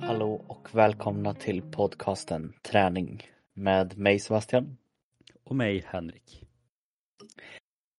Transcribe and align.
Hallå 0.00 0.44
och 0.46 0.68
välkomna 0.74 1.34
till 1.34 1.62
podcasten 1.62 2.52
Träning 2.62 3.22
med 3.54 3.98
mig 3.98 4.18
Sebastian. 4.18 4.76
Och 5.44 5.56
mig 5.56 5.84
Henrik. 5.86 6.44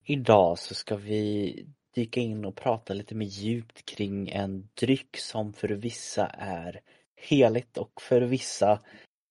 Idag 0.06 0.60
så 0.60 0.76
ska 0.76 0.96
vi 0.96 1.66
dyka 1.96 2.20
in 2.20 2.46
och 2.46 2.56
prata 2.56 2.94
lite 2.94 3.16
mer 3.16 3.26
djupt 3.26 3.86
kring 3.86 4.30
en 4.30 4.70
dryck 4.74 5.18
som 5.18 5.54
för 5.54 5.68
vissa 5.68 6.28
är 6.28 6.82
heligt 7.22 7.78
och 7.78 8.02
för 8.02 8.22
vissa 8.22 8.80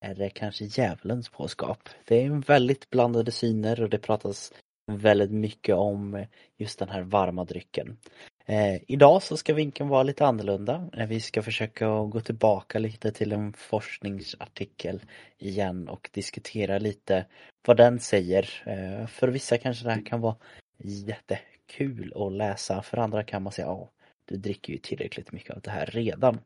är 0.00 0.14
det 0.14 0.30
kanske 0.30 0.64
djävulens 0.64 1.28
påskap. 1.28 1.88
Det 2.04 2.24
är 2.24 2.30
väldigt 2.30 2.90
blandade 2.90 3.30
syner 3.30 3.82
och 3.82 3.90
det 3.90 3.98
pratas 3.98 4.52
väldigt 4.92 5.30
mycket 5.30 5.74
om 5.74 6.26
just 6.56 6.78
den 6.78 6.88
här 6.88 7.02
varma 7.02 7.44
drycken. 7.44 7.98
Eh, 8.46 8.80
idag 8.86 9.22
så 9.22 9.36
ska 9.36 9.54
vinkeln 9.54 9.88
vara 9.88 10.02
lite 10.02 10.26
annorlunda. 10.26 10.88
Eh, 10.92 11.06
vi 11.06 11.20
ska 11.20 11.42
försöka 11.42 11.88
gå 11.88 12.20
tillbaka 12.20 12.78
lite 12.78 13.12
till 13.12 13.32
en 13.32 13.52
forskningsartikel 13.52 15.02
igen 15.38 15.88
och 15.88 16.10
diskutera 16.12 16.78
lite 16.78 17.26
vad 17.66 17.76
den 17.76 18.00
säger. 18.00 18.62
Eh, 18.66 19.06
för 19.06 19.28
vissa 19.28 19.58
kanske 19.58 19.84
det 19.84 19.92
här 19.92 20.06
kan 20.06 20.20
vara 20.20 20.36
jättekul 20.78 22.12
att 22.16 22.32
läsa, 22.32 22.82
för 22.82 22.96
andra 22.96 23.24
kan 23.24 23.42
man 23.42 23.52
säga 23.52 23.66
ja, 23.66 23.90
du 24.24 24.36
dricker 24.36 24.72
ju 24.72 24.78
tillräckligt 24.78 25.32
mycket 25.32 25.56
av 25.56 25.60
det 25.62 25.70
här 25.70 25.86
redan. 25.86 26.40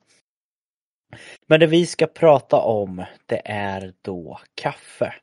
Men 1.47 1.61
det 1.61 1.67
vi 1.67 1.87
ska 1.87 2.07
prata 2.07 2.57
om 2.57 3.05
det 3.27 3.43
är 3.45 3.93
då 4.03 4.41
kaffe. 4.55 5.15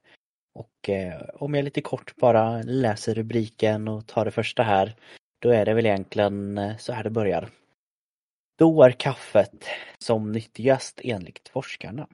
Och 0.54 0.90
eh, 0.90 1.22
om 1.34 1.54
jag 1.54 1.64
lite 1.64 1.82
kort 1.82 2.16
bara 2.16 2.62
läser 2.62 3.14
rubriken 3.14 3.88
och 3.88 4.08
tar 4.08 4.26
det 4.26 4.32
första 4.32 4.64
här 4.64 4.96
då 5.40 5.50
är 5.50 5.66
det 5.66 5.74
väl 5.74 5.86
egentligen 5.86 6.58
eh, 6.58 6.78
så 6.78 6.94
här 6.94 7.04
det 7.04 7.10
börjar. 7.10 7.50
Då 8.58 8.84
är 8.84 8.92
kaffet 8.92 9.66
som 9.98 10.32
nyttigast 10.32 11.02
enligt 11.04 11.50
forskarna. 11.50 12.08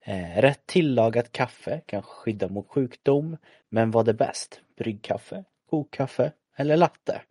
Eh, 0.00 0.40
rätt 0.40 0.66
tillagat 0.66 1.32
kaffe 1.32 1.80
kan 1.86 2.02
skydda 2.02 2.48
mot 2.48 2.68
sjukdom, 2.68 3.36
men 3.68 3.90
vad 3.90 4.08
är 4.08 4.12
bäst? 4.12 4.60
Bryggkaffe, 4.76 5.44
kokkaffe 5.70 6.32
eller 6.56 6.76
latte? 6.76 7.22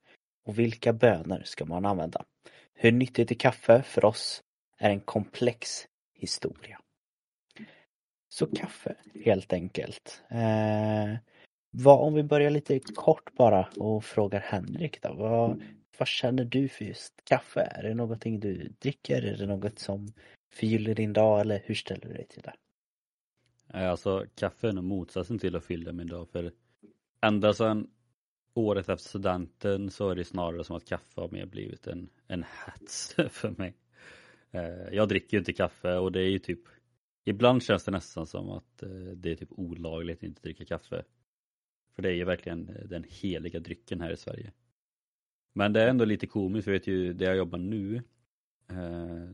Och 0.46 0.60
vilka 0.60 0.94
bönor 0.94 1.42
ska 1.46 1.66
man 1.66 1.86
använda? 1.86 2.26
Hur 2.74 2.92
nyttigt 2.92 3.32
är 3.32 3.36
kaffe 3.36 3.84
för 3.84 4.06
oss 4.06 4.44
är 4.78 4.90
en 4.90 5.00
komplex 5.00 5.88
historia. 6.14 6.80
Så 8.30 8.48
kaffe, 8.48 8.96
helt 9.26 9.54
enkelt. 9.54 10.24
Eh, 10.30 11.18
vad, 11.72 12.00
om 12.00 12.14
vi 12.14 12.24
börjar 12.24 12.50
lite 12.50 12.80
kort 12.80 13.34
bara 13.34 13.70
och 13.78 14.06
frågar 14.06 14.40
Henrik 14.40 15.02
då. 15.02 15.14
Vad, 15.14 15.64
vad 15.98 16.08
känner 16.08 16.46
du 16.46 16.70
för 16.70 16.86
just 16.86 17.14
kaffe? 17.24 17.62
Är 17.62 17.84
det 17.84 17.94
någonting 17.94 18.40
du 18.40 18.74
dricker? 18.80 19.22
Är 19.22 19.38
det 19.38 19.46
något 19.46 19.80
som 19.80 20.14
förgyller 20.54 20.96
din 20.96 21.14
dag 21.14 21.42
eller 21.42 21.62
hur 21.66 21.76
ställer 21.76 22.08
du 22.08 22.14
dig 22.14 22.28
till 22.28 22.42
det? 22.42 22.54
Alltså 23.68 24.26
kaffe 24.36 24.68
är 24.68 24.74
nog 24.74 24.84
motsatsen 24.84 25.40
till 25.40 25.56
att 25.56 25.66
fylla 25.66 25.92
min 25.92 26.08
dag 26.08 26.30
för 26.30 26.52
ända 27.22 27.54
sedan 27.54 27.88
året 28.54 28.90
efter 28.90 29.10
studenten 29.10 29.92
så 29.92 30.10
är 30.10 30.16
det 30.16 30.26
snarare 30.26 30.64
som 30.64 30.76
att 30.76 30.86
kaffe 30.86 31.22
har 31.22 31.30
mer 31.30 31.46
blivit 31.46 31.88
en, 31.88 32.10
en 32.28 32.46
hets 32.66 33.16
för 33.30 33.50
mig. 33.50 33.74
Eh, 34.56 34.94
jag 34.94 35.10
dricker 35.10 35.38
ju 35.38 35.40
inte 35.40 35.54
kaffe 35.54 35.98
och 35.98 36.12
det 36.12 36.20
är 36.20 36.30
ju 36.30 36.40
typ 36.40 36.60
Ibland 37.28 37.64
känns 37.64 37.84
det 37.84 37.92
nästan 37.92 38.26
som 38.26 38.50
att 38.50 38.84
eh, 38.84 38.90
det 38.90 39.32
är 39.32 39.36
typ 39.36 39.52
olagligt 39.52 40.18
att 40.18 40.24
inte 40.24 40.42
dricka 40.42 40.66
kaffe. 40.66 41.04
För 41.96 42.02
det 42.02 42.10
är 42.10 42.14
ju 42.14 42.24
verkligen 42.24 42.70
eh, 42.70 42.86
den 42.86 43.06
heliga 43.10 43.60
drycken 43.60 44.02
här 44.02 44.12
i 44.12 44.18
Sverige. 44.18 44.52
Men 45.54 45.74
det 45.74 45.82
är 45.82 45.88
ändå 45.88 46.06
lite 46.06 46.28
komiskt, 46.28 46.66
för 46.66 46.72
jag 46.72 46.80
vet 46.80 46.88
ju 46.88 47.14
där 47.14 47.26
jag 47.26 47.38
jobbar 47.38 47.60
nu 47.60 47.96
eh, 48.70 49.30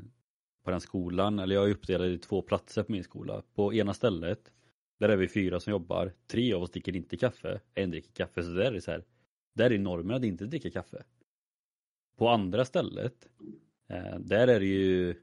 på 0.63 0.71
den 0.71 0.81
skolan, 0.81 1.39
eller 1.39 1.55
jag 1.55 1.65
är 1.65 1.71
uppdelad 1.71 2.07
i 2.07 2.17
två 2.17 2.41
platser 2.41 2.83
på 2.83 2.91
min 2.91 3.03
skola. 3.03 3.43
På 3.53 3.73
ena 3.73 3.93
stället, 3.93 4.51
där 4.99 5.09
är 5.09 5.17
vi 5.17 5.27
fyra 5.27 5.59
som 5.59 5.71
jobbar, 5.71 6.13
tre 6.27 6.53
av 6.53 6.61
oss 6.61 6.71
dricker 6.71 6.95
inte 6.95 7.17
kaffe, 7.17 7.61
en 7.73 7.91
dricker 7.91 8.11
kaffe, 8.11 8.43
så 8.43 8.49
där 8.49 8.65
är 8.65 8.71
det 8.71 8.81
så 8.81 8.91
här. 8.91 9.03
Där 9.53 9.71
är 9.71 9.79
normen 9.79 10.15
att 10.15 10.23
inte 10.23 10.45
dricka 10.45 10.69
kaffe. 10.69 11.03
På 12.17 12.29
andra 12.29 12.65
stället, 12.65 13.27
Eh, 13.91 14.19
där 14.19 14.47
är 14.47 14.59
det 14.59 14.65
ju 14.65 15.15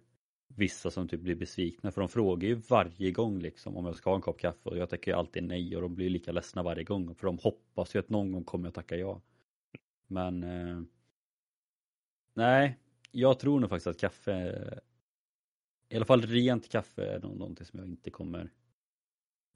vissa 0.49 0.91
som 0.91 1.09
typ 1.09 1.21
blir 1.21 1.35
besvikna 1.35 1.93
för 1.93 2.01
de 2.01 2.09
frågar 2.09 2.49
ju 2.49 2.55
varje 2.55 3.11
gång 3.11 3.39
liksom 3.39 3.77
om 3.77 3.87
jag 3.87 3.97
ska 3.97 4.11
ha 4.11 4.15
en 4.15 4.23
kopp 4.23 4.41
kaffe 4.41 4.69
och 4.69 4.79
jag 4.79 4.91
tackar 4.91 5.13
ju 5.13 5.19
alltid 5.19 5.43
nej 5.43 5.77
och 5.77 5.83
de 5.83 5.95
blir 5.95 6.11
lika 6.11 6.33
ledsna 6.33 6.63
varje 6.63 6.85
gång 6.85 7.15
för 7.15 7.27
de 7.27 7.39
hoppas 7.39 7.95
ju 7.95 7.99
att 7.99 8.09
någon 8.09 8.33
gång 8.33 8.45
kommer 8.45 8.67
jag 8.67 8.75
tacka 8.75 8.97
ja. 8.97 9.21
Men 10.07 10.43
eh, 10.43 10.83
nej, 12.35 12.79
jag 13.11 13.39
tror 13.39 13.61
nog 13.61 13.71
faktiskt 13.71 13.87
att 13.87 14.01
kaffe 14.01 14.81
i 15.89 15.97
alla 15.97 16.05
fall 16.05 16.23
rent 16.23 16.69
kaffe 16.69 17.07
är 17.07 17.21
nog 17.21 17.37
någonting 17.37 17.67
som 17.67 17.79
jag 17.79 17.89
inte 17.89 18.11
kommer 18.11 18.53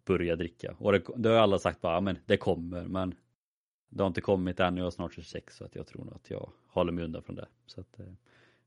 börja 0.05 0.37
dricka. 0.37 0.77
Och 0.79 0.93
det, 0.93 1.03
det 1.17 1.29
har 1.29 1.37
alla 1.37 1.59
sagt 1.59 1.81
bara, 1.81 2.01
men 2.01 2.19
det 2.27 2.37
kommer 2.37 2.85
men 2.85 3.15
det 3.89 4.03
har 4.03 4.09
inte 4.09 4.21
kommit 4.21 4.61
än, 4.61 4.77
jag 4.77 4.87
är 4.87 4.91
snart 4.91 5.15
26 5.15 5.57
så 5.57 5.65
att 5.65 5.75
jag 5.75 5.87
tror 5.87 6.05
nog 6.05 6.15
att 6.15 6.31
jag 6.31 6.51
håller 6.67 6.93
mig 6.93 7.05
undan 7.05 7.23
från 7.23 7.37
det. 7.37 7.49
Så 7.67 7.81
att, 7.81 8.01
eh, 8.01 8.13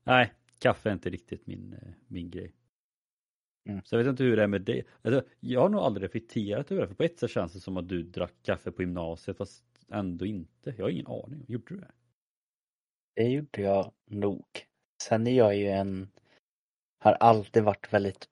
nej, 0.06 0.32
kaffe 0.58 0.88
är 0.88 0.92
inte 0.92 1.10
riktigt 1.10 1.46
min, 1.46 1.72
eh, 1.72 1.92
min 2.08 2.30
grej. 2.30 2.52
Mm. 3.68 3.80
Så 3.84 3.94
jag 3.94 3.98
vet 3.98 4.10
inte 4.10 4.24
hur 4.24 4.36
det 4.36 4.42
är 4.42 4.46
med 4.46 4.62
det. 4.62 4.82
Alltså, 5.02 5.24
jag 5.40 5.60
har 5.60 5.68
nog 5.68 5.80
aldrig 5.80 6.04
reflekterat 6.04 6.72
över 6.72 6.82
det, 6.82 6.88
för 6.88 6.94
på 6.94 7.02
ett 7.02 7.18
sätt 7.18 7.30
känns 7.30 7.52
det 7.52 7.60
som 7.60 7.76
att 7.76 7.88
du 7.88 8.02
drack 8.02 8.34
kaffe 8.42 8.70
på 8.70 8.82
gymnasiet 8.82 9.36
fast 9.36 9.64
ändå 9.88 10.26
inte. 10.26 10.74
Jag 10.76 10.84
har 10.84 10.90
ingen 10.90 11.06
aning. 11.06 11.44
Gjorde 11.48 11.74
du 11.74 11.80
det? 11.80 11.92
Det 13.14 13.28
gjorde 13.28 13.62
jag 13.62 13.92
nog. 14.04 14.46
Sen 15.02 15.26
är 15.26 15.36
jag 15.36 15.56
ju 15.56 15.68
en, 15.68 16.08
har 16.98 17.12
alltid 17.12 17.62
varit 17.62 17.92
väldigt 17.92 18.28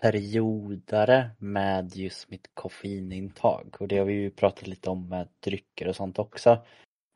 periodare 0.00 1.30
med 1.38 1.96
just 1.96 2.30
mitt 2.30 2.50
koffeinintag 2.54 3.76
och 3.80 3.88
det 3.88 3.98
har 3.98 4.04
vi 4.04 4.12
ju 4.12 4.30
pratat 4.30 4.66
lite 4.66 4.90
om 4.90 5.08
med 5.08 5.28
drycker 5.40 5.88
och 5.88 5.96
sånt 5.96 6.18
också. 6.18 6.64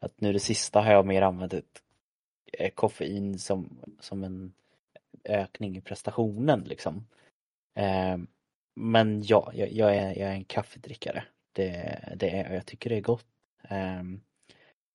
Att 0.00 0.20
nu 0.20 0.32
det 0.32 0.40
sista 0.40 0.80
har 0.80 0.92
jag 0.92 1.06
mer 1.06 1.22
använt 1.22 1.54
ett 1.54 1.82
Eh, 2.58 2.70
koffein 2.70 3.38
som, 3.38 3.80
som 4.00 4.24
en 4.24 4.52
ökning 5.24 5.76
i 5.76 5.80
prestationen 5.80 6.60
liksom. 6.60 7.06
Eh, 7.74 8.18
men 8.74 9.22
ja, 9.22 9.50
jag, 9.54 9.72
jag, 9.72 9.96
är, 9.96 10.18
jag 10.18 10.28
är 10.28 10.34
en 10.34 10.44
kaffedrickare. 10.44 11.24
Det, 11.52 11.98
det 12.16 12.30
är, 12.30 12.54
jag 12.54 12.66
tycker 12.66 12.90
det 12.90 12.96
är 12.96 13.00
gott. 13.00 13.26
Eh, 13.68 14.02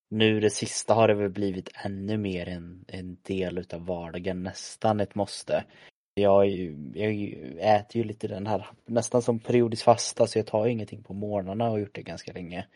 nu 0.10 0.40
det 0.40 0.50
sista 0.50 0.94
har 0.94 1.08
det 1.08 1.14
väl 1.14 1.30
blivit 1.30 1.70
ännu 1.84 2.18
mer 2.18 2.50
en, 2.50 2.86
en 2.88 3.18
del 3.22 3.58
utav 3.58 3.86
vardagen, 3.86 4.44
nästan 4.44 5.00
ett 5.00 5.16
måste. 5.16 5.66
Jag, 6.14 6.48
jag 6.94 7.14
äter 7.60 8.02
ju 8.02 8.04
lite 8.04 8.28
den 8.28 8.48
här, 8.48 8.68
nästan 8.86 9.22
som 9.22 9.40
periodisk 9.40 9.84
fasta, 9.84 10.28
så 10.28 10.40
jag 10.40 10.48
tar 10.48 10.68
ingenting 10.68 11.04
på 11.04 11.14
morgnarna 11.14 11.66
och 11.66 11.72
har 11.72 11.78
gjort 11.78 11.96
det 11.96 12.02
ganska 12.02 12.34
länge. 12.34 12.68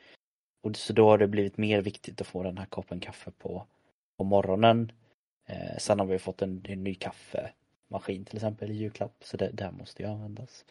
Och 0.63 0.75
så 0.75 0.93
då 0.93 1.09
har 1.09 1.17
det 1.17 1.27
blivit 1.27 1.57
mer 1.57 1.81
viktigt 1.81 2.21
att 2.21 2.27
få 2.27 2.43
den 2.43 2.57
här 2.57 2.65
koppen 2.65 2.99
kaffe 2.99 3.31
på, 3.31 3.67
på 4.21 4.25
morgonen. 4.25 4.91
Eh, 5.45 5.77
sen 5.77 5.99
har 5.99 6.05
vi 6.05 6.19
fått 6.19 6.41
en, 6.41 6.65
en, 6.69 6.83
ny 6.83 6.95
kaffemaskin 6.95 8.25
till 8.25 8.35
exempel 8.35 8.71
i 8.71 8.73
julklapp 8.73 9.15
så 9.23 9.37
det, 9.37 9.49
där 9.53 9.71
måste 9.71 10.03
ju 10.03 10.09
användas. 10.09 10.65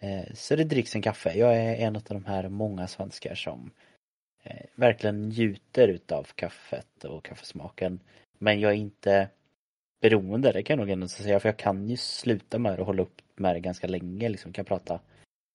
Eh, 0.00 0.34
så 0.34 0.56
det 0.56 0.64
dricks 0.64 0.94
en 0.94 1.02
kaffe. 1.02 1.38
Jag 1.38 1.56
är 1.56 1.76
en 1.76 1.96
av 1.96 2.02
de 2.02 2.24
här 2.24 2.48
många 2.48 2.88
svenskar 2.88 3.34
som 3.34 3.70
eh, 4.42 4.66
verkligen 4.74 5.28
njuter 5.28 5.88
utav 5.88 6.24
kaffet 6.34 7.04
och 7.04 7.24
kaffesmaken. 7.24 8.00
Men 8.38 8.60
jag 8.60 8.72
är 8.72 8.76
inte 8.76 9.28
beroende, 10.00 10.52
det 10.52 10.62
kan 10.62 10.78
jag 10.78 10.86
nog 10.86 10.92
ändå 10.92 11.08
säga, 11.08 11.40
för 11.40 11.48
jag 11.48 11.56
kan 11.56 11.88
ju 11.88 11.96
sluta 11.96 12.58
med 12.58 12.72
det 12.72 12.80
och 12.80 12.86
hålla 12.86 13.02
upp 13.02 13.22
med 13.36 13.56
det 13.56 13.60
ganska 13.60 13.86
länge, 13.86 14.28
liksom 14.28 14.52
kan 14.52 14.64
prata 14.64 15.00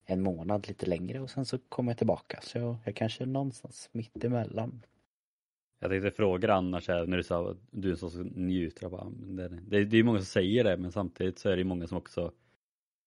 en 0.06 0.22
månad 0.22 0.68
lite 0.68 0.86
längre 0.86 1.20
och 1.20 1.30
sen 1.30 1.46
så 1.46 1.58
kommer 1.70 1.92
jag 1.92 1.98
tillbaka. 1.98 2.40
Så 2.42 2.58
jag, 2.58 2.76
jag 2.86 2.96
kanske 2.96 3.24
är 3.24 3.28
någonstans 3.28 3.90
mitt 3.92 4.24
emellan. 4.24 4.82
Jag 5.80 5.92
tänkte 5.92 6.12
fråga 6.12 6.54
annars 6.54 6.88
här, 6.88 7.08
när 7.08 7.18
du 7.18 7.24
sa 7.24 7.52
att 7.52 7.58
du 7.72 7.88
är 7.88 7.92
en 7.92 7.98
sån 7.98 8.12
som 8.12 8.28
njuter. 8.28 8.90
Bara, 8.90 9.10
det, 9.10 9.48
det, 9.48 9.86
det 9.86 9.98
är 9.98 10.04
många 10.04 10.20
som 10.20 10.26
säger 10.26 10.64
det 10.64 10.78
men 10.78 10.92
samtidigt 10.92 11.40
så 11.40 11.50
är 11.50 11.58
det 11.58 11.64
många 11.64 11.88
som 11.88 11.98
också 11.98 12.32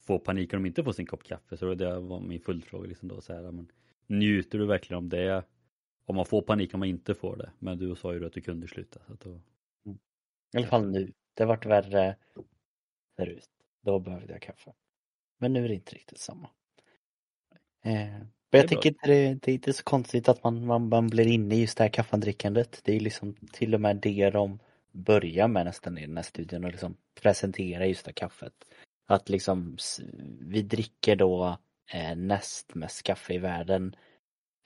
får 0.01 0.19
panik 0.19 0.55
om 0.55 0.63
de 0.63 0.69
inte 0.69 0.85
får 0.85 0.93
sin 0.93 1.07
kopp 1.07 1.23
kaffe. 1.23 1.57
Så 1.57 1.75
det 1.75 2.01
var 2.01 2.21
min 2.21 2.41
följdfråga. 2.41 2.89
Liksom 2.89 3.09
då, 3.09 3.21
så 3.21 3.35
här, 3.35 3.43
men, 3.53 3.73
njuter 4.07 4.59
du 4.59 4.67
verkligen 4.67 4.99
om 4.99 5.09
det? 5.09 5.45
Om 6.05 6.17
man 6.17 6.27
får 6.27 6.43
panik 6.43 6.75
om 6.75 6.81
man 6.81 6.89
inte 6.89 7.15
får 7.15 7.37
det. 7.37 7.51
Men 7.59 7.79
du 7.79 7.95
sa 7.95 8.15
ju 8.15 8.27
att 8.27 8.33
du 8.33 8.41
kunde 8.41 8.69
sluta. 8.69 9.01
Så 9.07 9.15
då... 9.21 9.31
Mm. 9.87 9.99
I 10.53 10.57
alla 10.57 10.67
fall 10.67 10.91
nu. 10.91 11.13
Det 11.35 11.43
har 11.43 11.49
varit 11.49 11.67
värre 11.67 12.17
förut. 13.17 13.51
Då 13.81 13.99
behövde 13.99 14.33
jag 14.33 14.43
kaffe. 14.43 14.73
Men 15.39 15.53
nu 15.53 15.65
är 15.65 15.69
det 15.69 15.75
inte 15.75 15.95
riktigt 15.95 16.19
samma. 16.19 16.51
Eh, 17.83 18.21
jag 18.59 18.69
tycker 18.69 18.89
inte 18.89 19.09
det, 19.09 19.35
det 19.35 19.51
är 19.51 19.55
inte 19.55 19.73
så 19.73 19.83
konstigt 19.83 20.29
att 20.29 20.45
man, 20.45 20.67
man, 20.67 20.89
man 20.89 21.09
blir 21.09 21.27
inne 21.27 21.55
i 21.55 21.61
just 21.61 21.79
det 21.79 21.85
här 21.85 21.91
kaffedrickandet. 21.91 22.81
Det 22.85 22.97
är 22.97 23.01
liksom 23.01 23.37
till 23.53 23.75
och 23.75 23.81
med 23.81 23.97
det 23.97 24.31
de 24.31 24.59
börjar 24.93 25.49
med 25.49 25.65
nästan 25.65 25.99
i 25.99 26.07
den 26.07 26.17
här 26.17 26.25
studien 26.25 26.65
och 26.65 26.71
liksom 26.71 26.97
presentera 27.21 27.87
just 27.87 28.05
det 28.05 28.09
här 28.09 28.15
kaffet. 28.15 28.53
Att 29.07 29.29
liksom 29.29 29.77
vi 30.41 30.63
dricker 30.63 31.17
då 31.17 31.59
eh, 31.93 32.17
näst 32.17 32.75
mest 32.75 33.03
kaffe 33.03 33.35
i 33.35 33.39
världen 33.39 33.97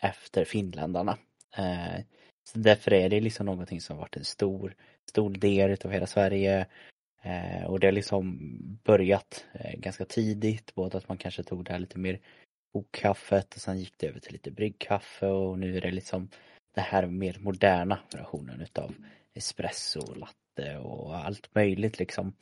efter 0.02 0.44
finländarna. 0.44 1.18
Eh, 1.56 2.04
så 2.44 2.58
därför 2.58 2.92
är 2.92 3.08
det 3.08 3.20
liksom 3.20 3.46
någonting 3.46 3.80
som 3.80 3.96
varit 3.96 4.16
en 4.16 4.24
stor, 4.24 4.74
stor 5.08 5.30
del 5.30 5.70
utav 5.70 5.92
hela 5.92 6.06
Sverige. 6.06 6.66
Eh, 7.22 7.64
och 7.64 7.80
det 7.80 7.86
har 7.86 7.92
liksom 7.92 8.38
börjat 8.84 9.46
eh, 9.52 9.78
ganska 9.78 10.04
tidigt, 10.04 10.74
både 10.74 10.98
att 10.98 11.08
man 11.08 11.18
kanske 11.18 11.42
tog 11.42 11.64
det 11.64 11.72
här 11.72 11.78
lite 11.78 11.98
mer 11.98 12.20
kokkaffet 12.74 13.54
och 13.54 13.60
sen 13.60 13.78
gick 13.78 13.98
det 13.98 14.06
över 14.06 14.20
till 14.20 14.32
lite 14.32 14.50
bryggkaffe 14.50 15.26
och 15.26 15.58
nu 15.58 15.76
är 15.76 15.80
det 15.80 15.90
liksom 15.90 16.28
det 16.74 16.80
här 16.80 17.06
mer 17.06 17.36
moderna 17.40 17.98
versionen 18.12 18.60
utav 18.60 18.94
espresso, 19.34 20.14
latte 20.14 20.78
och 20.78 21.16
allt 21.16 21.54
möjligt 21.54 21.98
liksom. 21.98 22.32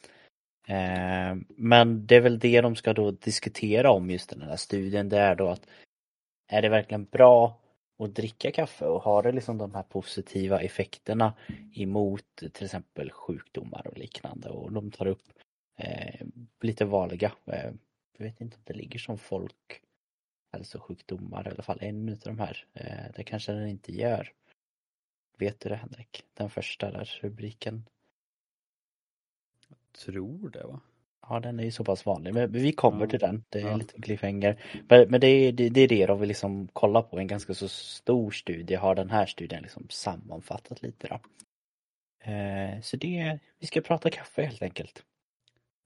Eh, 0.69 1.37
men 1.49 2.06
det 2.06 2.17
är 2.17 2.20
väl 2.20 2.38
det 2.38 2.61
de 2.61 2.76
ska 2.76 2.93
då 2.93 3.11
diskutera 3.11 3.90
om 3.90 4.11
just 4.11 4.31
den 4.31 4.43
här 4.43 4.56
studien, 4.56 5.08
det 5.08 5.19
är 5.19 5.34
då 5.34 5.49
att 5.49 5.67
är 6.49 6.62
det 6.62 6.69
verkligen 6.69 7.05
bra 7.05 7.58
att 7.99 8.14
dricka 8.14 8.50
kaffe 8.50 8.84
och 8.84 9.02
har 9.02 9.23
det 9.23 9.32
liksom 9.32 9.58
de 9.58 9.75
här 9.75 9.82
positiva 9.82 10.61
effekterna 10.61 11.34
emot 11.75 12.37
till 12.52 12.64
exempel 12.64 13.11
sjukdomar 13.11 13.87
och 13.87 13.99
liknande 13.99 14.49
och 14.49 14.73
de 14.73 14.90
tar 14.90 15.06
upp 15.06 15.23
eh, 15.79 16.26
lite 16.61 16.84
vanliga, 16.84 17.32
eh, 17.46 17.73
jag 18.19 18.25
vet 18.25 18.40
inte 18.40 18.56
om 18.56 18.62
det 18.64 18.75
ligger 18.75 18.99
som 18.99 19.19
folk 19.19 19.82
folkhälsosjukdomar 20.52 21.49
i 21.49 21.50
alla 21.50 21.62
fall 21.62 21.78
en 21.81 22.08
utav 22.08 22.37
de 22.37 22.43
här, 22.43 22.66
eh, 22.75 23.12
det 23.16 23.25
kanske 23.25 23.52
den 23.52 23.69
inte 23.69 23.93
gör. 23.93 24.32
Vet 25.38 25.60
du 25.60 25.69
det 25.69 25.76
Henrik? 25.76 26.25
Den 26.34 26.50
första 26.50 26.90
där 26.90 27.19
rubriken. 27.22 27.84
Jag 29.69 29.78
tror 30.04 30.50
det 30.50 30.66
va? 30.66 30.81
Ja 31.28 31.40
den 31.40 31.60
är 31.60 31.64
ju 31.64 31.70
så 31.70 31.84
pass 31.84 32.06
vanlig, 32.06 32.34
men 32.34 32.52
vi 32.52 32.72
kommer 32.72 33.06
till 33.06 33.19
den. 33.19 33.44
Det 33.49 33.60
är 33.60 33.66
ja. 33.66 33.76
lite 33.76 34.00
cliffhanger. 34.00 34.62
Men, 34.88 35.10
men 35.10 35.20
det, 35.20 35.26
är, 35.26 35.52
det, 35.52 35.69
det, 35.69 35.81
är 35.81 35.88
det 35.88 36.06
de 36.06 36.20
vill 36.20 36.28
liksom 36.28 36.69
kolla 36.72 37.02
på, 37.02 37.19
en 37.19 37.26
ganska 37.26 37.55
så 37.55 37.69
stor 37.69 38.31
studie 38.31 38.75
har 38.75 38.94
den 38.94 39.10
här 39.10 39.26
studien 39.26 39.62
liksom 39.62 39.87
sammanfattat 39.90 40.82
lite 40.82 41.08
då. 41.08 41.20
Eh, 42.31 42.81
så 42.81 42.96
det, 42.96 43.38
vi 43.58 43.66
ska 43.66 43.81
prata 43.81 44.10
kaffe 44.10 44.43
helt 44.43 44.62
enkelt. 44.62 45.05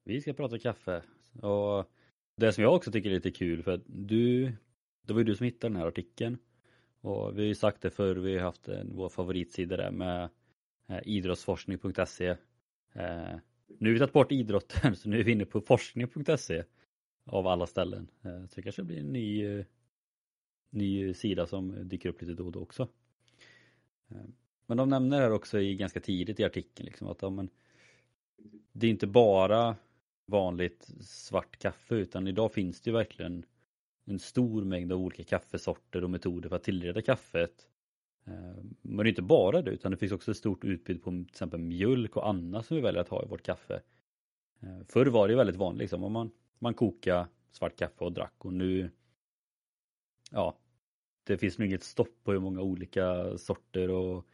Vi 0.05 0.21
ska 0.21 0.33
prata 0.33 0.59
kaffe. 0.59 1.03
Och 1.43 1.87
det 2.37 2.53
som 2.53 2.65
jag 2.65 2.75
också 2.75 2.93
tycker 2.93 3.11
är 3.11 3.15
lite 3.15 3.31
kul 3.31 3.63
för 3.63 3.73
att 3.73 3.83
du, 3.87 4.53
det 5.03 5.13
var 5.13 5.21
ju 5.21 5.25
du 5.25 5.37
som 5.37 5.45
hittade 5.45 5.75
den 5.75 5.81
här 5.81 5.89
artikeln. 5.89 6.39
Och 7.01 7.39
vi 7.39 7.43
har 7.43 7.47
ju 7.47 7.55
sagt 7.55 7.83
det 7.83 7.91
förr, 7.91 8.17
vi 8.17 8.39
har 8.39 8.45
haft 8.45 8.69
en, 8.69 8.97
vår 8.97 9.09
favoritsida 9.09 9.77
där 9.77 9.91
med 9.91 10.29
eh, 10.87 11.01
idrottsforskning.se. 11.05 12.29
Eh, 12.93 13.37
nu 13.79 13.89
har 13.89 13.93
vi 13.93 13.99
tagit 13.99 14.13
bort 14.13 14.33
idrotten 14.33 14.97
så 14.97 15.09
nu 15.09 15.21
är 15.21 15.25
vi 15.25 15.33
inne 15.33 15.45
på 15.45 15.61
forskning.se 15.61 16.65
av 17.25 17.47
alla 17.47 17.67
ställen. 17.67 18.09
Eh, 18.23 18.47
så 18.47 18.55
det 18.55 18.63
kanske 18.63 18.83
blir 18.83 18.99
en 18.99 19.13
ny, 19.13 19.47
eh, 19.47 19.65
ny 20.71 21.15
sida 21.15 21.47
som 21.47 21.89
dyker 21.89 22.09
upp 22.09 22.21
lite 22.21 22.35
då 22.35 22.47
och 22.47 22.53
då 22.53 22.63
också. 22.63 22.89
Eh, 24.09 24.27
men 24.67 24.77
de 24.77 24.89
nämner 24.89 25.21
här 25.21 25.33
också 25.33 25.61
i 25.61 25.77
ganska 25.77 26.01
tidigt 26.01 26.41
i 26.41 26.45
artikeln 26.45 26.87
liksom 26.87 27.09
att 27.09 27.23
ja, 27.23 27.31
men, 27.31 27.49
det 28.73 28.87
är 28.87 28.91
inte 28.91 29.07
bara 29.07 29.77
vanligt 30.27 30.91
svart 31.01 31.57
kaffe 31.59 31.95
utan 31.95 32.27
idag 32.27 32.53
finns 32.53 32.81
det 32.81 32.91
ju 32.91 32.97
verkligen 32.97 33.45
en 34.05 34.19
stor 34.19 34.65
mängd 34.65 34.93
av 34.93 35.01
olika 35.01 35.25
kaffesorter 35.25 36.05
och 36.05 36.11
metoder 36.11 36.49
för 36.49 36.57
att 36.57 36.63
tillreda 36.63 37.03
kaffet. 37.03 37.69
Eh, 38.27 38.65
men 38.83 38.97
det 38.97 39.03
är 39.03 39.09
inte 39.09 39.23
bara 39.23 39.63
det 39.63 39.71
utan 39.71 39.91
det 39.91 39.97
finns 39.97 40.13
också 40.13 40.31
ett 40.31 40.37
stort 40.37 40.65
utbud 40.65 41.03
på 41.03 41.11
till 41.11 41.27
exempel 41.29 41.61
mjölk 41.61 42.17
och 42.17 42.29
annat 42.29 42.67
som 42.67 42.77
vi 42.77 42.81
väljer 42.81 43.01
att 43.01 43.09
ha 43.09 43.25
i 43.25 43.29
vårt 43.29 43.43
kaffe. 43.43 43.83
Eh, 44.61 44.87
förr 44.89 45.07
var 45.07 45.29
det 45.29 45.37
väldigt 45.37 45.57
vanligt 45.57 45.81
liksom, 45.81 46.13
man, 46.13 46.31
man 46.59 46.75
kokade 46.75 47.27
svart 47.51 47.77
kaffe 47.77 48.05
och 48.05 48.13
drack 48.13 48.45
och 48.45 48.53
nu 48.53 48.91
Ja 50.31 50.59
Det 51.25 51.39
finns 51.39 51.59
nog 51.59 51.69
inget 51.69 51.83
stopp 51.83 52.25
på 52.25 52.33
hur 52.33 52.41
många 52.41 52.61
olika 52.61 53.39
sorter 53.39 53.91
och 53.91 54.27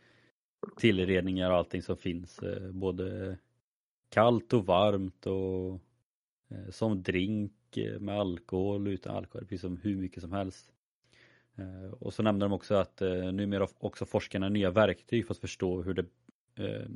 tillredningar 0.76 1.50
och 1.50 1.56
allting 1.56 1.82
som 1.82 1.96
finns 1.96 2.38
eh, 2.38 2.70
både 2.72 3.38
kallt 4.12 4.53
och 4.53 4.67
varmt 4.67 5.26
och 5.26 5.81
eh, 6.50 6.70
som 6.70 7.03
drink 7.03 7.76
eh, 7.76 8.00
med 8.00 8.20
alkohol 8.20 8.88
utan 8.88 9.17
alkohol, 9.17 9.47
precis 9.47 9.61
som 9.61 9.76
hur 9.76 9.97
mycket 9.97 10.23
som 10.23 10.32
helst. 10.32 10.73
Eh, 11.59 11.93
och 11.93 12.14
så 12.14 12.23
nämner 12.23 12.47
de 12.47 12.53
också 12.53 12.75
att 12.75 13.03
eh, 13.03 13.32
numera 13.32 13.69
också 13.79 14.06
forskarna 14.06 14.49
nya 14.49 14.70
verktyg 14.70 15.26
för 15.26 15.35
att 15.35 15.38
förstå 15.41 15.82
hur 15.82 15.94
det 15.94 16.06
eh, 16.55 16.88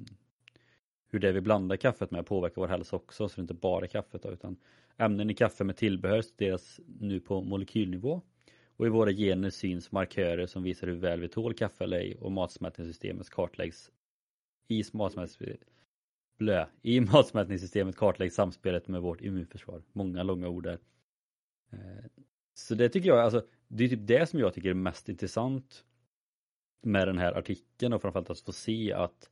hur 1.09 1.19
det 1.19 1.33
vi 1.33 1.41
blandar 1.41 1.77
kaffet 1.77 2.11
med 2.11 2.27
påverkar 2.27 2.63
vår 2.63 2.69
hälsa 2.69 2.97
också, 2.97 3.29
så 3.29 3.37
det 3.37 3.41
är 3.41 3.43
inte 3.43 3.55
bara 3.55 3.87
kaffet 3.87 4.23
då, 4.23 4.31
utan 4.31 4.57
ämnen 4.97 5.31
i 5.31 5.35
kaffe 5.35 5.65
med 5.65 5.77
tillbehör 5.77 6.23
studeras 6.23 6.81
nu 7.01 7.21
på 7.21 7.43
molekylnivå 7.43 8.23
och 8.77 8.87
i 8.87 8.89
våra 8.89 9.13
gener 9.13 9.51
syns 9.51 9.93
markörer 9.93 10.47
som 10.47 10.63
visar 10.63 10.87
hur 10.87 10.97
väl 10.97 11.21
vi 11.21 11.29
tål 11.29 11.55
kaffe 11.55 11.85
eller 11.85 11.97
ej 11.97 12.17
och 12.21 12.33
matsmältningssystemet 12.33 13.31
kartläggs 13.31 13.91
i 14.69 14.83
matsmältningssystemet. 14.93 15.76
Blö. 16.37 16.67
I 16.83 17.01
matsmältningssystemet 17.13 17.97
kartläggs 17.97 18.35
samspelet 18.35 18.89
med 18.89 19.03
vårt 19.03 19.21
immunförsvar. 19.21 19.83
Många 19.93 20.23
långa 20.23 20.49
ord 20.49 20.63
där. 20.63 20.79
Så 22.55 22.75
det 22.75 22.89
tycker 22.89 23.09
jag, 23.09 23.19
alltså 23.19 23.47
det 23.69 23.85
är 23.85 23.89
typ 23.89 24.07
det 24.07 24.27
som 24.27 24.41
jag 24.41 24.55
tycker 24.55 24.71
är 24.71 24.75
mest 24.75 25.09
intressant 25.09 25.85
med 26.83 27.09
den 27.09 27.19
här 27.19 27.33
artikeln 27.33 27.93
och 27.93 28.03
framförallt 28.03 28.31
att 28.31 28.41
få 28.41 28.53
se 28.53 28.93
att 28.93 29.31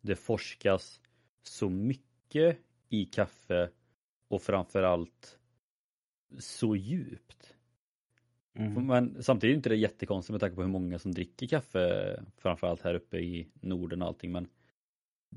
det 0.00 0.16
forskas 0.16 1.00
så 1.42 1.68
mycket 1.68 2.58
i 2.88 3.04
kaffe 3.04 3.70
och 4.28 4.42
framförallt 4.42 5.38
så 6.38 6.76
djupt. 6.76 7.56
Mm. 8.54 8.86
Men 8.86 9.22
samtidigt 9.22 9.54
är 9.54 9.56
inte 9.56 9.68
det 9.68 9.76
jättekonstigt 9.76 10.32
med 10.32 10.40
tanke 10.40 10.56
på 10.56 10.62
hur 10.62 10.68
många 10.68 10.98
som 10.98 11.12
dricker 11.12 11.46
kaffe 11.46 12.16
framförallt 12.36 12.82
här 12.82 12.94
uppe 12.94 13.18
i 13.18 13.48
Norden 13.60 14.02
och 14.02 14.08
allting 14.08 14.32
men 14.32 14.48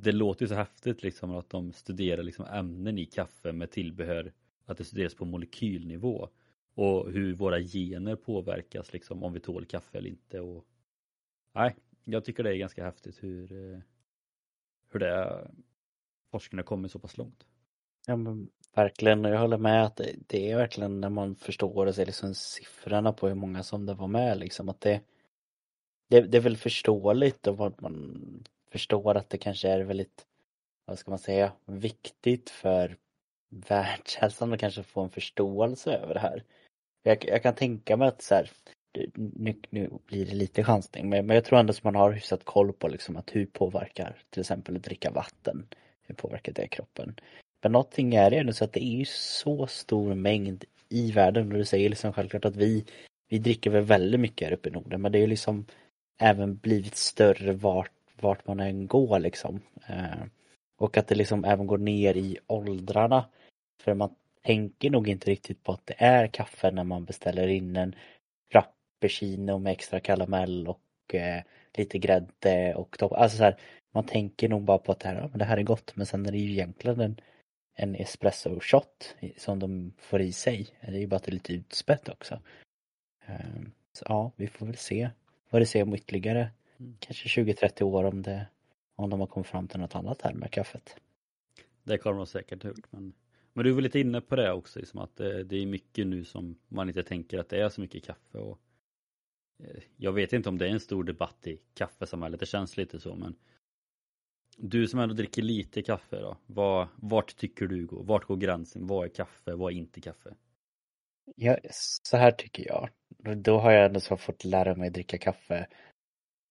det 0.02 0.12
låter 0.12 0.44
ju 0.44 0.48
så 0.48 0.56
häftigt 0.56 1.04
liksom 1.04 1.32
att 1.32 1.50
de 1.50 1.72
studerar 1.72 2.24
liksom 2.24 2.46
ämnen 2.46 2.98
i 2.98 3.06
kaffe 3.06 3.52
med 3.52 3.72
tillbehör 3.72 4.34
att 4.66 4.78
det 4.78 4.86
studeras 4.86 5.16
på 5.16 5.26
molekylnivå 5.26 6.30
och 6.74 7.12
hur 7.12 7.34
våra 7.34 7.60
gener 7.60 8.16
påverkas 8.16 8.94
liksom 8.94 9.24
om 9.24 9.34
vi 9.34 9.40
tål 9.40 9.66
kaffe 9.66 9.98
eller 9.98 10.10
inte. 10.10 10.40
Och, 10.40 10.66
nej, 11.54 11.76
jag 12.04 12.26
tycker 12.26 12.44
det 12.44 12.50
är 12.50 12.58
ganska 12.58 12.86
häftigt 12.86 13.24
hur, 13.24 13.52
eh, 13.52 13.80
hur 14.90 15.00
det 15.00 15.10
är, 15.10 15.52
forskningen 16.32 16.64
har 16.64 16.68
kommit 16.68 16.92
så 16.92 17.00
pass 17.00 17.18
långt. 17.18 17.46
Ja 18.08 18.16
men 18.16 18.50
verkligen, 18.76 19.24
jag 19.24 19.40
håller 19.40 19.58
med 19.58 19.84
att 19.84 19.96
det, 19.96 20.16
det 20.28 20.52
är 20.52 20.58
verkligen 20.58 21.02
när 21.02 21.10
man 21.10 21.36
förstår 21.36 21.86
och 21.86 21.96
ser 21.96 22.06
liksom 22.06 22.34
siffrorna 22.36 23.14
på 23.14 23.28
hur 23.28 23.36
många 23.36 23.64
som 23.64 23.86
det 23.86 23.94
var 23.94 24.08
med 24.08 24.38
liksom 24.38 24.70
att 24.70 24.82
det, 24.82 25.02
det, 26.10 26.22
det 26.22 26.38
är 26.38 26.42
väl 26.42 26.58
förståeligt 26.58 27.48
och 27.48 27.58
vad 27.58 27.82
man 27.82 28.44
förstår 28.76 29.18
att 29.18 29.30
det 29.30 29.38
kanske 29.38 29.70
är 29.70 29.82
väldigt, 29.82 30.26
vad 30.86 31.00
ska 31.00 31.12
man 31.12 31.20
säga, 31.20 31.52
viktigt 31.66 32.50
för 32.50 32.98
världshälsan 33.50 34.54
att 34.54 34.60
kanske 34.60 34.84
få 34.84 35.02
en 35.02 35.10
förståelse 35.10 35.94
över 35.94 36.14
det 36.14 36.20
här. 36.20 36.44
Jag, 37.04 37.26
jag 37.26 37.44
kan 37.44 37.56
tänka 37.56 37.98
mig 37.98 38.08
att 38.08 38.22
så 38.22 38.36
här, 38.36 38.52
nu, 39.16 39.56
nu 39.70 39.90
blir 40.06 40.26
det 40.26 40.36
lite 40.36 40.64
chansning, 40.64 41.10
men, 41.10 41.26
men 41.26 41.36
jag 41.36 41.46
tror 41.46 41.60
ändå 41.60 41.72
att 41.72 41.84
man 41.84 41.96
har 41.96 42.12
hyfsat 42.12 42.44
koll 42.44 42.74
på 42.74 42.88
liksom 42.88 43.18
att 43.18 43.36
hur 43.36 43.46
påverkar 43.46 44.18
till 44.30 44.42
exempel 44.42 44.76
att 44.76 44.84
dricka 44.84 45.12
vatten, 45.12 45.68
hur 46.02 46.16
påverkar 46.16 46.54
det 46.54 46.68
kroppen? 46.68 47.16
Men 47.64 47.72
någonting 47.72 48.16
är 48.16 48.30
det 48.30 48.38
ju, 48.38 48.54
så 48.54 48.64
att 48.64 48.74
det 48.74 48.84
är 48.84 48.98
ju 48.98 49.06
så 49.06 49.68
stor 49.68 50.16
mängd 50.16 50.66
i 50.90 51.12
världen 51.12 51.52
och 51.52 51.58
du 51.58 51.66
säger 51.66 51.90
liksom 51.90 52.14
självklart 52.14 52.46
att 52.46 52.56
vi, 52.56 52.86
vi 53.30 53.40
dricker 53.40 53.70
väl 53.70 53.84
väldigt 53.84 54.20
mycket 54.20 54.48
här 54.48 54.56
uppe 54.56 54.70
i 54.70 54.72
Norden 54.72 55.02
men 55.02 55.12
det 55.12 55.18
är 55.18 55.22
ju 55.22 55.28
liksom 55.28 55.66
även 56.18 56.56
blivit 56.56 56.96
större 56.96 57.54
vart, 57.54 57.92
vart 58.22 58.48
man 58.48 58.60
än 58.60 58.88
går 58.88 59.20
liksom. 59.20 59.62
Eh, 59.88 60.24
och 60.78 60.98
att 60.98 61.08
det 61.08 61.16
liksom 61.16 61.46
även 61.46 61.68
går 61.68 61.78
ner 61.78 62.18
i 62.18 62.38
åldrarna. 62.48 63.26
För 63.84 63.94
man 63.94 64.16
tänker 64.42 64.90
nog 64.90 65.08
inte 65.08 65.32
riktigt 65.32 65.64
på 65.64 65.72
att 65.72 65.86
det 65.86 65.96
är 65.98 66.28
kaffe 66.28 66.72
när 66.72 66.84
man 66.84 67.06
beställer 67.06 67.48
in 67.48 67.76
en 67.76 67.96
frappuccino 68.52 69.58
med 69.58 69.72
extra 69.72 70.00
karamell 70.00 70.68
och 70.68 71.16
eh, 71.16 71.44
lite 71.74 71.98
grädde 71.98 72.76
och 72.76 72.98
topp. 72.98 73.12
Alltså 73.12 73.38
så 73.38 73.44
här, 73.44 73.58
man 73.94 74.06
tänker 74.06 74.50
nog 74.50 74.64
bara 74.64 74.78
på 74.78 74.92
att 74.92 75.00
det 75.00 75.08
här, 75.08 75.16
ja, 75.16 75.28
men 75.28 75.40
det 75.40 75.46
här 75.46 75.58
är 75.58 75.64
gott 75.64 75.96
men 75.96 76.06
sen 76.06 76.26
är 76.26 76.32
det 76.32 76.38
ju 76.38 76.52
egentligen 76.52 77.00
en, 77.00 77.22
en 77.76 77.96
espresso 77.96 78.60
shot 78.60 79.16
som 79.38 79.60
de 79.60 79.94
får 79.98 80.22
i 80.22 80.32
sig. 80.32 80.68
Det 80.82 80.88
är 80.88 81.00
ju 81.00 81.08
bara 81.08 81.16
att 81.16 81.24
det 81.24 81.30
är 81.30 81.34
lite 81.34 81.54
utspätt 81.54 82.10
också. 82.10 82.42
Eh, 83.28 83.62
så 83.94 84.06
ja, 84.08 84.32
vi 84.36 84.48
får 84.48 84.66
väl 84.66 84.78
se 84.78 85.10
vad 85.50 85.62
det 85.62 85.66
ser 85.66 85.84
om 85.84 85.96
ytterligare 85.96 86.50
kanske 87.00 87.42
20-30 87.42 87.84
år 87.84 88.04
om 88.04 88.22
det 88.22 88.48
om 88.96 89.10
de 89.10 89.20
har 89.20 89.28
kommit 89.28 89.48
fram 89.48 89.68
till 89.68 89.80
något 89.80 89.96
annat 89.96 90.22
här 90.22 90.34
med 90.34 90.52
kaffet. 90.52 90.96
Det 91.84 91.98
kommer 91.98 92.18
de 92.18 92.28
säkert 92.28 92.64
gjort 92.64 92.92
men 92.92 93.14
men 93.56 93.66
du 93.66 93.72
var 93.72 93.82
lite 93.82 94.00
inne 94.00 94.22
på 94.22 94.36
det 94.36 94.52
också, 94.52 94.80
liksom 94.80 95.00
att 95.00 95.16
det, 95.16 95.44
det, 95.44 95.56
är 95.56 95.66
mycket 95.66 96.08
nu 96.08 96.26
som 96.26 96.60
man 96.68 96.88
inte 96.88 97.04
tänker 97.04 97.40
att 97.40 97.50
det 97.50 97.62
är 97.62 97.70
så 97.70 97.82
mycket 97.82 98.04
kaffe 98.04 98.38
och 98.38 98.60
eh, 99.64 99.84
jag 99.98 100.12
vet 100.12 100.34
inte 100.34 100.50
om 100.50 100.58
det 100.58 100.66
är 100.68 100.70
en 100.70 100.80
stor 100.80 101.04
debatt 101.04 101.48
i 101.48 101.60
kaffesamhället, 101.74 102.40
det 102.40 102.46
känns 102.46 102.78
lite 102.78 103.00
så 103.00 103.16
men 103.16 103.36
Du 104.58 104.88
som 104.88 105.00
ändå 105.00 105.16
dricker 105.16 105.42
lite 105.42 105.82
kaffe 105.82 106.20
då, 106.22 106.38
vad, 106.46 106.88
vart 106.96 107.36
tycker 107.36 107.68
du 107.68 107.86
går? 107.86 108.04
Vart 108.04 108.26
går 108.26 108.38
gränsen? 108.38 108.88
Vad 108.88 109.06
är 109.06 109.10
kaffe? 109.10 109.56
Vad 109.56 109.74
är 109.74 109.78
inte 109.78 110.02
kaffe? 110.02 110.36
Ja, 111.36 111.58
så 112.04 112.18
här 112.18 112.32
tycker 112.32 112.68
jag. 112.68 112.90
Då 113.38 113.60
har 113.60 113.72
jag 113.72 113.86
ändå 113.86 114.00
så 114.00 114.18
fått 114.18 114.44
lära 114.44 114.76
mig 114.76 114.90
dricka 114.90 115.18
kaffe 115.18 115.68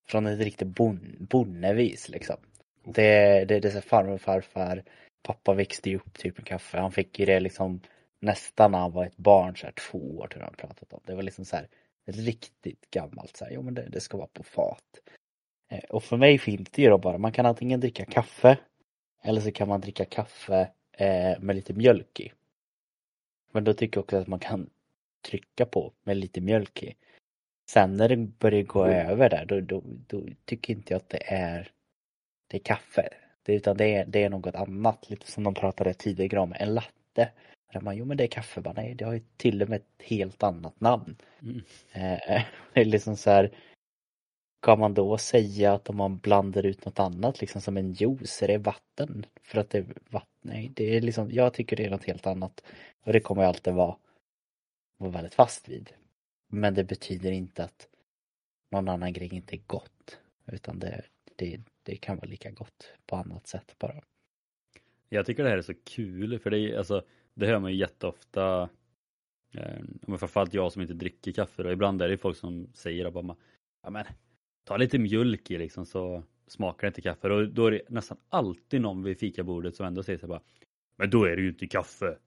från 0.07 0.27
ett 0.27 0.41
riktigt 0.41 0.69
bon, 0.69 1.17
bonnevis 1.21 2.09
liksom. 2.09 2.37
Det, 2.85 3.45
det, 3.45 3.61
det 3.61 3.69
är 3.69 3.73
så 3.73 3.81
farmor 3.81 4.13
och 4.13 4.21
farfar, 4.21 4.83
pappa 5.23 5.55
växte 5.55 5.91
ju 5.91 5.97
upp 5.97 6.19
typ 6.19 6.39
med 6.39 6.47
kaffe. 6.47 6.79
Han 6.79 6.93
fick 6.93 7.19
ju 7.19 7.27
det 7.27 7.41
liksom 7.41 7.81
nästan 8.21 8.71
när 8.71 8.79
han 8.79 8.93
var 8.93 9.05
ett 9.05 9.17
barn, 9.17 9.57
så 9.57 9.67
här 9.67 9.73
två 9.73 9.99
år 9.99 10.27
tror 10.27 10.43
jag 10.43 10.47
han 10.47 10.55
pratat 10.55 10.93
om. 10.93 11.01
Det 11.07 11.15
var 11.15 11.23
liksom 11.23 11.45
så 11.45 11.57
här 11.57 11.69
riktigt 12.05 12.91
gammalt 12.91 13.37
så 13.37 13.45
här, 13.45 13.53
jo 13.53 13.63
men 13.63 13.75
det, 13.75 13.89
det 13.89 14.01
ska 14.01 14.17
vara 14.17 14.29
på 14.33 14.43
fat. 14.43 15.01
Eh, 15.71 15.85
och 15.91 16.05
för 16.05 16.17
mig 16.17 16.39
finns 16.39 16.71
det 16.71 16.83
ju 16.83 16.89
då 16.89 16.99
bara, 16.99 17.19
man 17.19 17.33
kan 17.33 17.47
antingen 17.47 17.81
dricka 17.81 18.05
kaffe 18.05 18.59
eller 19.23 19.41
så 19.41 19.53
kan 19.53 19.69
man 19.69 19.81
dricka 19.81 20.05
kaffe 20.05 20.71
eh, 20.93 21.41
med 21.41 21.57
lite 21.57 21.73
mjölk 21.73 22.21
i. 22.21 22.33
Men 23.53 23.65
då 23.65 23.75
tycker 23.75 23.99
jag 23.99 24.05
också 24.05 24.17
att 24.17 24.27
man 24.27 24.39
kan 24.39 24.71
trycka 25.29 25.67
på 25.67 25.93
med 26.03 26.17
lite 26.17 26.41
mjölk 26.41 26.83
i. 26.83 26.95
Sen 27.71 27.97
när 27.97 28.09
det 28.09 28.17
börjar 28.17 28.63
gå 28.63 28.87
över 28.87 29.31
där, 29.31 29.45
då, 29.45 29.61
då, 29.61 29.83
då 30.07 30.23
tycker 30.45 30.75
inte 30.75 30.93
jag 30.93 30.99
att 30.99 31.09
det 31.09 31.35
är, 31.35 31.71
det 32.49 32.57
är 32.57 32.63
kaffe. 32.63 33.09
Det, 33.43 33.55
utan 33.55 33.77
det 33.77 33.95
är, 33.95 34.07
det 34.07 34.23
är 34.23 34.31
något 34.31 34.55
annat, 34.55 35.11
lite 35.11 35.31
som 35.31 35.45
de 35.45 35.55
pratade 35.55 35.95
tidigare 35.95 36.41
om, 36.41 36.55
en 36.57 36.75
latte. 36.75 37.31
Där 37.73 37.81
man, 37.81 37.97
jo 37.97 38.05
men 38.05 38.17
det 38.17 38.25
är 38.25 38.29
kaffe, 38.29 38.61
bara, 38.61 38.75
nej 38.75 38.95
det 38.95 39.05
har 39.05 39.13
ju 39.13 39.23
till 39.37 39.63
och 39.63 39.69
med 39.69 39.77
ett 39.77 40.07
helt 40.07 40.43
annat 40.43 40.81
namn. 40.81 41.17
Mm. 41.43 41.63
Eh, 41.93 42.43
det 42.73 42.81
är 42.81 42.85
liksom 42.85 43.17
så 43.17 43.31
här, 43.31 43.51
Ska 44.65 44.77
man 44.77 44.95
då 44.95 45.19
säga 45.19 45.73
att 45.73 45.91
om 45.91 45.97
man 45.97 46.19
blandar 46.19 46.67
ut 46.67 46.85
något 46.85 46.99
annat 46.99 47.41
liksom 47.41 47.61
som 47.61 47.77
en 47.77 47.93
juice, 47.93 48.43
är 48.43 48.49
det 48.49 48.59
vatten? 48.59 49.27
För 49.43 49.59
att 49.59 49.71
det 49.71 49.79
är 49.79 49.87
vatten? 50.11 50.29
Nej, 50.41 50.73
det 50.75 50.97
är 50.97 51.01
liksom, 51.01 51.31
jag 51.31 51.55
tycker 51.55 51.77
det 51.77 51.85
är 51.85 51.91
något 51.91 52.05
helt 52.05 52.27
annat. 52.27 52.65
Och 53.05 53.13
det 53.13 53.21
kommer 53.21 53.43
jag 53.43 53.49
alltid 53.49 53.75
vara, 53.75 53.97
vara 54.99 55.11
väldigt 55.11 55.35
fast 55.35 55.69
vid. 55.69 55.93
Men 56.55 56.75
det 56.75 56.85
betyder 56.85 57.33
inte 57.33 57.65
att 57.65 57.89
någon 58.71 58.89
annan 58.89 59.13
grej 59.13 59.35
inte 59.35 59.57
är 59.57 59.61
gott. 59.67 60.19
Utan 60.47 60.79
det, 60.79 61.05
det, 61.37 61.61
det 61.83 61.97
kan 61.97 62.17
vara 62.17 62.27
lika 62.27 62.51
gott 62.51 62.93
på 63.07 63.17
annat 63.17 63.47
sätt 63.47 63.75
bara. 63.79 64.03
Jag 65.09 65.27
tycker 65.27 65.45
det 65.45 65.51
här 65.51 65.59
är 65.59 65.63
så 65.63 65.75
kul 65.85 66.39
för 66.39 66.51
det 66.51 66.59
är 66.59 66.79
alltså 66.79 67.05
Det 67.35 67.47
hör 67.47 67.59
man 67.59 67.73
ju 67.73 67.79
jätteofta 67.79 68.69
eh, 69.55 69.83
men 70.01 70.19
Framförallt 70.19 70.55
jag 70.55 70.73
som 70.73 70.83
inte 70.83 70.95
dricker 70.95 71.33
kaffe 71.33 71.63
då. 71.63 71.73
ibland 71.73 72.03
är 72.03 72.09
det 72.09 72.19
folk 72.19 72.37
som 72.37 72.69
säger 72.75 73.05
att 73.05 73.15
bara 73.15 73.37
Ja 73.83 73.91
men 73.91 74.05
Ta 74.65 74.77
lite 74.77 74.99
mjölk 74.99 75.51
i 75.51 75.59
liksom 75.59 75.87
så 75.87 76.23
smakar 76.47 76.87
det 76.87 76.89
inte 76.89 77.03
kaffe 77.03 77.29
och 77.29 77.49
då 77.49 77.67
är 77.67 77.71
det 77.71 77.83
nästan 77.89 78.19
alltid 78.29 78.81
någon 78.81 79.03
vid 79.03 79.19
fikabordet 79.19 79.77
som 79.77 79.87
ändå 79.87 80.03
säger 80.03 80.19
så 80.19 80.27
bara 80.27 80.43
Men 80.97 81.11
då 81.11 81.25
är 81.25 81.37
det 81.37 81.43
ju 81.43 81.49
inte 81.49 81.67
kaffe 81.67 82.19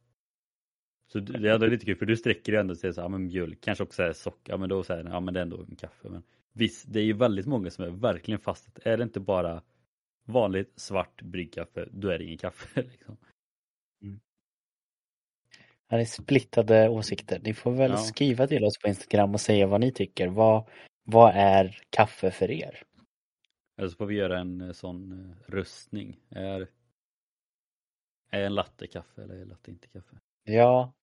så 1.08 1.20
det 1.20 1.50
är 1.50 1.70
lite 1.70 1.86
kul 1.86 1.96
för 1.96 2.06
du 2.06 2.18
sträcker 2.18 2.52
dig 2.52 2.62
ändå 2.62 2.72
och 2.72 2.78
säger 2.78 2.92
så 2.94 3.02
här, 3.02 3.06
ja 3.06 3.10
men 3.10 3.26
mjölk 3.26 3.62
kanske 3.62 3.84
också 3.84 4.04
är 4.04 4.14
socker, 4.14 4.54
ja 4.54 4.58
men 4.58 4.70
då 4.70 4.84
säger 4.84 5.04
ja 5.04 5.20
men 5.20 5.34
det 5.34 5.40
är 5.40 5.42
ändå 5.42 5.62
en 5.70 5.76
kaffe 5.76 6.10
men 6.10 6.24
Visst, 6.54 6.94
det 6.94 7.00
är 7.00 7.04
ju 7.04 7.14
väldigt 7.14 7.46
många 7.46 7.70
som 7.70 7.86
är 7.86 7.90
verkligen 7.90 8.40
fast 8.40 8.80
är 8.84 8.98
det 8.98 9.04
inte 9.04 9.20
bara 9.20 9.62
vanligt 10.26 10.80
svart 10.80 11.22
bryggkaffe, 11.22 11.88
då 11.92 12.08
är 12.10 12.18
det 12.18 12.24
ingen 12.24 12.38
kaffe 12.38 12.82
liksom. 12.92 13.18
Mm. 14.02 14.20
Ja, 15.90 15.98
det 15.98 16.04
är 16.04 16.06
splittade 16.06 16.90
åsikter. 16.90 17.40
Ni 17.44 17.54
får 17.54 17.72
väl 17.72 17.92
Ja. 17.92 17.98
skriva 17.98 18.48
till 18.48 18.64
oss 18.64 18.80
på 18.80 18.88
Instagram 18.88 19.34
och 19.34 19.42
säga 19.42 19.68
vad 19.68 19.82
ni 19.82 19.92
tycker. 19.92 20.28
Vad, 20.28 20.70
vad 21.04 21.34
är 21.36 21.78
kaffe 21.90 22.32
för 22.32 22.52
er? 22.52 22.84
Eller 23.78 23.90
så 23.90 23.96
får 23.96 24.06
vi 24.06 24.16
göra 24.16 24.40
en 24.40 24.62
eh, 24.62 24.72
sån 24.72 25.12
eh, 25.12 25.52
röstning. 25.52 26.20
Är, 26.30 26.68
är 28.32 28.42
en 28.44 28.56
latte 28.56 28.88
kaffe 28.88 29.24
eller 29.24 29.36
är 29.36 29.46
latte 29.46 29.72
inte 29.72 29.88
kaffe? 29.88 30.20
Ja, 30.44 30.94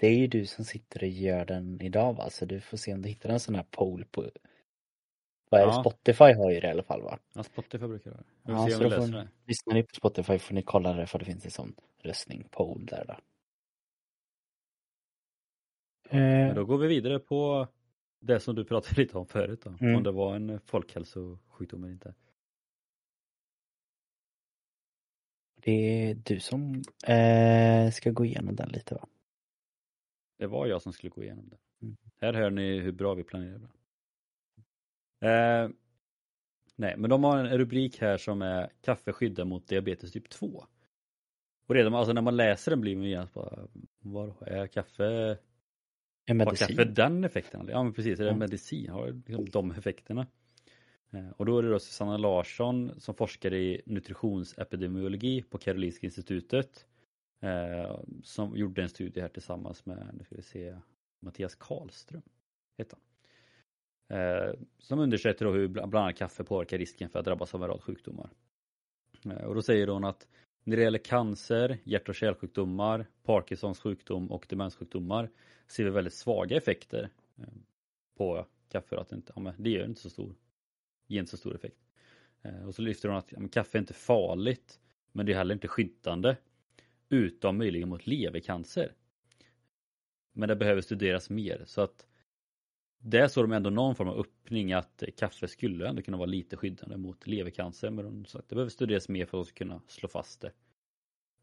det 0.00 0.06
är 0.06 0.18
ju 0.18 0.26
du 0.26 0.46
som 0.46 0.64
sitter 0.64 1.02
och 1.02 1.08
gör 1.08 1.44
den 1.44 1.82
idag 1.82 2.16
va? 2.16 2.30
Så 2.30 2.44
du 2.44 2.60
får 2.60 2.76
se 2.76 2.94
om 2.94 3.02
du 3.02 3.08
hittar 3.08 3.30
en 3.30 3.40
sån 3.40 3.54
här 3.54 3.66
poll 3.70 4.04
på 4.04 4.30
vad 5.50 5.60
är 5.60 5.66
det? 5.66 5.72
Ja. 5.72 5.80
Spotify 5.80 6.32
har 6.32 6.50
ju 6.50 6.60
det 6.60 6.66
i 6.66 6.70
alla 6.70 6.82
fall 6.82 7.02
va? 7.02 7.18
Ja, 7.34 7.42
Spotify 7.42 7.86
brukar 7.86 8.10
det. 8.10 8.22
Ja, 8.42 8.68
så 8.68 8.82
då 8.82 8.90
får 8.90 9.06
ni, 9.06 9.28
lyssnar 9.46 9.74
ni 9.74 9.82
på 9.82 9.94
Spotify 9.94 10.38
får 10.38 10.54
ni 10.54 10.62
kolla 10.62 10.92
det 10.92 11.06
för 11.06 11.18
det 11.18 11.24
finns 11.24 11.44
en 11.44 11.50
sån 11.50 11.74
röstning, 12.02 12.48
poll 12.50 12.86
där 12.86 13.04
då. 13.08 13.14
Men 16.10 16.48
Eh, 16.48 16.54
då 16.54 16.64
går 16.64 16.78
vi 16.78 16.86
vidare 16.86 17.18
på 17.18 17.68
det 18.20 18.40
som 18.40 18.54
du 18.54 18.64
pratade 18.64 19.00
lite 19.00 19.18
om 19.18 19.26
förut 19.26 19.60
då. 19.64 19.74
Mm. 19.80 19.96
Om 19.96 20.02
det 20.02 20.10
var 20.10 20.36
en 20.36 20.60
folkhälsosjukdom 20.60 21.84
eller 21.84 21.92
inte. 21.92 22.14
det 25.68 26.10
är 26.10 26.14
du 26.14 26.40
som 26.40 26.82
eh, 27.06 27.90
ska 27.90 28.10
gå 28.10 28.24
igenom 28.24 28.56
den 28.56 28.68
lite 28.68 28.94
va? 28.94 29.06
Det 30.38 30.46
var 30.46 30.66
jag 30.66 30.82
som 30.82 30.92
skulle 30.92 31.10
gå 31.10 31.22
igenom 31.22 31.48
det. 31.48 31.56
Mm. 31.82 31.96
Här 32.20 32.32
hör 32.32 32.50
ni 32.50 32.78
hur 32.78 32.92
bra 32.92 33.14
vi 33.14 33.24
planerar. 33.24 33.70
Eh, 35.20 35.70
nej, 36.76 36.94
men 36.96 37.10
de 37.10 37.24
har 37.24 37.38
en 37.38 37.58
rubrik 37.58 37.98
här 38.00 38.16
som 38.16 38.42
är 38.42 38.70
Kaffe 38.82 39.12
skyddar 39.12 39.44
mot 39.44 39.68
diabetes 39.68 40.12
typ 40.12 40.28
2. 40.30 40.64
Och 41.66 41.74
redan 41.74 41.94
alltså 41.94 42.12
när 42.12 42.22
man 42.22 42.36
läser 42.36 42.70
den 42.70 42.80
blir 42.80 42.96
man 42.96 43.04
genast 43.08 43.34
bara, 43.34 43.68
vad 44.00 44.34
är 44.40 44.66
kaffe, 44.66 45.38
En 46.26 46.40
har 46.40 46.46
medicin. 46.46 46.68
kaffe 46.76 46.84
den 46.84 47.24
effekten? 47.24 47.68
Ja 47.70 47.82
men 47.82 47.92
precis, 47.92 48.20
är 48.20 48.24
det 48.24 48.30
Ja. 48.30 48.36
medicin? 48.36 48.88
Har 48.90 49.12
liksom 49.12 49.44
de 49.50 49.70
effekterna? 49.70 50.26
Eh, 51.10 51.28
Och 51.36 51.46
då 51.46 51.58
är 51.58 51.62
det 51.62 51.70
då 51.70 51.78
Susanna 51.78 52.16
Larsson 52.16 53.00
som 53.00 53.14
forskar 53.14 53.54
i 53.54 53.82
nutritionsepidemiologi 53.86 55.42
på 55.42 55.58
Karolinska 55.58 56.06
institutet 56.06 56.86
eh, 57.40 58.00
som 58.22 58.56
gjorde 58.56 58.82
en 58.82 58.88
studie 58.88 59.20
här 59.20 59.28
tillsammans 59.28 59.86
med, 59.86 60.10
nu 60.18 60.24
ska 60.24 60.34
vi 60.34 60.42
se, 60.42 60.76
Mattias 61.20 61.54
Karlström 61.54 62.22
heter 62.78 62.96
han. 62.96 63.04
Eh, 64.18 64.54
Som 64.78 64.98
undersökte 64.98 65.44
då 65.44 65.52
hur 65.52 65.68
bland 65.68 65.94
annat 65.94 66.16
kaffe 66.16 66.44
påverkar 66.44 66.78
risken 66.78 67.08
för 67.10 67.18
att 67.18 67.24
drabbas 67.24 67.54
av 67.54 67.62
en 67.62 67.68
rad 67.68 67.82
sjukdomar. 67.82 68.30
Eh, 69.24 69.44
Och 69.44 69.54
då 69.54 69.62
säger 69.62 69.86
hon 69.86 70.04
att 70.04 70.28
när 70.64 70.76
det 70.76 70.82
gäller 70.82 70.98
cancer, 70.98 71.78
hjärt 71.84 72.08
och 72.08 72.14
kärlsjukdomar, 72.14 73.06
Parkinsons 73.22 73.80
sjukdom 73.80 74.30
och 74.32 74.46
demenssjukdomar 74.48 75.30
ser 75.66 75.84
vi 75.84 75.90
väldigt 75.90 76.14
svaga 76.14 76.56
effekter 76.56 77.10
eh, 77.36 77.44
på 78.16 78.46
kaffe. 78.68 79.00
Att 79.00 79.08
det, 79.08 79.16
inte, 79.16 79.32
ja, 79.36 79.40
men 79.40 79.54
det 79.58 79.70
gör 79.70 79.84
inte 79.84 80.00
så 80.00 80.10
stor, 80.10 80.34
ger 81.06 81.20
inte 81.20 81.30
så 81.30 81.36
stor 81.36 81.54
effekt. 81.54 81.78
Eh, 82.42 82.66
och 82.66 82.74
så 82.74 82.82
lyfter 82.82 83.08
hon 83.08 83.18
att 83.18 83.32
ja, 83.32 83.40
men 83.40 83.48
kaffe 83.48 83.78
är 83.78 83.80
inte 83.80 83.94
farligt 83.94 84.80
men 85.12 85.26
det 85.26 85.32
är 85.32 85.36
heller 85.36 85.54
inte 85.54 85.68
skyddande 85.68 86.36
utom 87.08 87.58
möjligen 87.58 87.88
mot 87.88 88.06
levercancer. 88.06 88.94
Men 90.32 90.48
det 90.48 90.56
behöver 90.56 90.80
studeras 90.80 91.30
mer 91.30 91.62
så 91.66 91.80
att 91.80 92.06
där 92.98 93.28
såg 93.28 93.44
de 93.44 93.52
ändå 93.52 93.70
någon 93.70 93.94
form 93.94 94.08
av 94.08 94.18
öppning 94.18 94.72
att 94.72 95.02
kaffe 95.16 95.48
skulle 95.48 95.88
ändå 95.88 96.02
kunna 96.02 96.16
vara 96.16 96.26
lite 96.26 96.56
skyddande 96.56 96.96
mot 96.96 97.26
levercancer 97.26 97.90
men 97.90 98.04
de 98.04 98.24
sa 98.24 98.38
att 98.38 98.48
det 98.48 98.54
behöver 98.54 98.70
studeras 98.70 99.08
mer 99.08 99.26
för 99.26 99.40
att 99.40 99.46
de 99.46 99.48
ska 99.48 99.58
kunna 99.58 99.82
slå 99.86 100.08
fast 100.08 100.40
det. 100.40 100.52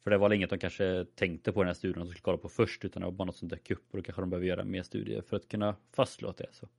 För 0.04 0.12
det 0.12 0.18
var 0.18 0.30
väl 0.30 0.36
inget 0.36 0.50
de 0.50 0.60
kanske 0.60 1.06
tänkte 1.16 1.52
på 1.52 1.60
i 1.60 1.62
den 1.62 1.68
här 1.68 1.74
studien 1.74 2.02
att 2.02 2.08
de 2.08 2.12
skulle 2.12 2.22
kolla 2.22 2.38
på 2.38 2.50
först 2.50 2.86
utan 2.86 3.02
det 3.02 3.06
var 3.06 3.12
bara 3.12 3.26
något 3.26 3.36
som 3.36 3.48
dök 3.48 3.72
upp 3.72 3.92
och 3.92 3.98
då 3.98 4.04
kanske 4.04 4.22
de 4.22 4.30
behöver 4.30 4.48
göra 4.48 4.64
mer 4.64 4.84
studier 4.84 5.22
för 5.22 5.38
att 5.38 5.48
kunna 5.48 5.76
fastslå 5.92 6.30
att 6.30 6.38
det 6.38 6.44
är 6.44 6.52
så. 6.52 6.70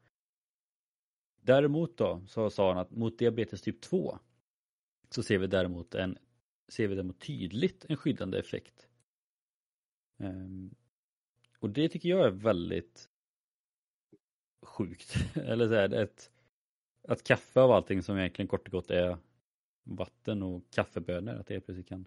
Däremot 1.40 1.96
då 1.96 2.22
så 2.28 2.50
sa 2.50 2.68
han 2.68 2.78
att 2.78 2.90
mot 2.90 3.18
diabetes 3.18 3.62
typ 3.62 3.80
2 3.80 4.18
så 5.10 5.22
ser 5.22 5.38
vi 5.38 5.46
däremot 5.46 5.94
en 5.94 6.18
ser 6.68 6.88
vi 6.88 6.94
däremot 6.94 7.20
tydligt 7.20 7.86
en 7.88 7.96
skyddande 7.96 8.38
effekt. 8.38 8.88
Ehm, 10.18 10.74
och 11.58 11.70
det 11.70 11.88
tycker 11.88 12.08
jag 12.08 12.26
är 12.26 12.30
väldigt 12.30 13.08
sjukt. 14.62 15.14
Eller 15.36 15.68
så 15.68 15.74
här, 15.74 15.94
ett, 15.94 16.30
att 17.08 17.24
kaffe 17.24 17.60
av 17.60 17.70
allting 17.70 18.02
som 18.02 18.18
egentligen 18.18 18.48
kort 18.48 18.66
och 18.68 18.72
gott 18.72 18.90
är 18.90 19.18
vatten 19.84 20.42
och 20.42 20.70
kaffebönor, 20.70 21.34
att 21.34 21.46
det 21.46 21.60
plötsligt 21.60 21.88
kan 21.88 22.06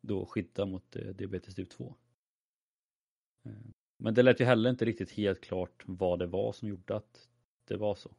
då 0.00 0.26
skydda 0.26 0.66
mot 0.66 0.96
eh, 0.96 1.06
diabetes 1.06 1.54
typ 1.54 1.70
2. 1.70 1.94
Ehm, 3.44 3.72
men 3.96 4.14
det 4.14 4.22
lät 4.22 4.40
ju 4.40 4.44
heller 4.44 4.70
inte 4.70 4.84
riktigt 4.84 5.10
helt 5.10 5.40
klart 5.40 5.82
vad 5.86 6.18
det 6.18 6.26
var 6.26 6.52
som 6.52 6.68
gjorde 6.68 6.96
att 6.96 7.28
det 7.64 7.76
var 7.76 7.94
så. 7.94 8.14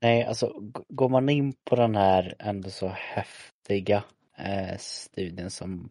Nej, 0.00 0.24
alltså 0.24 0.52
går 0.88 1.08
man 1.08 1.28
in 1.28 1.52
på 1.64 1.76
den 1.76 1.96
här 1.96 2.34
ändå 2.38 2.70
så 2.70 2.88
häftiga 2.88 4.04
eh, 4.38 4.76
studien 4.78 5.50
som, 5.50 5.90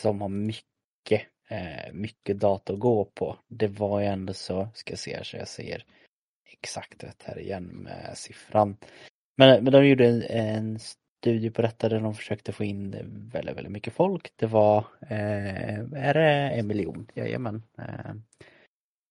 som 0.00 0.20
har 0.20 0.28
mycket, 0.28 1.28
eh, 1.48 1.92
mycket 1.92 2.40
data 2.40 2.72
att 2.72 2.78
gå 2.78 3.04
på. 3.04 3.36
Det 3.48 3.68
var 3.68 4.00
ju 4.00 4.06
ändå 4.06 4.34
så, 4.34 4.68
ska 4.74 4.92
jag 4.92 4.98
se 4.98 5.16
här 5.16 5.22
så 5.22 5.36
jag 5.36 5.48
ser 5.48 5.84
exakt 6.52 7.04
rätt 7.04 7.22
här 7.22 7.38
igen 7.38 7.64
med 7.64 8.12
siffran. 8.14 8.76
Men, 9.36 9.64
men 9.64 9.72
de 9.72 9.86
gjorde 9.86 10.06
en, 10.06 10.22
en 10.22 10.78
studie 11.22 11.50
på 11.50 11.62
detta 11.62 11.88
där 11.88 12.00
de 12.00 12.14
försökte 12.14 12.52
få 12.52 12.64
in 12.64 12.90
väldigt, 13.32 13.56
väldigt 13.56 13.72
mycket 13.72 13.92
folk. 13.92 14.32
Det 14.36 14.46
var, 14.46 14.78
eh, 15.00 15.78
är 15.94 16.14
det 16.14 16.50
en 16.50 16.66
miljon? 16.66 17.10
Jajamän. 17.14 17.62
Eh, 17.78 18.14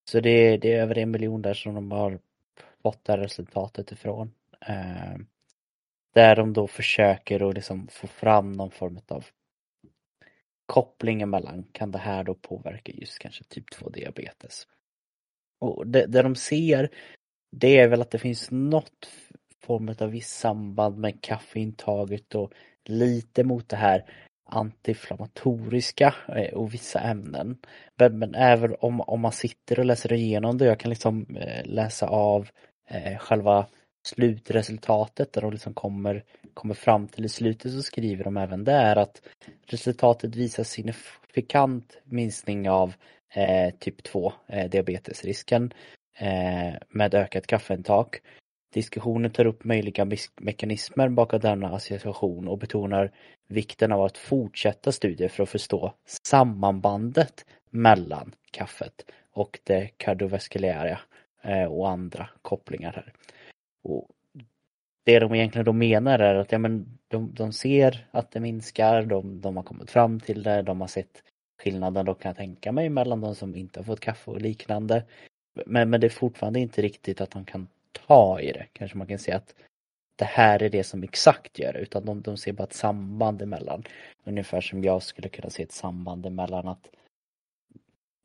så 0.09 0.19
det, 0.19 0.57
det 0.57 0.73
är 0.73 0.81
över 0.81 0.97
en 0.97 1.11
miljon 1.11 1.41
där 1.41 1.53
som 1.53 1.75
de 1.75 1.91
har 1.91 2.19
spotta 2.81 3.17
det 3.17 3.23
resultatet 3.23 3.91
ifrån. 3.91 4.31
Eh, 4.67 5.17
där 6.13 6.35
de 6.35 6.53
då 6.53 6.67
försöker 6.67 7.49
att 7.49 7.55
liksom 7.55 7.87
få 7.87 8.07
fram 8.07 8.51
någon 8.51 8.71
form 8.71 8.99
av 9.07 9.25
koppling 10.65 11.29
mellan, 11.29 11.63
Kan 11.71 11.91
det 11.91 11.99
här 11.99 12.23
då 12.23 12.35
påverka 12.35 12.91
just 12.91 13.19
kanske 13.19 13.43
typ 13.43 13.71
2 13.71 13.89
diabetes? 13.89 14.67
Och 15.59 15.87
det, 15.87 16.05
det 16.05 16.21
de 16.21 16.35
ser 16.35 16.89
det 17.51 17.77
är 17.77 17.87
väl 17.87 18.01
att 18.01 18.11
det 18.11 18.19
finns 18.19 18.51
något 18.51 19.09
form 19.63 19.95
av 19.99 20.09
visst 20.11 20.39
samband 20.39 20.97
med 20.97 21.21
kaffeintaget 21.21 22.35
och 22.35 22.53
lite 22.85 23.43
mot 23.43 23.69
det 23.69 23.75
här 23.75 24.05
antiinflammatoriska 24.45 26.15
eh, 26.27 26.53
och 26.53 26.73
vissa 26.73 26.99
ämnen. 26.99 27.57
Men, 27.95 28.19
men, 28.19 28.35
även 28.35 28.75
om, 28.79 29.01
om 29.01 29.21
man 29.21 29.31
sitter 29.31 29.79
och 29.79 29.85
läser 29.85 30.13
igenom 30.13 30.57
det, 30.57 30.65
jag 30.65 30.79
kan 30.79 30.89
liksom 30.89 31.25
eh, 31.35 31.65
läsa 31.65 32.07
av 32.07 32.49
eh, 32.91 33.17
själva 33.17 33.67
slutresultatet 34.03 35.33
där 35.33 35.41
de 35.41 35.51
liksom 35.51 35.73
kommer, 35.73 36.23
kommer 36.53 36.73
fram 36.73 37.07
till 37.07 37.25
i 37.25 37.29
slutet 37.29 37.71
så 37.71 37.81
skriver 37.81 38.23
de 38.23 38.37
även 38.37 38.63
där 38.63 38.95
att 38.95 39.21
resultatet 39.65 40.35
visar 40.35 40.63
signifikant 40.63 41.97
minskning 42.03 42.69
av 42.69 42.93
eh, 43.33 43.73
typ 43.79 44.03
2 44.03 44.33
eh, 44.47 44.69
diabetesrisken 44.69 45.73
eh, 46.17 46.73
med 46.89 47.13
ökat 47.13 47.47
kaffeintag. 47.47 48.17
Diskussionen 48.73 49.31
tar 49.31 49.45
upp 49.45 49.63
möjliga 49.63 50.07
mekanismer 50.41 51.09
bakom 51.09 51.39
denna 51.39 51.75
association 51.75 52.47
och 52.47 52.57
betonar 52.57 53.11
vikten 53.47 53.91
av 53.91 54.01
att 54.01 54.17
fortsätta 54.17 54.91
studier 54.91 55.29
för 55.29 55.43
att 55.43 55.49
förstå 55.49 55.93
sammanbandet 56.25 57.45
mellan 57.69 58.35
kaffet 58.51 59.05
och 59.33 59.59
det 59.63 59.89
kardiovaskulära 59.97 60.99
Eh, 61.41 61.65
och 61.65 61.89
andra 61.89 62.29
kopplingar 62.41 62.93
här. 62.93 63.13
Och 63.83 64.07
det 65.03 65.19
de 65.19 65.35
egentligen 65.35 65.65
då 65.65 65.73
menar 65.73 66.19
är 66.19 66.35
att 66.35 66.51
ja, 66.51 66.57
men 66.57 66.99
de, 67.07 67.33
de 67.33 67.53
ser 67.53 68.07
att 68.11 68.31
det 68.31 68.39
minskar, 68.39 69.03
de, 69.05 69.41
de 69.41 69.57
har 69.57 69.63
kommit 69.63 69.91
fram 69.91 70.19
till 70.19 70.43
det, 70.43 70.61
de 70.61 70.81
har 70.81 70.87
sett 70.87 71.23
skillnaden 71.63 72.05
då 72.05 72.13
kan 72.13 72.29
jag 72.29 72.37
tänka 72.37 72.71
mig 72.71 72.89
mellan 72.89 73.21
de 73.21 73.35
som 73.35 73.55
inte 73.55 73.79
har 73.79 73.83
fått 73.83 73.99
kaffe 73.99 74.31
och 74.31 74.41
liknande. 74.41 75.03
Men, 75.65 75.89
men 75.89 76.01
det 76.01 76.07
är 76.07 76.09
fortfarande 76.09 76.59
inte 76.59 76.81
riktigt 76.81 77.21
att 77.21 77.31
de 77.31 77.45
kan 77.45 77.67
ta 78.07 78.39
i 78.39 78.51
det. 78.51 78.67
Kanske 78.73 78.97
man 78.97 79.07
kan 79.07 79.19
säga 79.19 79.37
att 79.37 79.55
det 80.15 80.25
här 80.25 80.63
är 80.63 80.69
det 80.69 80.83
som 80.83 81.03
exakt 81.03 81.59
gör 81.59 81.73
det, 81.73 81.79
utan 81.79 82.05
de, 82.05 82.21
de 82.21 82.37
ser 82.37 82.53
bara 82.53 82.63
ett 82.63 82.73
samband 82.73 83.41
emellan. 83.41 83.83
Ungefär 84.23 84.61
som 84.61 84.83
jag 84.83 85.03
skulle 85.03 85.29
kunna 85.29 85.49
se 85.49 85.63
ett 85.63 85.71
samband 85.71 86.25
emellan 86.25 86.67
att 86.67 86.87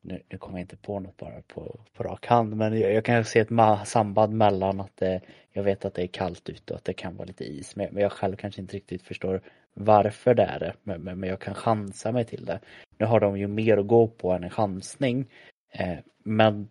nu, 0.07 0.23
nu 0.29 0.39
kommer 0.39 0.59
jag 0.59 0.65
inte 0.65 0.77
på 0.77 1.01
något 1.01 1.17
bara 1.17 1.43
på, 1.43 1.81
på 1.93 2.03
rak 2.03 2.27
hand, 2.27 2.57
men 2.57 2.81
jag, 2.81 2.93
jag 2.93 3.05
kan 3.05 3.25
se 3.25 3.41
ett 3.41 3.49
samband 3.85 4.33
mellan 4.33 4.81
att 4.81 4.97
det, 4.97 5.21
jag 5.53 5.63
vet 5.63 5.85
att 5.85 5.95
det 5.95 6.03
är 6.03 6.07
kallt 6.07 6.49
ute 6.49 6.73
och 6.73 6.79
att 6.79 6.85
det 6.85 6.93
kan 6.93 7.17
vara 7.17 7.27
lite 7.27 7.45
is, 7.45 7.77
men, 7.77 7.89
men 7.93 8.03
jag 8.03 8.13
själv 8.13 8.37
kanske 8.37 8.61
inte 8.61 8.77
riktigt 8.77 9.03
förstår 9.03 9.41
varför 9.75 10.35
det 10.35 10.43
är 10.43 10.59
det, 10.59 10.75
men, 10.83 11.03
men, 11.03 11.21
men 11.21 11.29
jag 11.29 11.41
kan 11.41 11.55
chansa 11.55 12.13
mig 12.13 12.25
till 12.25 12.45
det. 12.45 12.61
Nu 12.99 13.07
har 13.07 13.21
de 13.21 13.39
ju 13.39 13.47
mer 13.47 13.79
att 13.79 13.87
gå 13.87 14.09
på 14.09 14.33
än 14.33 14.45
en 14.45 14.51
chansning, 14.51 15.27
eh, 15.73 15.99
men 16.25 16.69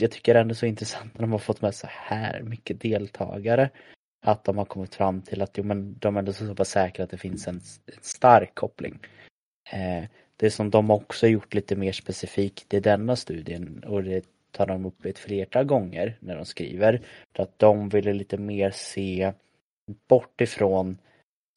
jag 0.00 0.10
tycker 0.10 0.34
ändå 0.34 0.54
så 0.54 0.66
intressant 0.66 1.14
när 1.14 1.20
de 1.20 1.32
har 1.32 1.38
fått 1.38 1.62
med 1.62 1.74
så 1.74 1.86
här 1.90 2.42
mycket 2.42 2.80
deltagare. 2.80 3.70
Att 4.22 4.44
de 4.44 4.58
har 4.58 4.64
kommit 4.64 4.94
fram 4.94 5.22
till 5.22 5.42
att 5.42 5.58
jo, 5.58 5.64
men 5.64 5.98
de 5.98 6.16
är 6.16 6.18
ändå 6.18 6.32
så 6.32 6.54
pass 6.54 6.68
säkra 6.68 7.04
att 7.04 7.10
det 7.10 7.18
finns 7.18 7.48
en, 7.48 7.54
en 7.54 7.60
stark 8.00 8.54
koppling. 8.54 8.98
Eh, 9.72 10.04
det 10.40 10.50
som 10.50 10.70
de 10.70 10.90
också 10.90 11.26
gjort 11.26 11.54
lite 11.54 11.76
mer 11.76 11.92
specifikt 11.92 12.74
i 12.74 12.80
denna 12.80 13.16
studien 13.16 13.84
och 13.86 14.02
det 14.02 14.24
tar 14.50 14.66
de 14.66 14.86
upp 14.86 15.04
ett 15.04 15.18
flertal 15.18 15.64
gånger 15.64 16.16
när 16.20 16.36
de 16.36 16.44
skriver. 16.44 17.02
Att 17.38 17.58
de 17.58 17.88
ville 17.88 18.12
lite 18.12 18.38
mer 18.38 18.70
se 18.70 19.32
bort 20.08 20.40
ifrån 20.40 20.98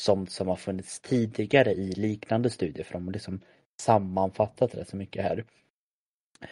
sånt 0.02 0.32
som 0.32 0.48
har 0.48 0.56
funnits 0.56 1.00
tidigare 1.00 1.72
i 1.72 1.92
liknande 1.92 2.50
studier 2.50 2.84
för 2.84 2.94
de 2.94 3.06
har 3.06 3.14
liksom 3.14 3.42
sammanfattat 3.82 4.76
rätt 4.76 4.90
så 4.90 4.98
mycket 4.98 5.24
här. 5.24 5.46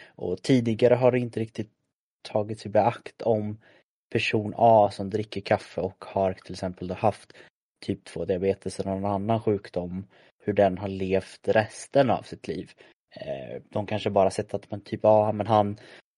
Och 0.06 0.42
tidigare 0.42 0.94
har 0.94 1.12
det 1.12 1.18
inte 1.18 1.40
riktigt 1.40 1.70
tagits 2.22 2.66
i 2.66 2.68
beakt 2.68 3.22
om 3.22 3.58
person 4.12 4.54
A 4.56 4.90
som 4.92 5.10
dricker 5.10 5.40
kaffe 5.40 5.80
och 5.80 6.04
har 6.04 6.32
till 6.32 6.52
exempel 6.52 6.90
haft 6.90 7.32
typ 7.80 8.04
2 8.04 8.24
diabetes 8.24 8.80
eller 8.80 8.90
någon 8.90 9.12
annan 9.12 9.40
sjukdom, 9.40 10.06
hur 10.44 10.52
den 10.52 10.78
har 10.78 10.88
levt 10.88 11.48
resten 11.48 12.10
av 12.10 12.22
sitt 12.22 12.48
liv. 12.48 12.70
Eh, 13.16 13.62
de 13.70 13.86
kanske 13.86 14.10
bara 14.10 14.30
sett 14.30 14.54
att 14.54 14.70
man 14.70 14.80
typ, 14.80 15.00
ja 15.02 15.32
men 15.32 15.46
han, 15.46 15.76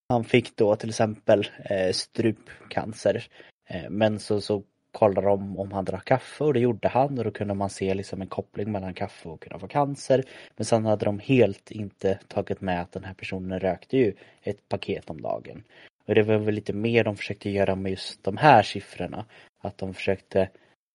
han 0.08 0.24
fick 0.24 0.56
då 0.56 0.76
till 0.76 0.88
exempel 0.88 1.46
eh, 1.64 1.92
strupcancer. 1.92 3.26
Eh, 3.68 3.90
men 3.90 4.18
så, 4.18 4.40
så 4.40 4.62
kollade 4.92 5.26
de 5.26 5.58
om 5.58 5.72
han 5.72 5.84
drack 5.84 6.04
kaffe 6.04 6.44
och 6.44 6.54
det 6.54 6.60
gjorde 6.60 6.88
han 6.88 7.18
och 7.18 7.24
då 7.24 7.30
kunde 7.30 7.54
man 7.54 7.70
se 7.70 7.94
liksom 7.94 8.20
en 8.20 8.28
koppling 8.28 8.72
mellan 8.72 8.94
kaffe 8.94 9.28
och 9.28 9.42
kunna 9.42 9.58
få 9.58 9.68
cancer. 9.68 10.24
Men 10.56 10.64
sen 10.64 10.84
hade 10.84 11.04
de 11.04 11.18
helt 11.18 11.70
inte 11.70 12.18
tagit 12.28 12.60
med 12.60 12.80
att 12.80 12.92
den 12.92 13.04
här 13.04 13.14
personen 13.14 13.60
rökte 13.60 13.96
ju 13.96 14.14
ett 14.42 14.68
paket 14.68 15.10
om 15.10 15.20
dagen. 15.20 15.64
Och 16.06 16.14
det 16.14 16.22
var 16.22 16.36
väl 16.36 16.54
lite 16.54 16.72
mer 16.72 17.04
de 17.04 17.16
försökte 17.16 17.50
göra 17.50 17.76
med 17.76 17.90
just 17.90 18.24
de 18.24 18.36
här 18.36 18.62
siffrorna. 18.62 19.24
Att 19.62 19.78
de 19.78 19.94
försökte 19.94 20.48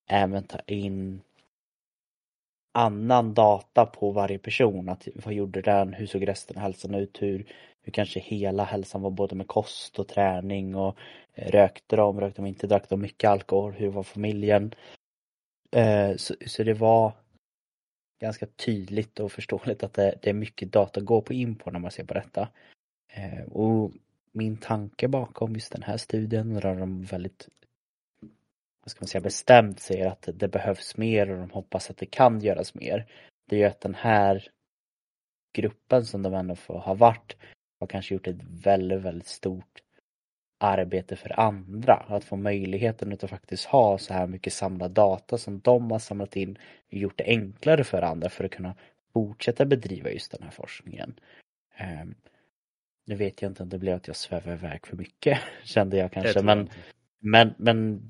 även 0.09 0.43
ta 0.43 0.59
in 0.65 1.21
annan 2.79 3.33
data 3.33 3.85
på 3.85 4.11
varje 4.11 4.37
person. 4.37 4.89
Att, 4.89 5.07
vad 5.15 5.33
gjorde 5.33 5.61
den? 5.61 5.93
Hur 5.93 6.05
såg 6.05 6.27
resten 6.27 6.57
av 6.57 6.63
hälsan 6.63 6.95
ut? 6.95 7.21
Hur, 7.21 7.45
hur 7.81 7.91
kanske 7.91 8.19
hela 8.19 8.63
hälsan 8.63 9.01
var 9.01 9.11
både 9.11 9.35
med 9.35 9.47
kost 9.47 9.99
och 9.99 10.07
träning 10.07 10.75
och 10.75 10.97
eh, 11.33 11.51
rökte 11.51 11.95
de, 11.95 12.19
rökte 12.19 12.41
de 12.41 12.47
inte, 12.47 12.67
drack 12.67 12.89
de 12.89 13.01
mycket 13.01 13.29
alkohol? 13.29 13.73
Hur 13.73 13.89
var 13.89 14.03
familjen? 14.03 14.75
Eh, 15.71 16.15
så, 16.15 16.35
så, 16.45 16.63
det 16.63 16.73
var 16.73 17.11
ganska 18.21 18.45
tydligt 18.45 19.19
och 19.19 19.31
förståeligt 19.31 19.83
att 19.83 19.93
det, 19.93 20.19
det, 20.21 20.29
är 20.29 20.33
mycket 20.33 20.71
data 20.71 20.99
att 20.99 21.05
gå 21.05 21.21
på 21.21 21.33
in 21.33 21.55
på 21.55 21.71
när 21.71 21.79
man 21.79 21.91
ser 21.91 22.03
på 22.03 22.13
detta. 22.13 22.47
Eh, 23.13 23.43
och 23.51 23.91
min 24.31 24.57
tanke 24.57 25.07
bakom 25.07 25.53
just 25.53 25.71
den 25.71 25.83
här 25.83 25.97
studien 25.97 26.53
där 26.53 26.75
de 26.75 27.03
väldigt 27.03 27.47
vad 28.89 28.91
ska 28.91 29.01
man 29.01 29.07
säga, 29.07 29.21
bestämt 29.21 29.79
säger 29.79 30.07
att 30.07 30.29
det 30.33 30.47
behövs 30.47 30.97
mer 30.97 31.29
och 31.29 31.37
de 31.37 31.49
hoppas 31.49 31.89
att 31.89 31.97
det 31.97 32.05
kan 32.05 32.41
göras 32.41 32.75
mer. 32.75 33.05
Det 33.49 33.55
är 33.55 33.59
ju 33.59 33.65
att 33.65 33.81
den 33.81 33.95
här 33.95 34.47
gruppen 35.53 36.05
som 36.05 36.23
de 36.23 36.33
ändå 36.33 36.55
får 36.55 36.79
ha 36.79 36.93
varit 36.93 37.35
har 37.79 37.87
kanske 37.87 38.13
gjort 38.13 38.27
ett 38.27 38.43
väldigt, 38.63 39.01
väldigt 39.01 39.27
stort 39.27 39.83
arbete 40.59 41.15
för 41.15 41.39
andra. 41.39 41.93
Att 41.93 42.23
få 42.23 42.35
möjligheten 42.35 43.13
att 43.13 43.29
faktiskt 43.29 43.65
ha 43.65 43.97
så 43.97 44.13
här 44.13 44.27
mycket 44.27 44.53
samlad 44.53 44.91
data 44.91 45.37
som 45.37 45.59
de 45.59 45.91
har 45.91 45.99
samlat 45.99 46.35
in 46.35 46.57
och 46.87 46.93
gjort 46.93 47.17
det 47.17 47.23
enklare 47.23 47.83
för 47.83 48.01
andra 48.01 48.29
för 48.29 48.43
att 48.43 48.51
kunna 48.51 48.75
fortsätta 49.13 49.65
bedriva 49.65 50.09
just 50.09 50.31
den 50.31 50.43
här 50.43 50.51
forskningen. 50.51 51.19
Ehm, 51.75 52.15
nu 53.05 53.15
vet 53.15 53.41
jag 53.41 53.51
inte 53.51 53.63
om 53.63 53.69
det 53.69 53.79
blev 53.79 53.95
att 53.95 54.07
jag 54.07 54.15
svävar 54.15 54.53
iväg 54.53 54.87
för 54.87 54.97
mycket, 54.97 55.39
kände 55.63 55.97
jag 55.97 56.11
kanske. 56.11 56.41
Men, 56.41 56.69
men, 57.19 57.53
men 57.57 58.09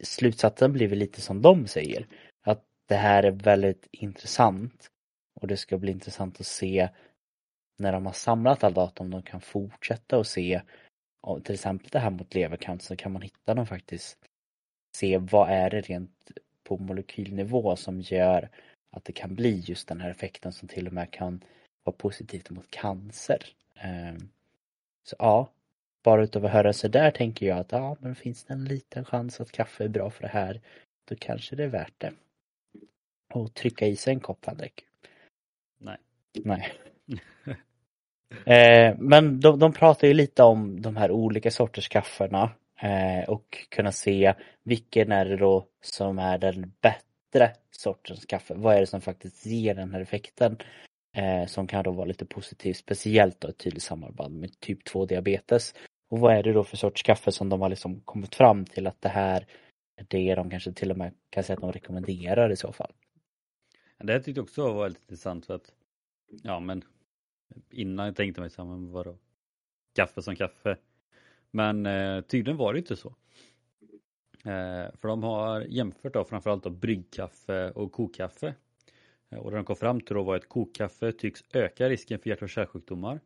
slutsatsen 0.00 0.72
blir 0.72 0.88
väl 0.88 0.98
lite 0.98 1.20
som 1.20 1.42
de 1.42 1.66
säger. 1.66 2.06
Att 2.42 2.64
det 2.86 2.94
här 2.94 3.22
är 3.22 3.30
väldigt 3.30 3.88
intressant. 3.90 4.90
Och 5.40 5.48
det 5.48 5.56
ska 5.56 5.78
bli 5.78 5.92
intressant 5.92 6.40
att 6.40 6.46
se 6.46 6.88
när 7.78 7.92
de 7.92 8.06
har 8.06 8.12
samlat 8.12 8.64
all 8.64 8.74
data 8.74 9.02
om 9.02 9.10
de 9.10 9.22
kan 9.22 9.40
fortsätta 9.40 10.18
och 10.18 10.26
se 10.26 10.62
och 11.26 11.44
till 11.44 11.54
exempel 11.54 11.88
det 11.92 11.98
här 11.98 12.10
mot 12.10 12.34
levercancer 12.34 12.96
kan 12.96 13.12
man 13.12 13.22
hitta 13.22 13.54
dem 13.54 13.66
faktiskt 13.66 14.18
se 14.96 15.18
vad 15.18 15.50
är 15.50 15.70
det 15.70 15.80
rent 15.80 16.30
på 16.64 16.76
molekylnivå 16.76 17.76
som 17.76 18.00
gör 18.00 18.50
att 18.90 19.04
det 19.04 19.12
kan 19.12 19.34
bli 19.34 19.60
just 19.60 19.88
den 19.88 20.00
här 20.00 20.10
effekten 20.10 20.52
som 20.52 20.68
till 20.68 20.86
och 20.86 20.92
med 20.92 21.10
kan 21.10 21.44
vara 21.84 21.96
positivt 21.96 22.50
mot 22.50 22.70
cancer. 22.70 23.38
Ehm, 23.74 24.28
så 25.04 25.16
ja, 25.18 25.52
bara 26.04 26.22
utav 26.22 26.44
att 26.44 26.52
höra 26.52 26.72
sig 26.72 26.90
där 26.90 27.10
tänker 27.10 27.46
jag 27.46 27.58
att 27.58 27.72
ja, 27.72 27.96
men 28.00 28.14
finns 28.14 28.44
det 28.44 28.54
en 28.54 28.64
liten 28.64 29.04
chans 29.04 29.40
att 29.40 29.52
kaffe 29.52 29.84
är 29.84 29.88
bra 29.88 30.10
för 30.10 30.22
det 30.22 30.28
här, 30.28 30.60
då 31.08 31.14
kanske 31.18 31.56
det 31.56 31.64
är 31.64 31.68
värt 31.68 31.94
det. 31.98 32.12
Och 33.34 33.54
trycka 33.54 33.86
i 33.86 33.96
sig 33.96 34.14
en 34.14 34.20
kopp 34.20 34.46
Henrik. 34.46 34.84
Nej. 35.78 35.96
Nej. 36.44 36.72
eh, 38.90 38.96
men 38.98 39.40
de, 39.40 39.58
de 39.58 39.72
pratar 39.72 40.08
ju 40.08 40.14
lite 40.14 40.42
om 40.42 40.82
de 40.82 40.96
här 40.96 41.10
olika 41.10 41.50
sorters 41.50 41.88
kafferna 41.88 42.50
eh, 42.80 43.28
och 43.28 43.66
kunna 43.68 43.92
se 43.92 44.34
vilken 44.62 45.12
är 45.12 45.24
det 45.24 45.36
då 45.36 45.66
som 45.80 46.18
är 46.18 46.38
den 46.38 46.72
bättre 46.80 47.52
sortens 47.70 48.26
kaffe. 48.26 48.54
Vad 48.54 48.76
är 48.76 48.80
det 48.80 48.86
som 48.86 49.00
faktiskt 49.00 49.46
ger 49.46 49.74
den 49.74 49.92
här 49.92 50.00
effekten? 50.00 50.56
eh, 51.14 51.46
som 51.46 51.66
kan 51.66 51.84
då 51.84 51.90
vara 51.90 52.06
lite 52.06 52.24
positivt, 52.24 52.76
speciellt 52.76 53.40
då 53.40 53.48
ett 53.48 53.58
tydligt 53.58 53.82
samband 53.82 54.40
med 54.40 54.60
typ 54.60 54.84
2 54.84 55.06
diabetes. 55.06 55.74
Och 56.08 56.18
vad 56.20 56.34
är 56.34 56.42
det 56.42 56.52
då 56.52 56.64
för 56.64 56.76
sorts 56.76 57.02
kaffe 57.02 57.32
som 57.32 57.48
de 57.48 57.60
har 57.60 57.68
liksom 57.68 58.00
kommit 58.00 58.34
fram 58.34 58.64
till 58.64 58.86
att 58.86 59.00
det 59.00 59.08
här 59.08 59.46
är 59.96 60.06
det 60.08 60.34
de 60.34 60.50
kanske 60.50 60.72
till 60.72 60.90
och 60.90 60.98
med 60.98 61.14
kan 61.30 61.44
säga 61.44 61.54
att 61.54 61.60
de 61.60 61.72
rekommenderar 61.72 62.52
i 62.52 62.56
så 62.56 62.72
fall? 62.72 62.92
Det 63.98 64.12
här 64.12 64.20
tyckte 64.20 64.38
jag 64.38 64.44
också 64.44 64.72
var 64.72 64.88
lite 64.88 65.00
intressant 65.00 65.46
för 65.46 65.54
att 65.54 65.72
ja 66.42 66.60
men 66.60 66.84
innan 67.70 68.06
jag 68.06 68.16
tänkte 68.16 68.40
mig 68.40 68.50
samman 68.50 68.92
vadå 68.92 69.18
kaffe 69.94 70.22
som 70.22 70.36
kaffe. 70.36 70.76
Men 71.50 71.86
eh, 71.86 72.20
tydligen 72.20 72.56
var 72.56 72.72
det 72.72 72.78
inte 72.78 72.96
så. 72.96 73.08
Eh, 74.44 74.92
för 75.00 75.08
de 75.08 75.22
har 75.22 75.60
jämfört 75.60 76.12
då 76.12 76.24
framförallt 76.24 76.64
då 76.64 76.70
bryggkaffe 76.70 77.70
och 77.70 77.92
kokkaffe. 77.92 78.54
Eh, 79.30 79.38
och 79.38 79.50
det 79.50 79.56
de 79.56 79.64
kom 79.64 79.76
fram 79.76 80.00
till 80.00 80.14
då 80.14 80.22
var 80.22 80.36
att 80.36 80.48
kokkaffe 80.48 81.12
tycks 81.12 81.44
öka 81.52 81.88
risken 81.88 82.18
för 82.18 82.30
hjärt 82.30 82.42
och 82.42 82.48
kärlsjukdomar. 82.48 83.20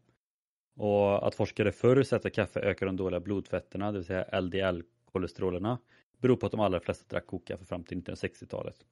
Och 0.79 1.27
att 1.27 1.35
forskare 1.35 1.73
förr 1.73 2.03
sett 2.03 2.27
att 2.27 2.33
kaffe 2.33 2.61
ökar 2.61 2.87
de 2.87 2.97
dåliga 2.97 3.21
blodfetterna, 3.21 3.93
det 3.93 3.99
vill 3.99 4.07
säga 4.07 4.41
LDL-kolesterolerna, 4.41 5.79
beror 6.19 6.37
på 6.37 6.47
att 6.47 6.53
de 6.53 6.61
allra 6.61 6.81
flesta 6.81 7.05
drack 7.09 7.27
kokkaffe 7.27 7.65
fram 7.65 7.85
till 7.85 8.03
1960-talet. 8.03 8.85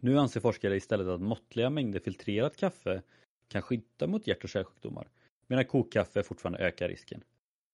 Nu 0.00 0.18
anser 0.18 0.40
forskare 0.40 0.76
istället 0.76 1.06
att 1.06 1.20
måttliga 1.20 1.70
mängder 1.70 2.00
filtrerat 2.00 2.56
kaffe 2.56 3.02
kan 3.48 3.62
skydda 3.62 4.06
mot 4.06 4.26
hjärt 4.26 4.44
och 4.44 4.50
kärlsjukdomar, 4.50 5.08
medan 5.46 5.64
kokkaffe 5.64 6.22
fortfarande 6.22 6.58
ökar 6.58 6.88
risken. 6.88 7.24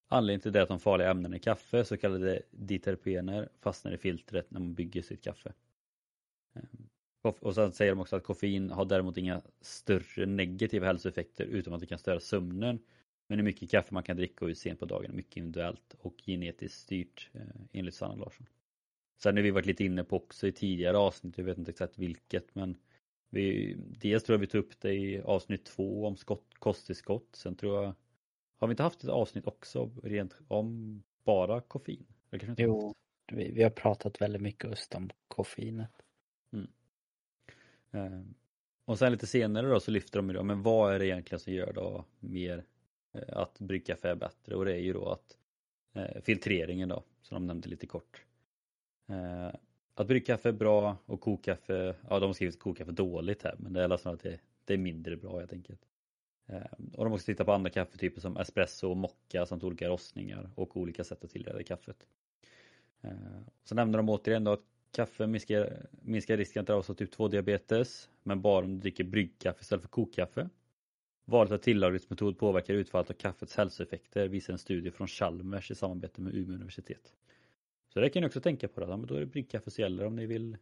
Anledningen 0.08 0.40
till 0.40 0.52
det 0.52 0.58
är 0.58 0.62
att 0.62 0.68
de 0.68 0.80
farliga 0.80 1.10
ämnena 1.10 1.36
i 1.36 1.38
kaffe, 1.38 1.84
så 1.84 1.96
kallade 1.96 2.42
diterpener, 2.50 3.48
fastnar 3.60 3.92
i 3.92 3.98
filtret 3.98 4.50
när 4.50 4.60
man 4.60 4.74
bygger 4.74 5.02
sitt 5.02 5.24
kaffe. 5.24 5.52
Ehm, 6.54 6.88
och 7.40 7.54
sen 7.54 7.72
säger 7.72 7.92
de 7.92 8.00
också 8.00 8.16
att 8.16 8.24
koffein 8.24 8.70
har 8.70 8.84
däremot 8.84 9.16
inga 9.16 9.42
större 9.60 10.26
negativa 10.26 10.86
hälsoeffekter 10.86 11.44
utom 11.44 11.72
att 11.72 11.80
det 11.80 11.86
kan 11.86 11.98
störa 11.98 12.20
sömnen. 12.20 12.78
Men 13.30 13.38
hur 13.38 13.44
mycket 13.44 13.70
kaffe 13.70 13.94
man 13.94 14.02
kan 14.02 14.16
dricka 14.16 14.44
och 14.44 14.48
hur 14.48 14.54
sent 14.54 14.80
på 14.80 14.86
dagen 14.86 15.16
mycket 15.16 15.36
individuellt 15.36 15.94
och 16.00 16.14
genetiskt 16.26 16.78
styrt 16.78 17.30
eh, 17.32 17.40
enligt 17.72 17.94
Sanna 17.94 18.14
Larsson. 18.14 18.46
Sen 19.22 19.36
har 19.36 19.42
vi 19.42 19.50
varit 19.50 19.66
lite 19.66 19.84
inne 19.84 20.04
på 20.04 20.16
också 20.16 20.46
i 20.46 20.52
tidigare 20.52 20.98
avsnitt, 20.98 21.38
jag 21.38 21.44
vet 21.44 21.58
inte 21.58 21.70
exakt 21.70 21.98
vilket 21.98 22.54
men 22.54 22.76
vi, 23.28 23.74
dels 23.78 24.24
tror 24.24 24.34
jag 24.34 24.40
vi 24.40 24.46
tog 24.46 24.64
upp 24.64 24.80
det 24.80 24.92
i 24.92 25.20
avsnitt 25.20 25.64
två 25.64 26.06
om 26.06 26.16
skott, 26.16 26.54
kosttillskott. 26.54 27.28
Sen 27.32 27.56
tror 27.56 27.82
jag, 27.82 27.94
har 28.56 28.68
vi 28.68 28.72
inte 28.72 28.82
haft 28.82 29.04
ett 29.04 29.10
avsnitt 29.10 29.46
också 29.46 29.90
rent 30.02 30.36
om 30.48 31.02
bara 31.24 31.60
koffein? 31.60 32.06
jo, 32.56 32.94
vi, 33.32 33.52
vi, 33.52 33.62
har 33.62 33.70
pratat 33.70 34.20
väldigt 34.20 34.42
mycket 34.42 34.70
just 34.70 34.94
om 34.94 35.10
koffeinet. 35.28 36.02
Mm. 36.52 36.68
Eh, 37.90 38.20
och 38.84 38.98
sen 38.98 39.12
lite 39.12 39.26
senare 39.26 39.68
då 39.68 39.80
så 39.80 39.90
lyfter 39.90 40.18
de 40.18 40.30
ju 40.30 40.42
men 40.42 40.62
vad 40.62 40.94
är 40.94 40.98
det 40.98 41.06
egentligen 41.06 41.40
som 41.40 41.52
gör 41.52 41.72
då 41.72 42.04
mer 42.20 42.64
Eh, 43.12 43.38
att 43.38 43.58
bryggkaffe 43.58 44.08
är 44.08 44.14
bättre? 44.14 44.56
Och 44.56 44.64
det 44.64 44.72
är 44.72 44.80
ju 44.80 44.92
då 44.92 45.08
att 45.08 45.36
eh, 45.94 46.22
filtreringen 46.22 46.88
då, 46.88 47.04
som 47.22 47.34
de 47.34 47.46
nämnde 47.46 47.68
lite 47.68 47.86
kort. 47.86 48.24
Eh, 49.08 49.50
att 49.94 50.06
bryggkaffe 50.06 50.48
är 50.48 50.52
bra 50.52 50.96
och 51.06 51.20
kokkaffe, 51.20 51.94
ja 52.08 52.18
de 52.18 52.26
har 52.26 52.32
skrivit 52.32 52.58
kokkaffe 52.58 52.92
dåligt 52.92 53.42
här 53.42 53.54
men 53.58 53.72
det 53.72 53.82
är 53.82 53.88
alltså 53.88 54.08
att 54.08 54.20
det, 54.20 54.40
det 54.64 54.74
är 54.74 54.78
mindre 54.78 55.16
bra 55.16 55.38
helt 55.38 55.52
enkelt. 55.52 55.80
Eh, 56.46 56.62
och 56.92 57.04
de 57.04 57.12
också 57.12 57.26
tittat 57.26 57.46
på 57.46 57.52
andra 57.52 57.70
kaffetyper 57.70 58.20
som 58.20 58.36
espresso 58.36 58.90
och 58.90 58.96
mocka 58.96 59.46
samt 59.46 59.64
olika 59.64 59.88
rostningar 59.88 60.50
och 60.54 60.76
olika 60.76 61.04
sätt 61.04 61.24
att 61.24 61.30
tillreda 61.30 61.62
kaffet. 61.62 62.06
Eh, 63.00 63.12
så 63.64 63.74
nämner 63.74 63.98
de 63.98 64.08
återigen 64.08 64.44
då 64.44 64.52
att 64.52 64.64
kaffe 64.92 65.26
minskar, 65.26 65.86
minskar 66.02 66.36
risken 66.36 66.60
att 66.60 66.66
drabbas 66.66 66.90
av 66.90 66.94
typ 66.94 67.10
2 67.10 67.28
diabetes 67.28 68.08
men 68.22 68.42
bara 68.42 68.64
om 68.64 68.74
du 68.74 68.80
dricker 68.80 69.04
bryggkaffe 69.04 69.62
istället 69.62 69.82
för 69.82 69.88
kokkaffe. 69.88 70.48
Valet 71.30 71.52
av 71.52 71.58
tillagningsmetod 71.58 72.38
påverkar 72.38 72.74
utfallet 72.74 73.10
av 73.10 73.14
kaffets 73.14 73.56
hälsoeffekter 73.56 74.28
visar 74.28 74.52
en 74.52 74.58
studie 74.58 74.90
från 74.90 75.06
Chalmers 75.06 75.70
i 75.70 75.74
samarbete 75.74 76.20
med 76.20 76.34
Umeå 76.34 76.54
universitet. 76.54 77.14
Så 77.88 78.00
det 78.00 78.10
kan 78.10 78.20
ni 78.22 78.26
också 78.26 78.40
tänka 78.40 78.68
på. 78.68 78.80
Då, 78.80 78.86
ja, 78.86 78.96
men 78.96 79.06
då 79.06 79.14
är 79.14 79.20
det 79.20 79.26
bryggkaffe 79.26 79.70
som 79.70 79.82
gäller 79.82 80.04
om 80.04 80.16
ni 80.16 80.26
vill 80.26 80.56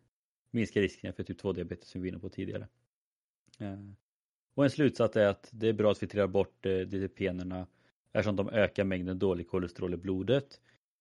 minska 0.51 0.81
risken 0.81 1.13
för 1.13 1.23
typ 1.23 1.43
2-diabetes 1.43 1.85
som 1.85 2.01
vi 2.01 2.09
var 2.09 2.13
inne 2.13 2.21
på 2.21 2.29
tidigare. 2.29 2.69
Eh, 3.59 3.79
och 4.55 4.65
en 4.65 4.71
slutsats 4.71 5.17
är 5.17 5.27
att 5.27 5.49
det 5.53 5.69
är 5.69 5.73
bra 5.73 5.91
att 5.91 5.99
filtrera 5.99 6.29
bort 6.29 6.67
eh, 6.67 6.79
DTP-erna 6.79 7.67
eftersom 8.13 8.37
de 8.37 8.49
ökar 8.49 8.85
mängden 8.85 9.19
dålig 9.19 9.49
kolesterol 9.49 9.95
i 9.95 9.97
blodet. 9.97 10.61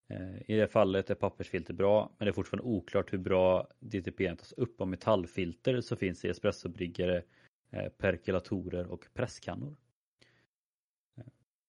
Eh, 0.10 0.52
I 0.52 0.56
det 0.56 0.68
fallet 0.68 1.10
är 1.10 1.16
pappersfilter 1.16 1.74
bra 1.74 2.12
men 2.18 2.26
det 2.26 2.30
är 2.30 2.34
fortfarande 2.34 2.70
oklart 2.70 3.14
hur 3.14 3.18
bra 3.18 3.68
DTP 3.80 4.36
tas 4.36 4.54
upp 4.54 4.82
av 4.82 4.88
metallfilter 4.88 5.82
som 5.82 5.98
finns 5.98 6.26
i 6.26 6.30
espressobryggare, 6.30 7.24
Eh, 7.72 7.90
perkulatorer 7.90 8.88
och 8.88 9.08
presskannor. 9.14 9.76
Eh, 11.18 11.24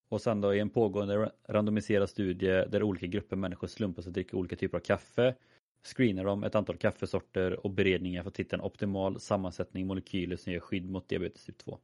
och 0.09 0.21
sen 0.21 0.41
då 0.41 0.55
i 0.55 0.61
en 0.61 0.71
pågående 0.71 1.33
randomiserad 1.49 2.11
studie 2.11 2.65
där 2.69 2.83
olika 2.83 3.07
grupper 3.07 3.37
människor 3.37 3.67
slumpas 3.67 4.07
att 4.07 4.13
dricka 4.13 4.37
olika 4.37 4.57
typer 4.57 4.79
av 4.79 4.83
kaffe 4.83 5.35
screenar 5.83 6.25
de 6.25 6.45
ett 6.45 6.55
antal 6.55 6.77
kaffesorter 6.77 7.67
och 7.67 7.71
beredningar 7.71 8.23
för 8.23 8.29
att 8.29 8.41
hitta 8.41 8.57
en 8.57 8.63
optimal 8.63 9.21
sammansättning 9.21 9.87
molekyler 9.87 10.37
som 10.37 10.53
ger 10.53 10.61
skydd 10.61 10.91
mot 10.91 11.09
diabetes 11.09 11.45
typ 11.45 11.59
2. 11.59 11.79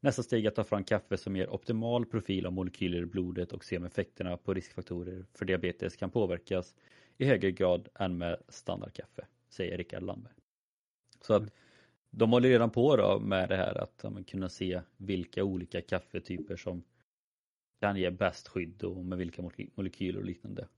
Nästa 0.00 0.22
steg 0.22 0.44
är 0.44 0.48
att 0.48 0.54
ta 0.54 0.64
fram 0.64 0.84
kaffe 0.84 1.16
som 1.16 1.36
ger 1.36 1.54
optimal 1.54 2.06
profil 2.06 2.46
av 2.46 2.52
molekyler 2.52 3.02
i 3.02 3.06
blodet 3.06 3.52
och 3.52 3.64
se 3.64 3.76
om 3.76 3.84
effekterna 3.84 4.36
på 4.36 4.54
riskfaktorer 4.54 5.24
för 5.34 5.44
diabetes 5.44 5.96
kan 5.96 6.10
påverkas 6.10 6.74
i 7.18 7.24
högre 7.24 7.50
grad 7.50 7.88
än 7.94 8.18
med 8.18 8.36
standardkaffe, 8.48 9.26
säger 9.48 9.78
Rickard 9.78 10.02
Landberg. 10.02 10.34
Så 11.20 11.34
att 11.34 11.40
mm 11.40 11.52
de 12.10 12.32
håller 12.32 12.48
redan 12.48 12.70
på 12.70 12.96
då 12.96 13.18
med 13.20 13.48
det 13.48 13.56
här 13.56 13.82
att 13.82 14.00
ja, 14.02 14.12
kunna 14.26 14.48
se 14.48 14.80
vilka 14.96 15.44
olika 15.44 15.80
kaffetyper 15.80 16.56
som 16.56 16.82
kan 17.80 17.96
ge 17.96 18.10
bäst 18.10 18.48
skydd 18.48 18.84
och 18.84 19.04
med 19.04 19.18
vilka 19.18 19.42
molekyler 19.76 20.18
och 20.18 20.24
liknande. 20.24 20.68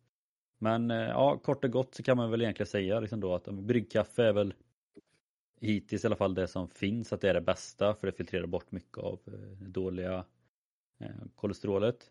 Men 0.58 0.90
eh, 0.90 0.96
ja, 0.96 1.38
kort 1.38 1.64
och 1.64 1.70
gott 1.70 1.94
så 1.94 2.02
kan 2.02 2.16
man 2.16 2.30
väl 2.30 2.42
egentligen 2.42 2.66
säga 2.66 3.00
liksom 3.00 3.20
då 3.20 3.34
att 3.34 3.44
bryggkaffe 3.44 4.24
är 4.24 4.32
väl 4.32 4.54
hittills 5.60 6.04
i 6.04 6.06
alla 6.06 6.16
fall 6.16 6.34
det 6.34 6.46
som 6.46 6.68
finns 6.68 7.12
att 7.12 7.20
det 7.20 7.30
är 7.30 7.34
det 7.34 7.40
bästa 7.40 7.94
för 7.94 8.06
det 8.06 8.12
filtrerar 8.12 8.46
bort 8.46 8.72
mycket 8.72 8.98
av 8.98 9.20
eh, 9.26 9.32
det 9.32 9.68
dåliga 9.68 10.24
eh, 11.00 11.24
kolesterolet. 11.34 12.10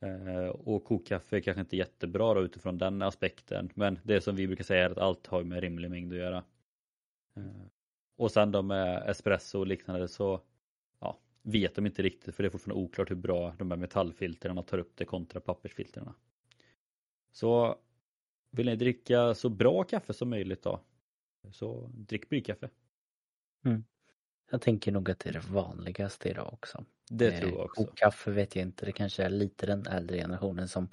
Eh, 0.00 0.48
och 0.48 0.84
kokkaffe 0.84 1.36
är 1.36 1.40
kanske 1.40 1.60
inte 1.60 1.76
jättebra 1.76 2.34
då 2.34 2.42
utifrån 2.42 2.78
den 2.78 3.02
aspekten 3.02 3.70
men 3.74 3.98
det 4.02 4.20
som 4.20 4.36
vi 4.36 4.46
brukar 4.46 4.64
säga 4.64 4.84
är 4.84 4.90
att 4.90 4.98
allt 4.98 5.26
har 5.26 5.44
med 5.44 5.60
rimlig 5.60 5.90
mängd 5.90 6.12
att 6.12 6.18
göra. 6.18 6.44
Och 8.16 8.30
sen 8.30 8.52
då 8.52 8.62
med 8.62 9.10
espresso 9.10 9.58
och 9.58 9.66
liknande 9.66 10.08
så 10.08 10.42
vet 11.46 11.74
de 11.74 11.86
inte 11.86 12.02
riktigt 12.02 12.34
för 12.34 12.42
det 12.42 12.48
är 12.48 12.50
fortfarande 12.50 12.82
oklart 12.82 13.10
hur 13.10 13.16
bra 13.16 13.54
de 13.58 13.70
här 13.70 13.78
metallfilterna 13.78 14.62
tar 14.62 14.78
upp 14.78 14.92
det 14.94 15.04
kontra 15.04 15.40
pappersfilterna. 15.40 16.14
Så 17.32 17.78
vill 18.50 18.66
ni 18.66 18.76
dricka 18.76 19.34
så 19.34 19.48
bra 19.48 19.84
kaffe 19.84 20.12
som 20.12 20.30
möjligt 20.30 20.62
då, 20.62 20.80
så 21.50 21.90
drick 21.94 22.28
bryggkaffe. 22.28 22.70
Mm. 23.64 23.84
Jag 24.50 24.62
tänker 24.62 24.92
nog 24.92 25.10
att 25.10 25.18
det 25.18 25.28
är 25.28 25.32
det 25.32 25.48
vanligaste 25.50 26.28
idag 26.28 26.52
också. 26.52 26.84
Det 27.10 27.28
eh, 27.28 27.40
tror 27.40 27.52
jag 27.52 27.64
också. 27.64 27.92
kaffe 27.94 28.30
vet 28.30 28.56
jag 28.56 28.62
inte, 28.62 28.86
det 28.86 28.92
kanske 28.92 29.22
är 29.22 29.30
lite 29.30 29.66
den 29.66 29.86
äldre 29.86 30.16
generationen 30.16 30.68
som 30.68 30.88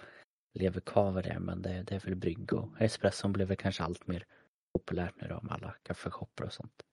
lever 0.54 0.82
kvar 0.82 1.22
det 1.22 1.40
men 1.40 1.62
det, 1.62 1.84
det 1.84 1.96
är 1.96 2.00
väl 2.00 2.16
brygg 2.16 2.54
och 2.54 2.82
espresson 2.82 3.34
blev 3.34 3.48
väl 3.48 3.58
kanske 3.58 3.84
allt 3.84 4.08
mer 4.08 4.26
populärt 4.74 5.22
nu 5.22 5.28
då 5.28 5.40
med 5.42 5.52
alla 5.52 5.76
kaffeshoppar 5.84 6.46
och 6.46 6.54
sånt. 6.54 6.84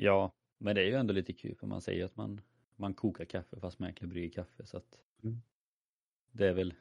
Ja, 0.00 0.32
men 0.58 0.74
det 0.74 0.80
är 0.80 0.86
ju 0.86 0.94
ändå 0.94 1.12
lite 1.12 1.32
kul 1.32 1.54
för 1.54 1.66
man 1.66 1.80
säger 1.80 2.04
att 2.04 2.16
man, 2.16 2.40
man 2.76 2.94
kokar 2.94 3.24
kaffe 3.24 3.60
fast 3.60 3.78
man 3.78 3.86
egentligen 3.86 4.10
brygger 4.10 4.30
kaffe 4.30 4.66
så 4.66 4.76
att 4.76 4.98
mm. 5.22 5.40
det 6.32 6.46
är 6.46 6.52
väl 6.52 6.74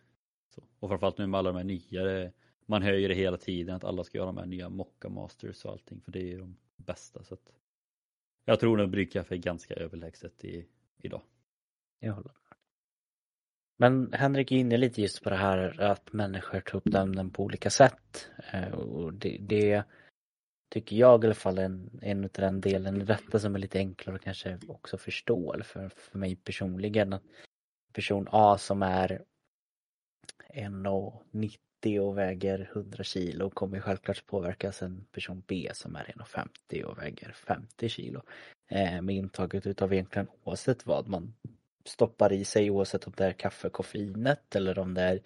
så. 0.50 0.64
Och 0.80 0.90
framförallt 0.90 1.18
nu 1.18 1.28
med 1.28 1.38
alla 1.38 1.52
de 1.52 1.58
här 1.58 1.64
nya, 1.64 2.32
man 2.66 2.84
hör 2.84 2.94
ju 2.94 3.08
det 3.08 3.14
hela 3.14 3.38
tiden 3.38 3.76
att 3.76 3.84
alla 3.84 4.04
ska 4.04 4.18
göra 4.18 4.26
de 4.26 4.38
här 4.38 4.46
nya 4.46 4.70
Mocca 4.70 5.10
Masters 5.10 5.66
och 5.66 5.72
allting 5.72 6.02
för 6.02 6.12
det 6.12 6.20
är 6.20 6.28
ju 6.28 6.38
de 6.38 6.58
bästa 6.76 7.24
så 7.24 7.34
att 7.34 7.52
jag 8.46 8.60
tror 8.60 8.78
nog 8.78 8.90
bryggkaffe 8.90 9.36
är 9.36 9.40
ganska 9.40 9.74
överlägset 9.74 10.46
i, 10.46 10.66
idag. 10.98 11.22
Jag 12.00 12.14
håller 12.14 12.28
med. 12.28 12.58
Men 13.78 14.14
Henrik 14.14 14.52
är 14.52 14.56
inne 14.56 14.78
lite 14.78 15.02
just 15.02 15.24
på 15.24 15.30
det 15.30 15.36
här 15.36 15.82
att 15.82 16.14
människor 16.14 16.60
tar 16.60 16.78
upp 16.78 16.94
ämnen 16.94 17.30
på 17.30 17.44
olika 17.44 17.70
sätt. 17.70 18.30
Eh, 18.54 18.72
och 18.72 19.14
det, 19.14 19.38
det 19.42 19.84
tycker 20.70 20.96
jag 20.96 21.24
i 21.24 21.28
alla 21.28 21.36
fall, 21.36 21.58
en, 21.58 22.00
en 22.02 22.24
av 22.24 22.30
den 22.34 22.62
delen 22.62 23.02
i 23.02 23.06
detta 23.06 23.40
som 23.40 23.56
är 23.56 23.60
lite 23.60 23.78
enklare 23.80 24.16
och 24.16 24.24
kanske 24.24 24.60
också 24.68 24.98
förstå 24.98 25.56
för, 25.64 25.90
för 25.90 26.18
mig 26.18 26.36
personligen. 26.36 27.14
Att 27.14 27.24
person 27.94 28.28
A 28.32 28.58
som 28.58 28.84
är 28.84 29.22
1,90 30.54 32.00
och 32.00 32.18
väger 32.18 32.70
100 32.74 33.04
kilo 33.04 33.50
kommer 33.50 33.80
självklart 33.80 34.26
påverkas 34.26 34.82
en 34.82 35.06
person 35.12 35.44
B 35.48 35.70
som 35.74 35.96
är 35.96 36.04
1,50 36.04 36.84
och 36.84 36.98
väger 36.98 37.32
50 37.32 37.90
kilo. 37.90 38.22
Eh, 38.68 39.02
med 39.02 39.16
intaget 39.16 39.68
utav 39.68 39.94
egentligen 39.94 40.28
oavsett 40.44 40.86
vad 40.86 41.08
man 41.08 41.34
stoppar 41.86 42.34
i 42.34 42.46
sig 42.46 42.70
oavsett 42.72 43.08
om 43.08 43.14
det 43.18 43.26
är 43.26 43.34
kaffekoffeinet 43.34 44.56
eller 44.56 44.80
om 44.80 44.94
det 44.94 45.02
är 45.02 45.22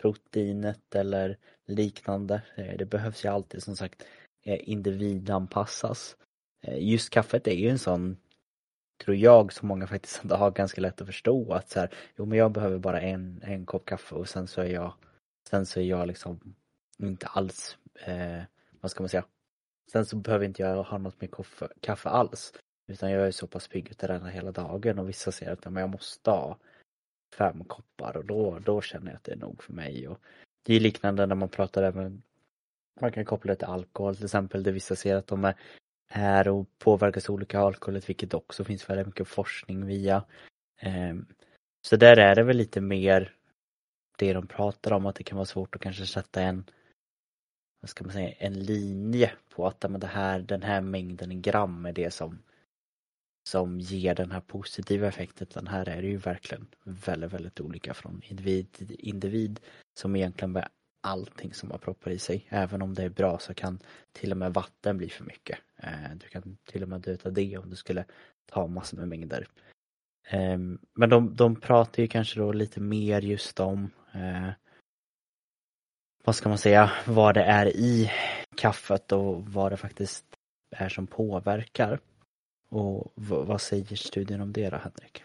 proteinet 0.00 0.94
eller 0.94 1.38
liknande. 1.66 2.42
Eh, 2.56 2.76
det 2.78 2.86
behövs 2.86 3.24
ju 3.24 3.28
alltid 3.28 3.62
som 3.62 3.76
sagt 3.76 4.04
Eh, 4.44 4.68
individanpassas. 4.68 6.16
Eh, 6.62 6.88
just 6.88 7.10
kaffet 7.10 7.46
är 7.46 7.54
ju 7.54 7.68
en 7.68 7.78
sån, 7.78 8.16
tror 9.04 9.16
jag, 9.16 9.52
som 9.52 9.68
många 9.68 9.86
faktiskt 9.86 10.22
har 10.30 10.50
ganska 10.50 10.80
lätt 10.80 11.00
att 11.00 11.06
förstå 11.06 11.52
att 11.52 11.70
så 11.70 11.80
här, 11.80 11.94
jo 12.16 12.24
men 12.24 12.38
jag 12.38 12.52
behöver 12.52 12.78
bara 12.78 13.00
en, 13.00 13.42
en 13.42 13.66
kopp 13.66 13.84
kaffe 13.84 14.14
och 14.14 14.28
sen 14.28 14.46
så 14.46 14.60
är 14.60 14.66
jag, 14.66 14.94
sen 15.50 15.66
så 15.66 15.80
är 15.80 15.84
jag 15.84 16.08
liksom 16.08 16.54
inte 16.98 17.26
alls, 17.26 17.76
eh, 18.06 18.42
vad 18.80 18.90
ska 18.90 19.02
man 19.02 19.08
säga, 19.08 19.24
sen 19.92 20.06
så 20.06 20.16
behöver 20.16 20.44
inte 20.44 20.62
jag 20.62 20.82
ha 20.82 20.98
något 20.98 21.20
med 21.20 21.30
kaffe, 21.30 21.68
kaffe 21.80 22.08
alls. 22.08 22.52
Utan 22.86 23.10
jag 23.10 23.26
är 23.26 23.30
så 23.30 23.46
pass 23.46 23.68
pigg 23.68 23.90
utav 23.90 24.08
den 24.08 24.26
hela 24.26 24.52
dagen 24.52 24.98
och 24.98 25.08
vissa 25.08 25.32
säger 25.32 25.52
att 25.52 25.64
men 25.64 25.80
jag 25.80 25.90
måste 25.90 26.30
ha 26.30 26.58
fem 27.38 27.64
koppar 27.64 28.16
och 28.16 28.24
då, 28.24 28.58
då 28.58 28.80
känner 28.80 29.06
jag 29.06 29.16
att 29.16 29.24
det 29.24 29.32
är 29.32 29.36
nog 29.36 29.62
för 29.62 29.72
mig. 29.72 30.08
Och 30.08 30.20
det 30.62 30.74
är 30.74 30.80
liknande 30.80 31.26
när 31.26 31.34
man 31.34 31.48
pratar 31.48 31.82
även 31.82 32.22
man 33.00 33.12
kan 33.12 33.24
koppla 33.24 33.52
det 33.52 33.56
till 33.56 33.68
alkohol 33.68 34.16
till 34.16 34.24
exempel, 34.24 34.62
där 34.62 34.72
vissa 34.72 34.96
ser 34.96 35.16
att 35.16 35.26
de 35.26 35.44
är, 35.44 35.54
är 36.08 36.48
och 36.48 36.78
påverkas 36.78 37.28
olika 37.28 37.60
av 37.60 37.66
alkoholet, 37.66 38.08
vilket 38.08 38.34
också 38.34 38.64
finns 38.64 38.90
väldigt 38.90 39.06
mycket 39.06 39.28
forskning 39.28 39.86
via. 39.86 40.24
Ehm, 40.80 41.26
så 41.86 41.96
där 41.96 42.16
är 42.16 42.34
det 42.34 42.42
väl 42.42 42.56
lite 42.56 42.80
mer 42.80 43.34
det 44.18 44.32
de 44.32 44.46
pratar 44.46 44.92
om, 44.92 45.06
att 45.06 45.16
det 45.16 45.24
kan 45.24 45.36
vara 45.36 45.46
svårt 45.46 45.74
att 45.74 45.82
kanske 45.82 46.06
sätta 46.06 46.42
en 46.42 46.64
vad 47.80 47.88
ska 47.88 48.04
man 48.04 48.12
säga, 48.12 48.30
en 48.38 48.64
linje 48.64 49.32
på 49.48 49.66
att 49.66 49.90
men 49.90 50.00
det 50.00 50.06
här, 50.06 50.40
den 50.40 50.62
här 50.62 50.80
mängden 50.80 51.42
gram 51.42 51.86
är 51.86 51.92
det 51.92 52.10
som 52.10 52.38
som 53.48 53.80
ger 53.80 54.14
den 54.14 54.30
här 54.30 54.40
positiva 54.40 55.08
effekten. 55.08 55.46
Den 55.54 55.66
här 55.66 55.88
är 55.88 56.02
det 56.02 56.08
ju 56.08 56.16
verkligen 56.16 56.66
väldigt, 56.84 57.32
väldigt 57.32 57.60
olika 57.60 57.94
från 57.94 58.22
individ 58.24 58.72
till 58.72 58.96
individ 58.98 59.60
som 59.94 60.16
egentligen 60.16 60.52
allting 61.02 61.54
som 61.54 61.68
man 61.68 61.78
proppar 61.78 62.10
i 62.10 62.18
sig. 62.18 62.46
Även 62.48 62.82
om 62.82 62.94
det 62.94 63.02
är 63.02 63.08
bra 63.08 63.38
så 63.38 63.54
kan 63.54 63.78
till 64.12 64.30
och 64.30 64.36
med 64.36 64.54
vatten 64.54 64.98
bli 64.98 65.08
för 65.08 65.24
mycket. 65.24 65.58
Eh, 65.76 66.10
du 66.20 66.28
kan 66.28 66.56
till 66.64 66.82
och 66.82 66.88
med 66.88 67.00
dö 67.00 67.16
av 67.24 67.32
det 67.32 67.58
om 67.58 67.70
du 67.70 67.76
skulle 67.76 68.04
ta 68.46 68.66
massor 68.66 68.96
med 68.96 69.08
mängder. 69.08 69.46
Ehm, 70.28 70.78
men 70.94 71.10
de, 71.10 71.36
de 71.36 71.60
pratar 71.60 72.02
ju 72.02 72.08
kanske 72.08 72.40
då 72.40 72.52
lite 72.52 72.80
mer 72.80 73.20
just 73.20 73.60
om 73.60 73.90
eh, 74.14 74.50
vad 76.24 76.36
ska 76.36 76.48
man 76.48 76.58
säga, 76.58 76.92
vad 77.06 77.34
det 77.34 77.44
är 77.44 77.66
i 77.66 78.10
kaffet 78.56 79.12
och 79.12 79.46
vad 79.46 79.72
det 79.72 79.76
faktiskt 79.76 80.24
är 80.70 80.88
som 80.88 81.06
påverkar. 81.06 82.00
Och 82.68 83.12
vad 83.14 83.60
säger 83.60 83.96
studien 83.96 84.40
om 84.40 84.52
det 84.52 84.70
då, 84.70 84.76
Henrik? 84.76 85.24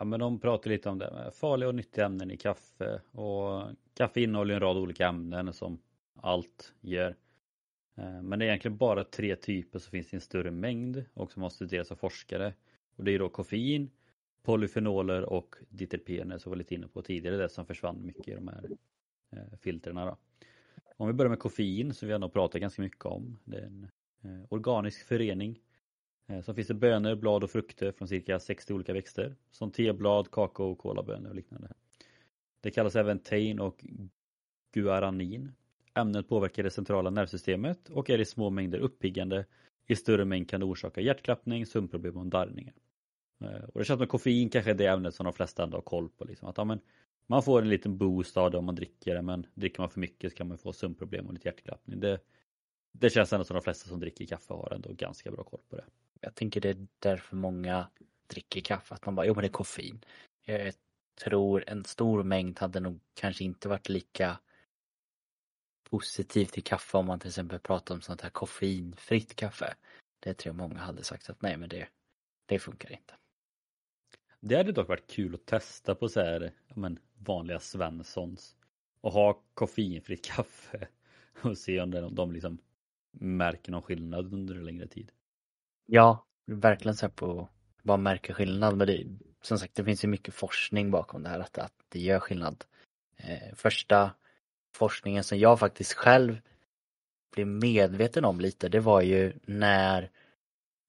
Ja 0.00 0.04
men 0.04 0.20
de 0.20 0.40
pratar 0.40 0.70
lite 0.70 0.88
om 0.88 0.98
det 0.98 1.10
med 1.12 1.34
farliga 1.34 1.68
och 1.68 1.74
nyttiga 1.74 2.06
ämnen 2.06 2.30
i 2.30 2.36
kaffe 2.36 3.00
och 3.12 3.64
kaffe 3.94 4.20
innehåller 4.20 4.54
en 4.54 4.60
rad 4.60 4.76
olika 4.76 5.08
ämnen 5.08 5.52
som 5.52 5.78
allt 6.14 6.74
gör. 6.80 7.16
Eh, 7.96 8.22
men 8.22 8.38
det 8.38 8.44
är 8.44 8.46
egentligen 8.46 8.76
bara 8.76 9.04
tre 9.04 9.36
typer 9.36 9.78
som 9.78 9.90
finns 9.90 10.12
i 10.12 10.16
en 10.16 10.20
större 10.20 10.50
mängd 10.50 11.04
och 11.14 11.32
som 11.32 11.42
har 11.42 11.50
studerats 11.50 11.92
av 11.92 11.96
forskare. 11.96 12.54
Och 12.96 13.04
det 13.04 13.12
är 13.12 13.18
då 13.18 13.28
koffein, 13.28 13.90
polyfenoler 14.42 15.22
och 15.22 15.56
diterpener 15.68 16.38
som 16.38 16.50
vi 16.50 16.54
var 16.54 16.58
lite 16.58 16.74
inne 16.74 16.88
på 16.88 17.02
tidigare, 17.02 17.36
det 17.36 17.48
som 17.48 17.66
försvann 17.66 18.06
mycket 18.06 18.28
i 18.28 18.34
de 18.34 18.48
här 18.48 18.70
eh, 19.32 19.58
filtrerna. 19.58 20.16
Om 20.96 21.06
vi 21.06 21.12
börjar 21.12 21.30
med 21.30 21.38
koffein 21.38 21.94
som 21.94 22.08
vi 22.08 22.14
ändå 22.14 22.28
pratat 22.28 22.60
ganska 22.60 22.82
mycket 22.82 23.04
om. 23.04 23.38
Det 23.44 23.56
är 23.56 23.66
en 23.66 23.88
eh, 24.24 24.46
organisk 24.48 25.06
förening 25.06 25.60
Eh, 26.30 26.40
så 26.40 26.54
finns 26.54 26.68
det 26.68 26.74
bönor, 26.74 27.14
blad 27.14 27.44
och 27.44 27.50
frukter 27.50 27.92
från 27.92 28.08
cirka 28.08 28.38
60 28.38 28.74
olika 28.74 28.92
växter 28.92 29.36
som 29.50 29.70
teblad, 29.70 30.30
kakao, 30.30 30.74
kolabönor 30.74 31.28
och 31.28 31.36
liknande. 31.36 31.68
Det 32.60 32.70
kallas 32.70 32.96
även 32.96 33.18
tein 33.18 33.60
och 33.60 33.84
guaranin. 34.72 35.52
Ämnet 35.94 36.28
påverkar 36.28 36.62
det 36.62 36.70
centrala 36.70 37.10
nervsystemet 37.10 37.88
och 37.88 38.10
är 38.10 38.18
i 38.18 38.24
små 38.24 38.50
mängder 38.50 38.78
uppiggande. 38.78 39.44
I 39.86 39.96
större 39.96 40.24
mängd 40.24 40.50
kan 40.50 40.60
det 40.60 40.66
orsaka 40.66 41.00
hjärtklappning, 41.00 41.66
sömnproblem 41.66 42.16
och 42.16 42.26
darrningar. 42.26 42.74
Eh, 43.40 43.64
och 43.64 43.78
det 43.78 43.84
känns 43.84 43.98
som 43.98 44.06
koffein 44.06 44.50
kanske 44.50 44.70
är 44.70 44.74
det 44.74 44.86
ämnet 44.86 45.14
som 45.14 45.24
de 45.24 45.32
flesta 45.32 45.62
ändå 45.62 45.76
har 45.76 45.82
koll 45.82 46.08
på. 46.08 46.24
Liksom. 46.24 46.48
Att, 46.48 46.58
ja, 46.58 46.64
men 46.64 46.80
man 47.26 47.42
får 47.42 47.62
en 47.62 47.68
liten 47.68 47.98
boost 47.98 48.36
av 48.36 48.50
det 48.50 48.58
om 48.58 48.64
man 48.64 48.74
dricker 48.74 49.14
det 49.14 49.22
men 49.22 49.46
dricker 49.54 49.80
man 49.80 49.90
för 49.90 50.00
mycket 50.00 50.32
så 50.32 50.36
kan 50.36 50.48
man 50.48 50.58
få 50.58 50.72
sömnproblem 50.72 51.26
och 51.26 51.32
lite 51.32 51.48
hjärtklappning. 51.48 52.00
Det, 52.00 52.20
det 52.92 53.10
känns 53.10 53.32
ändå 53.32 53.44
som 53.44 53.54
de 53.54 53.62
flesta 53.62 53.88
som 53.88 54.00
dricker 54.00 54.26
kaffe 54.26 54.54
har 54.54 54.72
ändå 54.74 54.92
ganska 54.92 55.30
bra 55.30 55.44
koll 55.44 55.60
på 55.68 55.76
det. 55.76 55.84
Jag 56.20 56.34
tänker 56.34 56.60
det 56.60 56.68
är 56.68 56.86
därför 56.98 57.36
många 57.36 57.88
dricker 58.26 58.60
kaffe, 58.60 58.94
att 58.94 59.06
man 59.06 59.14
bara, 59.14 59.26
jo 59.26 59.34
men 59.34 59.42
det 59.42 59.48
är 59.48 59.52
koffein. 59.52 60.04
Jag 60.44 60.74
tror 61.24 61.64
en 61.66 61.84
stor 61.84 62.22
mängd 62.22 62.58
hade 62.58 62.80
nog 62.80 63.00
kanske 63.14 63.44
inte 63.44 63.68
varit 63.68 63.88
lika 63.88 64.38
positiv 65.90 66.46
till 66.46 66.64
kaffe 66.64 66.98
om 66.98 67.06
man 67.06 67.20
till 67.20 67.28
exempel 67.28 67.58
pratar 67.58 67.94
om 67.94 68.00
sånt 68.00 68.20
här 68.20 68.30
koffeinfritt 68.30 69.36
kaffe. 69.36 69.74
Det 70.20 70.34
tror 70.34 70.50
jag 70.54 70.56
många 70.68 70.80
hade 70.80 71.04
sagt 71.04 71.30
att 71.30 71.42
nej 71.42 71.56
men 71.56 71.68
det, 71.68 71.88
det 72.46 72.58
funkar 72.58 72.92
inte. 72.92 73.14
Det 74.40 74.56
hade 74.56 74.72
dock 74.72 74.88
varit 74.88 75.10
kul 75.10 75.34
att 75.34 75.46
testa 75.46 75.94
på 75.94 76.08
så 76.08 76.20
här, 76.20 76.52
men, 76.74 76.98
vanliga 77.14 77.60
Svenssons 77.60 78.56
och 79.00 79.12
ha 79.12 79.42
koffeinfritt 79.54 80.24
kaffe 80.34 80.88
och 81.42 81.58
se 81.58 81.80
om 81.80 81.90
de, 81.90 82.14
de 82.14 82.32
liksom 82.32 82.58
märker 83.12 83.72
någon 83.72 83.82
skillnad 83.82 84.34
under 84.34 84.54
en 84.54 84.64
längre 84.64 84.86
tid. 84.86 85.10
Ja, 85.86 86.26
verkligen 86.46 86.96
så 86.96 87.08
på 87.08 87.48
vad 87.82 87.98
märker 87.98 88.34
skillnad. 88.34 88.76
Men 88.76 88.86
det, 88.86 89.06
som 89.42 89.58
sagt, 89.58 89.74
det 89.74 89.84
finns 89.84 90.04
ju 90.04 90.08
mycket 90.08 90.34
forskning 90.34 90.90
bakom 90.90 91.22
det 91.22 91.28
här 91.28 91.40
att, 91.40 91.58
att 91.58 91.72
det 91.88 92.00
gör 92.00 92.20
skillnad. 92.20 92.64
Eh, 93.16 93.54
första 93.54 94.10
forskningen 94.74 95.24
som 95.24 95.38
jag 95.38 95.58
faktiskt 95.58 95.92
själv 95.92 96.40
blev 97.32 97.46
medveten 97.46 98.24
om 98.24 98.40
lite, 98.40 98.68
det 98.68 98.80
var 98.80 99.00
ju 99.00 99.32
när 99.42 100.10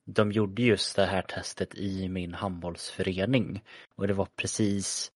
de 0.05 0.31
gjorde 0.31 0.61
just 0.61 0.95
det 0.95 1.05
här 1.05 1.21
testet 1.21 1.75
i 1.75 2.09
min 2.09 2.33
handbollsförening. 2.33 3.63
Och 3.95 4.07
det 4.07 4.13
var 4.13 4.27
precis, 4.35 5.11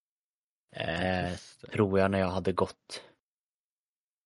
eh, 0.72 1.34
tror 1.72 2.00
jag, 2.00 2.12
när 2.12 2.20
jag 2.20 2.32
hade 2.32 2.52
gått 2.52 3.02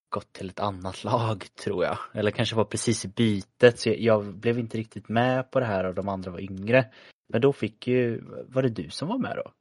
gått 0.09 0.33
till 0.33 0.49
ett 0.49 0.59
annat 0.59 1.03
lag 1.03 1.45
tror 1.55 1.85
jag. 1.85 1.97
Eller 2.13 2.31
kanske 2.31 2.55
var 2.55 2.65
precis 2.65 3.05
i 3.05 3.07
bytet 3.07 3.79
så 3.79 3.93
jag 3.97 4.33
blev 4.33 4.59
inte 4.59 4.77
riktigt 4.77 5.09
med 5.09 5.51
på 5.51 5.59
det 5.59 5.65
här 5.65 5.83
och 5.83 5.95
de 5.95 6.09
andra 6.09 6.31
var 6.31 6.39
yngre. 6.39 6.91
Men 7.27 7.41
då 7.41 7.53
fick 7.53 7.87
ju, 7.87 8.21
var 8.47 8.61
det 8.61 8.69
du 8.69 8.89
som 8.89 9.07
var 9.07 9.17
med 9.17 9.37
då? 9.37 9.51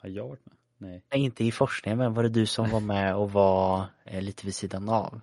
Har 0.00 0.08
jag 0.08 0.28
varit 0.28 0.46
med? 0.46 0.56
Nej. 0.78 1.04
Nej, 1.10 1.20
inte 1.20 1.44
i 1.44 1.52
forskningen 1.52 1.98
men 1.98 2.14
var 2.14 2.22
det 2.22 2.28
du 2.28 2.46
som 2.46 2.70
var 2.70 2.80
med 2.80 3.16
och 3.16 3.32
var 3.32 3.86
eh, 4.04 4.22
lite 4.22 4.46
vid 4.46 4.54
sidan 4.54 4.88
av? 4.88 5.20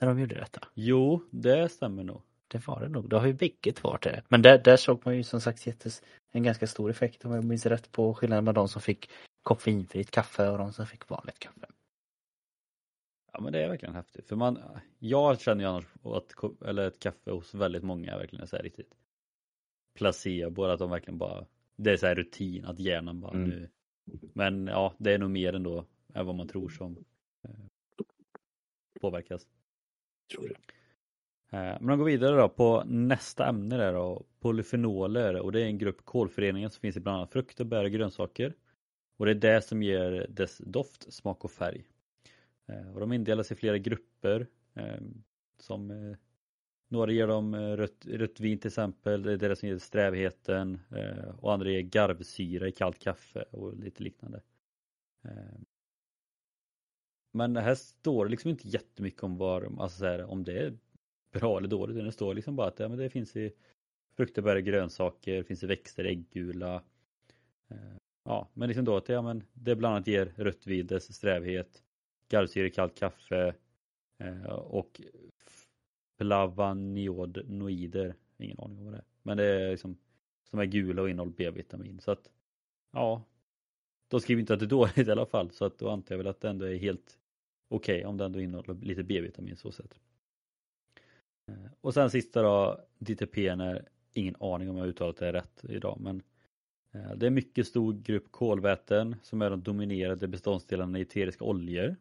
När 0.00 0.08
de 0.08 0.20
gjorde 0.20 0.34
detta? 0.34 0.60
Jo, 0.74 1.22
det 1.30 1.68
stämmer 1.68 2.04
nog. 2.04 2.22
Det 2.48 2.66
var 2.66 2.80
det 2.80 2.88
nog. 2.88 3.08
Då 3.08 3.18
har 3.18 3.26
ju 3.26 3.32
bägge 3.32 3.72
två 3.72 3.88
varit 3.88 4.02
det. 4.02 4.22
Men 4.28 4.42
där, 4.42 4.58
där 4.58 4.76
såg 4.76 5.02
man 5.04 5.16
ju 5.16 5.22
som 5.22 5.40
sagt 5.40 5.66
jättes, 5.66 6.02
en 6.32 6.42
ganska 6.42 6.66
stor 6.66 6.90
effekt 6.90 7.24
om 7.24 7.32
jag 7.32 7.44
minns 7.44 7.66
rätt 7.66 7.92
på 7.92 8.14
skillnaden 8.14 8.44
med 8.44 8.54
de 8.54 8.68
som 8.68 8.82
fick 8.82 9.10
koffeinfritt 9.42 10.10
kaffe 10.10 10.48
och 10.48 10.58
de 10.58 10.72
som 10.72 10.86
fick 10.86 11.08
vanligt 11.08 11.38
kaffe. 11.38 11.66
Ja 13.32 13.40
men 13.40 13.52
det 13.52 13.64
är 13.64 13.68
verkligen 13.68 13.94
häftigt. 13.94 14.28
För 14.28 14.36
man, 14.36 14.58
jag 14.98 15.40
känner 15.40 15.64
ju 15.64 15.70
annars 15.70 15.84
att 16.02 16.62
eller 16.66 16.88
ett 16.88 16.98
kaffe 16.98 17.30
hos 17.30 17.54
väldigt 17.54 17.82
många 17.82 18.12
är 18.12 18.18
verkligen 18.18 18.46
så 18.46 18.56
här 18.56 18.62
riktigt 18.62 18.94
placebo, 19.94 20.64
att 20.64 20.78
de 20.78 20.90
verkligen 20.90 21.18
bara, 21.18 21.46
det 21.76 21.92
är 21.92 21.96
så 21.96 22.06
här 22.06 22.14
rutin 22.14 22.64
att 22.64 22.78
hjärnan 22.78 23.20
bara 23.20 23.32
mm. 23.32 23.48
nu. 23.48 23.68
Men 24.34 24.66
ja, 24.66 24.94
det 24.98 25.12
är 25.12 25.18
nog 25.18 25.30
mer 25.30 25.52
ändå 25.52 25.86
än 26.14 26.26
vad 26.26 26.34
man 26.34 26.48
tror 26.48 26.68
som 26.68 27.04
eh, 27.44 27.50
påverkas. 29.00 29.46
Tror 30.32 30.48
det. 30.48 30.54
Eh, 31.56 31.76
men 31.80 31.86
de 31.86 31.98
går 31.98 32.06
vidare 32.06 32.36
då 32.36 32.48
på 32.48 32.84
nästa 32.86 33.48
ämne 33.48 33.76
där 33.76 33.92
då, 33.92 34.24
polyfenoler 34.40 35.40
och 35.40 35.52
det 35.52 35.60
är 35.60 35.66
en 35.66 35.78
grupp 35.78 36.04
kolföreningar 36.04 36.68
som 36.68 36.80
finns 36.80 36.96
i 36.96 37.00
bland 37.00 37.18
annat 37.18 37.32
frukter, 37.32 37.64
bär 37.64 37.84
och 37.84 37.90
grönsaker. 37.90 38.54
Och 39.16 39.26
det 39.26 39.32
är 39.32 39.34
det 39.34 39.62
som 39.62 39.82
ger 39.82 40.26
dess 40.28 40.58
doft, 40.58 41.12
smak 41.12 41.44
och 41.44 41.50
färg. 41.50 41.84
Eh, 42.72 42.94
och 42.94 43.00
de 43.00 43.12
indelas 43.12 43.52
i 43.52 43.54
flera 43.54 43.78
grupper 43.78 44.46
eh, 44.74 45.00
som 45.58 45.90
eh, 45.90 46.16
några 46.88 47.12
ger 47.12 47.26
dem 47.26 47.54
eh, 47.54 47.76
rött, 47.76 48.06
rött 48.06 48.40
vin 48.40 48.58
till 48.58 48.68
exempel, 48.68 49.22
det 49.22 49.32
är 49.32 49.36
det 49.36 49.56
som 49.56 49.68
ger 49.68 49.78
strävheten 49.78 50.80
eh, 50.90 51.28
och 51.38 51.52
andra 51.52 51.70
ger 51.70 51.80
garvsyra 51.80 52.68
i 52.68 52.72
kallt 52.72 52.98
kaffe 52.98 53.42
och 53.50 53.76
lite 53.76 54.02
liknande. 54.02 54.42
Men 57.32 57.56
här 57.56 57.74
står 57.74 58.24
det 58.24 58.30
liksom 58.30 58.50
inte 58.50 58.68
jättemycket 58.68 59.22
om 59.22 59.36
var, 59.36 59.72
alltså 59.78 59.98
så 59.98 60.04
här, 60.04 60.24
om 60.24 60.44
det 60.44 60.58
är 60.58 60.78
bra 61.32 61.58
eller 61.58 61.68
dåligt. 61.68 61.96
Det 61.96 62.12
står 62.12 62.34
liksom 62.34 62.56
bara 62.56 62.68
att 62.68 62.78
ja, 62.78 62.88
men 62.88 62.98
det 62.98 63.10
finns 63.10 63.36
i 63.36 63.52
frukter, 64.16 64.42
bär, 64.42 64.56
och 64.56 64.62
grönsaker, 64.62 65.36
Det 65.36 65.44
finns 65.44 65.62
i 65.62 65.66
växter, 65.66 66.04
äggula. 66.04 66.82
Ja, 68.24 68.48
men 68.54 68.68
liksom 68.68 68.84
då 68.84 68.96
att 68.96 69.08
ja, 69.08 69.22
men 69.22 69.44
det 69.52 69.76
bland 69.76 69.94
annat 69.94 70.06
ger 70.06 70.32
rött 70.36 70.66
vin 70.66 70.86
dess 70.86 71.14
strävhet 71.14 71.82
garvsyra 72.32 72.66
i 72.66 72.70
kallt 72.70 72.94
kaffe 72.94 73.54
eh, 74.18 74.44
och 74.52 75.00
flavanoider. 76.18 78.14
Ingen 78.38 78.58
aning 78.60 78.78
om 78.78 78.84
vad 78.84 78.94
det 78.94 78.98
är. 78.98 79.04
Men 79.22 79.36
det 79.36 79.44
är 79.44 79.70
liksom 79.70 79.98
som 80.50 80.58
är 80.58 80.64
gula 80.64 81.02
och 81.02 81.10
innehåller 81.10 81.32
B-vitamin. 81.32 82.00
Så 82.00 82.10
att 82.10 82.30
ja, 82.92 83.22
de 84.08 84.20
skriver 84.20 84.40
inte 84.40 84.54
att 84.54 84.60
det 84.60 84.66
är 84.66 84.68
dåligt 84.68 84.98
i 85.08 85.10
alla 85.10 85.26
fall. 85.26 85.50
Så 85.50 85.64
att 85.64 85.78
då 85.78 85.90
antar 85.90 86.14
jag 86.14 86.18
väl 86.18 86.26
att 86.26 86.40
det 86.40 86.48
ändå 86.48 86.66
är 86.66 86.76
helt 86.76 87.18
okej 87.68 87.96
okay, 87.96 88.04
om 88.04 88.16
det 88.16 88.24
ändå 88.24 88.40
innehåller 88.40 88.74
lite 88.74 89.02
B-vitamin 89.02 89.56
så 89.56 89.72
sätt. 89.72 90.00
Eh, 91.48 91.70
och 91.80 91.94
sen 91.94 92.10
sista 92.10 92.42
då, 92.42 92.80
DTPN 92.98 93.60
ingen 94.14 94.36
aning 94.40 94.70
om 94.70 94.76
jag 94.76 94.88
uttalat 94.88 95.16
det 95.16 95.32
rätt 95.32 95.64
idag 95.68 95.98
men 96.00 96.22
eh, 96.92 97.14
det 97.16 97.26
är 97.26 97.30
mycket 97.30 97.66
stor 97.66 97.92
grupp 97.92 98.32
kolväten 98.32 99.16
som 99.22 99.42
är 99.42 99.50
de 99.50 99.62
dominerande 99.62 100.28
beståndsdelarna 100.28 100.98
i 100.98 101.02
eteriska 101.02 101.44
oljor. 101.44 101.96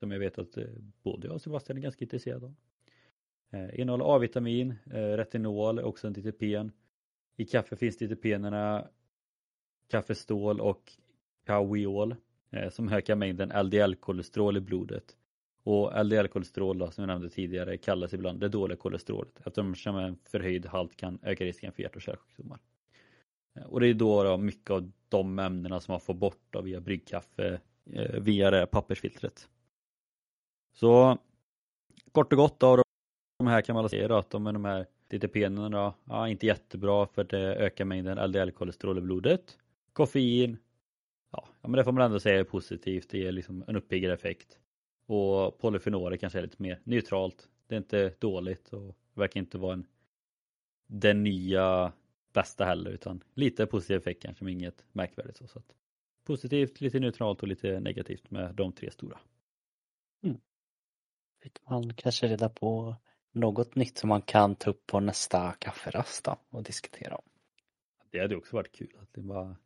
Som 0.00 0.10
jag 0.10 0.18
vet 0.18 0.38
att 0.38 0.56
eh, 0.56 0.64
både 1.02 1.26
jag 1.26 1.34
och 1.34 1.42
Sebastian 1.42 1.78
är 1.78 1.82
ganska 1.82 2.04
intresserade 2.04 2.46
av. 2.46 2.54
Eh, 3.50 3.80
innehåller 3.80 4.16
A-vitamin, 4.16 4.74
eh, 4.86 5.16
retinol, 5.16 5.78
också 5.78 6.06
en 6.06 6.12
DTPn. 6.12 6.70
I 7.36 7.44
kaffe 7.44 7.76
finns 7.76 7.98
DTPnerna 7.98 8.88
kaffestål 9.90 10.60
och 10.60 10.92
kawiol. 11.46 12.16
eh, 12.50 12.70
som 12.70 12.88
ökar 12.88 13.16
mängden 13.16 13.52
LDL-kolesterol 13.52 14.56
i 14.56 14.60
blodet. 14.60 15.16
Och 15.62 16.04
LDL-kolesterol 16.04 16.92
som 16.92 17.02
jag 17.02 17.06
nämnde 17.06 17.28
tidigare 17.28 17.76
kallas 17.76 18.14
ibland 18.14 18.40
det 18.40 18.48
dåliga 18.48 18.76
kolesterolet 18.76 19.46
eftersom 19.46 19.96
en 19.96 20.18
förhöjd 20.24 20.66
halt 20.66 20.96
kan 20.96 21.18
öka 21.22 21.44
risken 21.44 21.72
för 21.72 21.82
hjärt 21.82 21.96
och 21.96 22.02
kärlsjukdomar. 22.02 22.60
Eh, 23.56 23.62
och 23.62 23.80
det 23.80 23.88
är 23.88 23.94
då, 23.94 24.24
då 24.24 24.36
mycket 24.36 24.70
av 24.70 24.92
de 25.08 25.38
ämnena 25.38 25.80
som 25.80 25.92
man 25.92 26.00
får 26.00 26.14
bort 26.14 26.42
då 26.50 26.60
via 26.62 26.80
bryggkaffe 26.80 27.60
eh, 27.92 28.20
via 28.20 28.50
det 28.50 28.66
pappersfiltret. 28.66 29.48
Så 30.72 31.18
kort 32.12 32.32
och 32.32 32.36
gott 32.36 32.60
då, 32.60 32.82
de 33.38 33.46
här 33.46 33.62
kan 33.62 33.74
man 33.74 33.88
säga 33.88 34.18
att 34.18 34.30
de, 34.30 34.44
de 34.44 34.64
här 34.64 34.86
DTP-erna 35.08 35.68
då, 35.68 35.94
ja, 36.04 36.28
inte 36.28 36.46
jättebra 36.46 37.06
för 37.06 37.24
det 37.24 37.54
ökar 37.54 37.84
mängden 37.84 38.18
LDL-kolesterol 38.18 38.98
i 38.98 39.00
blodet. 39.00 39.58
Koffein, 39.92 40.58
ja, 41.32 41.48
men 41.60 41.72
det 41.72 41.84
får 41.84 41.92
man 41.92 42.02
ändå 42.02 42.20
säga 42.20 42.40
är 42.40 42.44
positivt, 42.44 43.10
det 43.10 43.18
ger 43.18 43.32
liksom 43.32 43.64
en 43.66 43.76
uppiggande 43.76 44.14
effekt. 44.14 44.58
Och 45.06 45.58
polyfenoler 45.58 46.16
kanske 46.16 46.38
är 46.38 46.42
lite 46.42 46.62
mer 46.62 46.80
neutralt. 46.84 47.48
Det 47.66 47.74
är 47.74 47.78
inte 47.78 48.14
dåligt 48.18 48.72
och 48.72 48.96
verkar 49.14 49.40
inte 49.40 49.58
vara 49.58 49.72
en 49.72 49.86
den 50.86 51.22
nya 51.22 51.92
bästa 52.32 52.64
heller 52.64 52.90
utan 52.90 53.24
lite 53.34 53.66
positiv 53.66 53.96
effekt 53.96 54.22
kanske 54.22 54.44
men 54.44 54.52
inget 54.52 54.84
märkvärdigt. 54.92 55.36
Så, 55.36 55.46
så 55.46 55.58
att 55.58 55.74
positivt, 56.24 56.80
lite 56.80 57.00
neutralt 57.00 57.42
och 57.42 57.48
lite 57.48 57.80
negativt 57.80 58.30
med 58.30 58.54
de 58.54 58.72
tre 58.72 58.90
stora. 58.90 59.18
Mm. 60.22 60.40
Fick 61.42 61.68
man 61.70 61.94
kanske 61.94 62.26
reda 62.26 62.48
på 62.48 62.96
något 63.32 63.74
nytt 63.74 63.98
som 63.98 64.08
man 64.08 64.22
kan 64.22 64.56
ta 64.56 64.70
upp 64.70 64.86
på 64.86 65.00
nästa 65.00 65.52
kafferast 65.52 66.24
då 66.24 66.36
och 66.50 66.62
diskutera 66.62 67.16
om? 67.16 67.24
Det 68.10 68.20
hade 68.20 68.36
också 68.36 68.56
varit 68.56 68.72
kul. 68.72 68.96
Att 69.02 69.12
det 69.12 69.20
bara... 69.20 69.56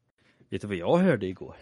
Vet 0.51 0.61
du 0.61 0.67
vad 0.67 0.77
jag 0.77 0.97
hörde 0.97 1.27
igår? 1.27 1.57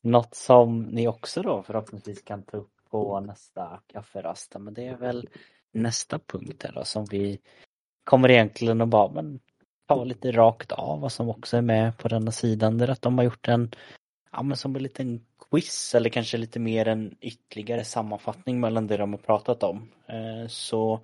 Något 0.00 0.34
som 0.34 0.82
ni 0.82 1.08
också 1.08 1.42
då 1.42 1.62
förhoppningsvis 1.62 2.22
kan 2.22 2.42
ta 2.42 2.56
upp 2.56 2.72
på 2.90 3.20
nästa 3.20 3.80
kafferast, 3.86 4.54
men 4.58 4.74
det 4.74 4.86
är 4.86 4.96
väl 4.96 5.28
nästa 5.72 6.18
punkt 6.18 6.62
här 6.62 6.72
då 6.72 6.84
som 6.84 7.04
vi 7.04 7.40
kommer 8.04 8.30
egentligen 8.30 8.80
att 8.80 8.88
bara 8.88 9.12
men, 9.12 9.40
ta 9.86 10.04
lite 10.04 10.32
rakt 10.32 10.72
av 10.72 11.00
vad 11.00 11.12
som 11.12 11.28
också 11.28 11.56
är 11.56 11.62
med 11.62 11.98
på 11.98 12.08
denna 12.08 12.30
sidan. 12.30 12.78
Det 12.78 12.84
är 12.84 12.88
att 12.88 13.02
de 13.02 13.18
har 13.18 13.24
gjort 13.24 13.48
en, 13.48 13.70
ja 14.32 14.42
men 14.42 14.56
som 14.56 14.76
en 14.76 14.82
liten 14.82 15.24
quiz 15.50 15.94
eller 15.94 16.10
kanske 16.10 16.36
lite 16.36 16.60
mer 16.60 16.88
en 16.88 17.16
ytterligare 17.20 17.84
sammanfattning 17.84 18.60
mellan 18.60 18.86
det 18.86 18.96
de 18.96 19.12
har 19.12 19.18
pratat 19.18 19.62
om. 19.62 19.88
Eh, 20.06 20.48
så 20.48 21.00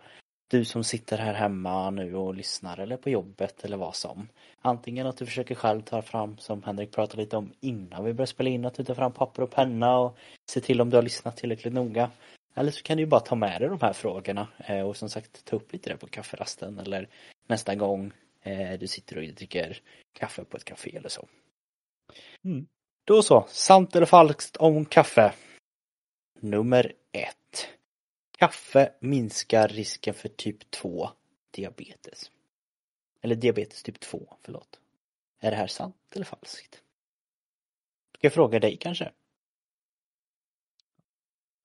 du 0.51 0.65
som 0.65 0.85
sitter 0.85 1.19
här 1.19 1.35
hemma 1.35 1.91
nu 1.91 2.15
och 2.15 2.35
lyssnar 2.35 2.81
eller 2.81 2.97
på 2.97 3.11
jobbet 3.11 3.65
eller 3.65 3.77
vad 3.77 3.95
som. 3.95 4.29
Antingen 4.61 5.07
att 5.07 5.17
du 5.17 5.27
försöker 5.27 5.55
själv 5.55 5.83
ta 5.83 6.03
fram, 6.03 6.39
som 6.39 6.63
Henrik 6.63 6.93
pratade 6.93 7.23
lite 7.23 7.37
om 7.37 7.53
innan 7.61 8.05
vi 8.05 8.13
börjar 8.13 8.27
spela 8.27 8.51
in, 8.51 8.65
att 8.65 8.75
du 8.75 8.85
tar 8.85 8.95
fram 8.95 9.13
papper 9.13 9.43
och 9.43 9.51
penna 9.51 9.99
och 9.99 10.17
se 10.51 10.61
till 10.61 10.81
om 10.81 10.91
du 10.91 10.97
har 10.97 11.03
lyssnat 11.03 11.37
tillräckligt 11.37 11.75
noga. 11.75 12.11
Eller 12.55 12.71
så 12.71 12.83
kan 12.83 12.97
du 12.97 13.03
ju 13.03 13.07
bara 13.07 13.21
ta 13.21 13.35
med 13.35 13.61
dig 13.61 13.69
de 13.69 13.81
här 13.81 13.93
frågorna 13.93 14.49
eh, 14.59 14.81
och 14.81 14.97
som 14.97 15.09
sagt 15.09 15.45
ta 15.45 15.57
upp 15.57 15.73
lite 15.73 15.91
det 15.91 15.97
på 15.97 16.07
kafferasten 16.07 16.79
eller 16.79 17.09
nästa 17.47 17.75
gång 17.75 18.13
eh, 18.43 18.79
du 18.79 18.87
sitter 18.87 19.19
och 19.19 19.25
dricker 19.25 19.79
kaffe 20.13 20.45
på 20.45 20.57
ett 20.57 20.65
café 20.65 20.97
eller 20.97 21.09
så. 21.09 21.29
Mm. 22.45 22.67
Då 23.09 23.23
så, 23.23 23.47
sant 23.49 23.97
eller 23.97 24.07
falskt 24.07 24.57
om 24.57 24.85
kaffe. 24.85 25.35
Nummer 26.41 26.93
ett. 27.13 27.69
Kaffe 28.39 28.93
minskar 29.01 29.69
risken 29.69 30.15
för 30.15 30.29
typ 30.29 30.71
2 30.71 31.11
diabetes. 31.51 32.31
Eller 33.21 33.35
diabetes 33.35 33.83
typ 33.83 34.01
2, 34.01 34.37
förlåt. 34.41 34.81
Är 35.41 35.51
det 35.51 35.57
här 35.57 35.67
sant 35.67 35.97
eller 36.15 36.25
falskt? 36.25 36.75
Ska 38.15 38.27
jag 38.27 38.33
fråga 38.33 38.61
dig 38.61 38.77
kanske? 38.77 39.13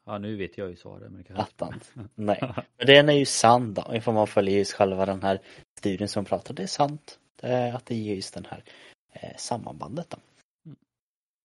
Ja, 0.05 0.17
nu 0.17 0.37
vet 0.37 0.57
jag 0.57 0.69
ju 0.69 0.75
svaret. 0.75 1.11
Men 1.11 1.23
kanske... 1.23 1.43
Attans. 1.43 1.91
Nej, 2.15 2.53
men 2.77 2.87
den 2.87 3.09
är 3.09 3.13
ju 3.13 3.25
sann 3.25 3.73
då, 3.73 3.95
ifall 3.95 4.13
man 4.13 4.27
följer 4.27 4.57
just 4.57 4.73
själva 4.73 5.05
den 5.05 5.23
här 5.23 5.41
studien 5.77 6.09
som 6.09 6.25
pratar. 6.25 6.53
Det 6.53 6.63
är 6.63 6.67
sant 6.67 7.19
det 7.35 7.47
är 7.47 7.73
att 7.73 7.85
det 7.85 7.95
ger 7.95 8.15
just 8.15 8.33
den 8.33 8.45
här 8.45 8.63
eh, 9.11 9.37
sammanbandet 9.37 10.09
då. 10.09 10.17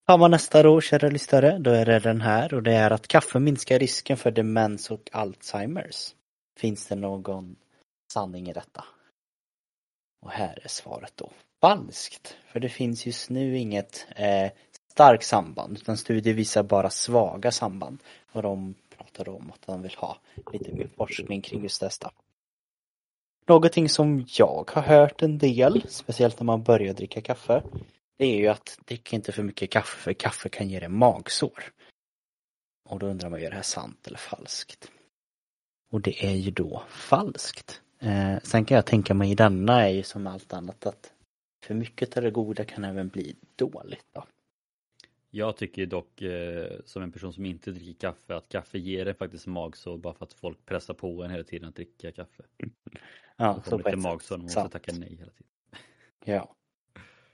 Tar 0.09 0.19
man 0.19 0.31
nästa 0.31 0.63
då, 0.63 0.81
kära 0.81 1.09
lyssnare, 1.09 1.59
då 1.59 1.71
är 1.71 1.85
det 1.85 1.99
den 1.99 2.21
här 2.21 2.55
och 2.55 2.63
det 2.63 2.75
är 2.75 2.91
att 2.91 3.09
kaffe 3.09 3.39
minskar 3.39 3.79
risken 3.79 4.17
för 4.17 4.31
demens 4.31 4.91
och 4.91 5.11
Alzheimers. 5.13 6.15
Finns 6.59 6.87
det 6.87 6.95
någon 6.95 7.57
sanning 8.13 8.49
i 8.49 8.53
detta? 8.53 8.85
Och 10.23 10.31
här 10.31 10.59
är 10.65 10.69
svaret 10.69 11.13
då 11.15 11.31
falskt. 11.61 12.37
För 12.47 12.61
det 12.61 12.69
finns 12.69 13.07
just 13.07 13.31
nu 13.31 13.59
inget 13.59 14.07
eh, 14.17 14.51
starkt 14.93 15.25
samband 15.25 15.79
utan 15.79 15.97
studier 15.97 16.35
visar 16.35 16.63
bara 16.63 16.91
svaga 16.91 17.53
samband. 17.53 17.99
Och 18.33 18.43
de 18.43 18.75
pratar 18.97 19.29
om 19.29 19.53
att 19.55 19.67
de 19.67 19.83
vill 19.83 19.95
ha 19.97 20.19
lite 20.53 20.73
mer 20.73 20.89
forskning 20.97 21.43
kring 21.43 21.63
just 21.63 21.81
detta. 21.81 22.11
Någonting 23.47 23.89
som 23.89 24.27
jag 24.29 24.71
har 24.75 24.83
hört 24.83 25.23
en 25.23 25.39
del, 25.39 25.85
speciellt 25.89 26.41
när 26.41 26.45
man 26.45 26.63
börjar 26.63 26.95
dricka 26.95 27.21
kaffe, 27.21 27.63
det 28.19 28.25
är 28.25 28.37
ju 28.37 28.49
att 28.49 28.79
drick 28.85 29.13
inte 29.13 29.33
för 29.33 29.43
mycket 29.43 29.71
kaffe 29.71 29.97
för 29.97 30.13
kaffe 30.13 30.49
kan 30.49 30.69
ge 30.69 30.81
dig 30.81 30.89
magsår. 30.89 31.65
Och 32.89 32.99
då 32.99 33.07
undrar 33.07 33.31
man, 33.31 33.41
är 33.41 33.51
det 33.51 33.57
här 33.57 33.63
sant 33.63 34.07
eller 34.07 34.19
falskt? 34.19 34.91
Och 35.91 36.01
det 36.01 36.25
är 36.25 36.35
ju 36.35 36.51
då 36.51 36.83
falskt. 36.89 37.83
Eh, 37.99 38.39
sen 38.43 38.65
kan 38.65 38.75
jag 38.75 38.87
tänka 38.87 39.15
mig 39.15 39.31
i 39.31 39.35
denna 39.35 39.87
är 39.87 39.91
ju 39.91 40.03
som 40.03 40.27
allt 40.27 40.53
annat 40.53 40.87
att 40.87 41.13
för 41.67 41.75
mycket 41.75 42.17
av 42.17 42.23
det 42.23 42.31
goda 42.31 42.65
kan 42.65 42.85
även 42.85 43.09
bli 43.09 43.37
dåligt. 43.57 44.07
Då. 44.13 44.25
Jag 45.31 45.57
tycker 45.57 45.87
dock 45.87 46.23
eh, 46.23 46.81
som 46.85 47.03
en 47.03 47.13
person 47.13 47.33
som 47.33 47.47
inte 47.47 47.71
dricker 47.71 48.01
kaffe 48.01 48.37
att 48.37 48.49
kaffe 48.49 48.79
ger 48.79 49.07
en 49.07 49.15
faktiskt 49.15 49.47
magsår 49.47 49.99
bara 49.99 50.15
för 50.15 50.25
att 50.25 50.33
folk 50.33 50.65
pressar 50.65 50.95
på 50.95 51.23
en 51.23 51.31
hela 51.31 51.45
tiden 51.45 51.69
att 51.69 51.75
dricka 51.75 52.13
kaffe. 52.13 52.43
Ja, 53.37 53.63
så 53.65 53.79
på 53.79 53.89
ett 53.89 53.99
magsår 53.99 54.37
man 54.37 54.45
måste 54.45 54.69
tacka 54.69 54.93
nej 54.93 55.17
hela 55.17 55.31
tiden. 55.31 55.51
Ja. 56.25 56.55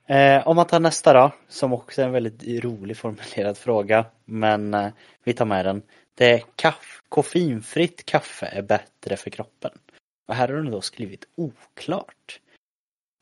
Eh, 0.06 0.48
om 0.48 0.56
man 0.56 0.66
tar 0.66 0.80
nästa 0.80 1.12
då, 1.12 1.32
som 1.48 1.72
också 1.72 2.02
är 2.02 2.06
en 2.06 2.12
väldigt 2.12 2.64
rolig 2.64 2.96
formulerad 2.96 3.58
fråga, 3.58 4.06
men 4.24 4.74
eh, 4.74 4.92
vi 5.24 5.32
tar 5.32 5.44
med 5.44 5.64
den. 5.64 5.82
Det 6.14 6.32
är 6.32 6.42
kaff, 6.56 7.02
koffeinfritt 7.08 8.04
kaffe 8.04 8.46
är 8.46 8.62
bättre 8.62 9.16
för 9.16 9.30
kroppen. 9.30 9.70
Och 10.28 10.34
här 10.34 10.48
har 10.48 10.56
de 10.56 10.70
då 10.70 10.80
skrivit 10.80 11.24
oklart. 11.34 12.40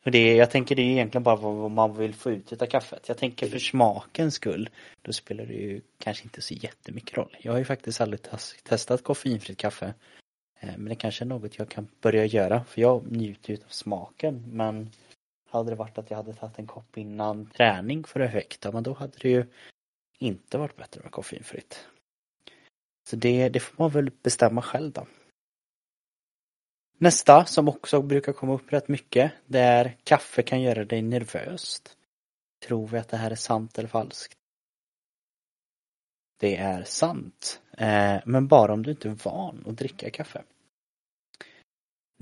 Och 0.04 0.10
det, 0.10 0.34
jag 0.34 0.50
tänker 0.50 0.76
det 0.76 0.82
är 0.82 0.90
egentligen 0.90 1.22
bara 1.22 1.36
vad 1.36 1.70
man 1.70 1.96
vill 1.96 2.14
få 2.14 2.30
ut 2.30 2.62
av 2.62 2.66
kaffet. 2.66 3.08
Jag 3.08 3.18
tänker 3.18 3.48
för 3.48 3.58
smakens 3.58 4.34
skull, 4.34 4.70
då 5.02 5.12
spelar 5.12 5.46
det 5.46 5.52
ju 5.54 5.80
kanske 5.98 6.24
inte 6.24 6.40
så 6.40 6.54
jättemycket 6.54 7.16
roll. 7.16 7.36
Jag 7.40 7.52
har 7.52 7.58
ju 7.58 7.64
faktiskt 7.64 8.00
aldrig 8.00 8.20
testat 8.62 9.04
koffeinfritt 9.04 9.58
kaffe. 9.58 9.94
Eh, 10.60 10.76
men 10.76 10.88
det 10.88 10.94
kanske 10.94 11.24
är 11.24 11.26
något 11.26 11.58
jag 11.58 11.68
kan 11.68 11.88
börja 12.00 12.24
göra, 12.24 12.64
för 12.64 12.80
jag 12.80 13.12
njuter 13.12 13.52
ju 13.52 13.56
av 13.56 13.68
smaken. 13.68 14.44
Men 14.52 14.90
hade 15.52 15.70
det 15.70 15.76
varit 15.76 15.98
att 15.98 16.10
jag 16.10 16.16
hade 16.16 16.34
tagit 16.34 16.58
en 16.58 16.66
kopp 16.66 16.98
innan 16.98 17.46
träning 17.46 18.04
för 18.04 18.20
effekt, 18.20 18.66
men 18.72 18.82
då 18.82 18.92
hade 18.92 19.12
det 19.20 19.28
ju 19.28 19.46
inte 20.18 20.58
varit 20.58 20.76
bättre 20.76 21.00
med 21.02 21.12
koffeinfritt. 21.12 21.86
Så 23.08 23.16
det, 23.16 23.48
det 23.48 23.60
får 23.60 23.84
man 23.84 23.90
väl 23.90 24.10
bestämma 24.22 24.62
själv 24.62 24.92
då. 24.92 25.06
Nästa 26.98 27.44
som 27.44 27.68
också 27.68 28.02
brukar 28.02 28.32
komma 28.32 28.54
upp 28.54 28.72
rätt 28.72 28.88
mycket, 28.88 29.32
det 29.46 29.58
är 29.60 29.96
kaffe 30.04 30.42
kan 30.42 30.62
göra 30.62 30.84
dig 30.84 31.02
nervöst. 31.02 31.96
Tror 32.66 32.86
vi 32.86 32.98
att 32.98 33.08
det 33.08 33.16
här 33.16 33.30
är 33.30 33.34
sant 33.34 33.78
eller 33.78 33.88
falskt? 33.88 34.34
Det 36.40 36.56
är 36.56 36.84
sant, 36.84 37.60
eh, 37.78 38.20
men 38.26 38.48
bara 38.48 38.72
om 38.72 38.82
du 38.82 38.90
inte 38.90 39.08
är 39.08 39.18
van 39.24 39.64
att 39.66 39.76
dricka 39.76 40.10
kaffe. 40.10 40.42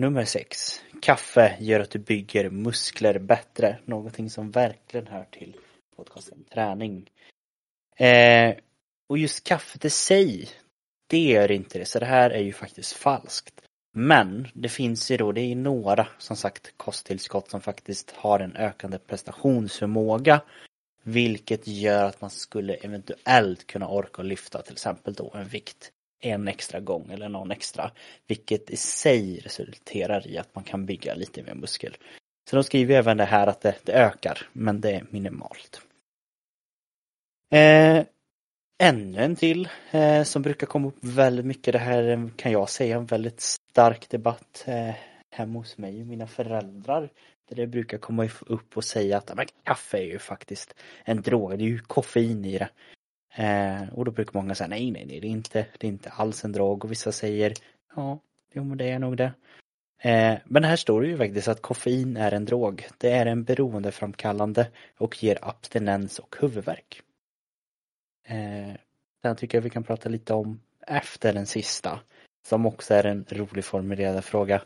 Nummer 0.01 0.25
6. 0.25 0.83
Kaffe 1.03 1.57
gör 1.61 1.81
att 1.81 1.91
du 1.91 1.99
bygger 1.99 2.51
muskler 2.51 3.19
bättre. 3.19 3.79
Någonting 3.85 4.31
som 4.31 4.51
verkligen 4.51 5.07
hör 5.07 5.25
till 5.25 5.57
podcasten 5.97 6.45
träning. 6.45 7.11
Eh, 7.97 8.55
och 9.09 9.19
just 9.19 9.45
kaffet 9.45 9.85
i 9.85 9.91
sig, 9.91 10.49
det 11.07 11.19
gör 11.19 11.51
inte 11.51 11.79
det. 11.79 11.85
Så 11.85 11.99
det 11.99 12.07
här 12.07 12.31
är 12.31 12.43
ju 12.43 12.53
faktiskt 12.53 12.93
falskt. 12.93 13.61
Men 13.93 14.49
det 14.55 14.69
finns 14.69 15.11
ju 15.11 15.17
då, 15.17 15.33
det 15.33 15.41
är 15.41 15.57
några 15.57 16.09
som 16.19 16.37
sagt 16.37 16.75
kosttillskott 16.77 17.51
som 17.51 17.61
faktiskt 17.61 18.11
har 18.11 18.41
en 18.41 18.57
ökande 18.57 18.99
prestationsförmåga. 18.99 20.41
Vilket 21.03 21.67
gör 21.67 22.05
att 22.05 22.21
man 22.21 22.31
skulle 22.31 22.75
eventuellt 22.75 23.67
kunna 23.67 23.89
orka 23.89 24.23
lyfta 24.23 24.63
till 24.63 24.73
exempel 24.73 25.15
då 25.15 25.33
en 25.35 25.49
vikt 25.49 25.93
en 26.21 26.49
extra 26.49 26.81
gång 26.81 27.11
eller 27.11 27.29
någon 27.29 27.51
extra. 27.51 27.91
Vilket 28.27 28.71
i 28.71 28.77
sig 28.77 29.41
resulterar 29.45 30.27
i 30.29 30.39
att 30.39 30.55
man 30.55 30.65
kan 30.65 30.87
bygga 30.87 31.15
lite 31.15 31.43
mer 31.43 31.55
muskel. 31.55 31.97
Så 32.51 32.57
de 32.57 32.65
skriver 32.65 32.95
även 32.95 33.17
det 33.17 33.25
här 33.25 33.47
att 33.47 33.61
det, 33.61 33.75
det 33.85 33.93
ökar, 33.93 34.49
men 34.53 34.81
det 34.81 34.91
är 34.91 35.07
minimalt. 35.11 35.81
Eh, 37.53 38.05
ännu 38.83 39.23
en 39.23 39.37
till 39.37 39.69
eh, 39.91 40.23
som 40.23 40.43
brukar 40.43 40.67
komma 40.67 40.89
upp 40.89 40.99
väldigt 41.01 41.47
mycket. 41.47 41.73
Det 41.73 41.79
här 41.79 42.09
eh, 42.09 42.29
kan 42.37 42.53
jag 42.53 42.71
säga 42.71 42.97
en 42.97 43.07
väldigt 43.07 43.41
stark 43.41 44.09
debatt 44.09 44.65
eh, 44.67 44.95
hemma 45.31 45.59
hos 45.59 45.79
mig 45.79 46.01
och 46.01 46.07
mina 46.07 46.27
föräldrar. 46.27 47.11
det 47.49 47.67
brukar 47.67 47.99
komma 47.99 48.29
upp 48.47 48.77
och 48.77 48.85
säga 48.85 49.19
att 49.19 49.35
men, 49.35 49.47
kaffe 49.65 49.99
är 49.99 50.03
ju 50.03 50.19
faktiskt 50.19 50.75
en 51.05 51.23
drog, 51.23 51.59
det 51.59 51.65
är 51.65 51.69
ju 51.69 51.79
koffein 51.79 52.45
i 52.45 52.59
det. 52.59 52.69
Eh, 53.35 53.89
och 53.93 54.05
då 54.05 54.11
brukar 54.11 54.35
många 54.35 54.55
säga 54.55 54.69
nej, 54.69 54.91
nej, 54.91 55.05
nej, 55.07 55.21
det 55.21 55.27
är 55.27 55.31
inte, 55.31 55.67
det 55.79 55.87
är 55.87 55.89
inte 55.89 56.11
alls 56.11 56.45
en 56.45 56.53
drog 56.53 56.85
och 56.85 56.91
vissa 56.91 57.13
säger 57.13 57.53
ja, 57.97 58.19
jo 58.53 58.65
men 58.65 58.79
det 58.79 58.91
är 58.91 58.99
nog 58.99 59.17
det. 59.17 59.33
Eh, 60.03 60.39
men 60.45 60.65
här 60.65 60.77
står 60.77 61.03
det 61.03 61.09
ju 61.09 61.17
faktiskt 61.17 61.49
att 61.49 61.63
koffein 61.63 62.17
är 62.17 62.33
en 62.33 62.45
drog. 62.45 62.87
Det 62.99 63.11
är 63.11 63.27
en 63.27 63.45
beroendeframkallande 63.45 64.69
och 64.99 65.23
ger 65.23 65.39
abstinens 65.43 66.19
och 66.19 66.37
huvudvärk. 66.41 67.03
Eh, 68.27 68.75
den 69.23 69.37
tycker 69.37 69.59
jag 69.59 69.63
vi 69.63 69.71
kan 69.71 69.85
prata 69.85 70.09
lite 70.09 70.35
om 70.35 70.61
efter 70.87 71.33
den 71.33 71.47
sista. 71.47 72.01
Som 72.47 72.67
också 72.67 72.95
är 72.95 73.05
en 73.05 73.25
rolig 73.29 73.65
formulerad 73.65 74.25
fråga. 74.25 74.63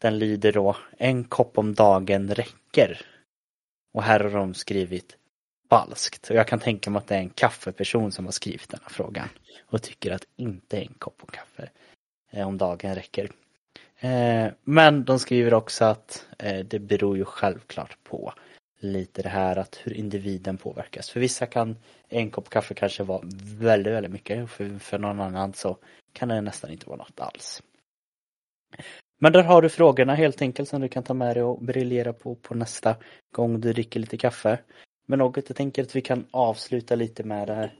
Den 0.00 0.18
lyder 0.18 0.52
då, 0.52 0.76
en 0.98 1.24
kopp 1.24 1.58
om 1.58 1.74
dagen 1.74 2.34
räcker. 2.34 3.06
Och 3.94 4.02
här 4.02 4.20
har 4.20 4.30
de 4.30 4.54
skrivit 4.54 5.16
falskt. 5.72 6.30
Och 6.30 6.36
jag 6.36 6.48
kan 6.48 6.58
tänka 6.58 6.90
mig 6.90 6.98
att 6.98 7.06
det 7.06 7.14
är 7.14 7.18
en 7.18 7.30
kaffeperson 7.30 8.12
som 8.12 8.24
har 8.24 8.32
skrivit 8.32 8.68
den 8.68 8.80
här 8.82 8.90
frågan. 8.90 9.28
Och 9.66 9.82
tycker 9.82 10.10
att 10.10 10.24
inte 10.36 10.80
en 10.80 10.94
kopp 10.98 11.32
kaffe 11.32 11.70
eh, 12.30 12.48
om 12.48 12.58
dagen 12.58 12.94
räcker. 12.94 13.30
Eh, 13.98 14.46
men 14.64 15.04
de 15.04 15.18
skriver 15.18 15.54
också 15.54 15.84
att 15.84 16.26
eh, 16.38 16.58
det 16.58 16.78
beror 16.78 17.16
ju 17.16 17.24
självklart 17.24 17.96
på 18.04 18.32
lite 18.80 19.22
det 19.22 19.28
här 19.28 19.56
att 19.56 19.80
hur 19.84 19.92
individen 19.92 20.56
påverkas. 20.56 21.10
För 21.10 21.20
vissa 21.20 21.46
kan 21.46 21.76
en 22.08 22.30
kopp 22.30 22.50
kaffe 22.50 22.74
kanske 22.74 23.02
vara 23.02 23.22
väldigt, 23.58 23.92
väldigt 23.92 24.12
mycket. 24.12 24.50
För, 24.50 24.78
för 24.78 24.98
någon 24.98 25.20
annan 25.20 25.54
så 25.54 25.76
kan 26.12 26.28
det 26.28 26.40
nästan 26.40 26.70
inte 26.70 26.88
vara 26.88 26.98
något 26.98 27.20
alls. 27.20 27.62
Men 29.20 29.32
där 29.32 29.42
har 29.42 29.62
du 29.62 29.68
frågorna 29.68 30.14
helt 30.14 30.42
enkelt 30.42 30.68
som 30.68 30.80
du 30.80 30.88
kan 30.88 31.02
ta 31.02 31.14
med 31.14 31.36
dig 31.36 31.42
och 31.42 31.62
briljera 31.62 32.12
på 32.12 32.34
på 32.34 32.54
nästa 32.54 32.96
gång 33.34 33.60
du 33.60 33.72
dricker 33.72 34.00
lite 34.00 34.16
kaffe. 34.16 34.58
Men 35.12 35.18
något 35.18 35.48
jag 35.48 35.56
tänker 35.56 35.82
att 35.82 35.96
vi 35.96 36.00
kan 36.00 36.26
avsluta 36.30 36.94
lite 36.94 37.24
med 37.24 37.48
det 37.48 37.54
här 37.54 37.74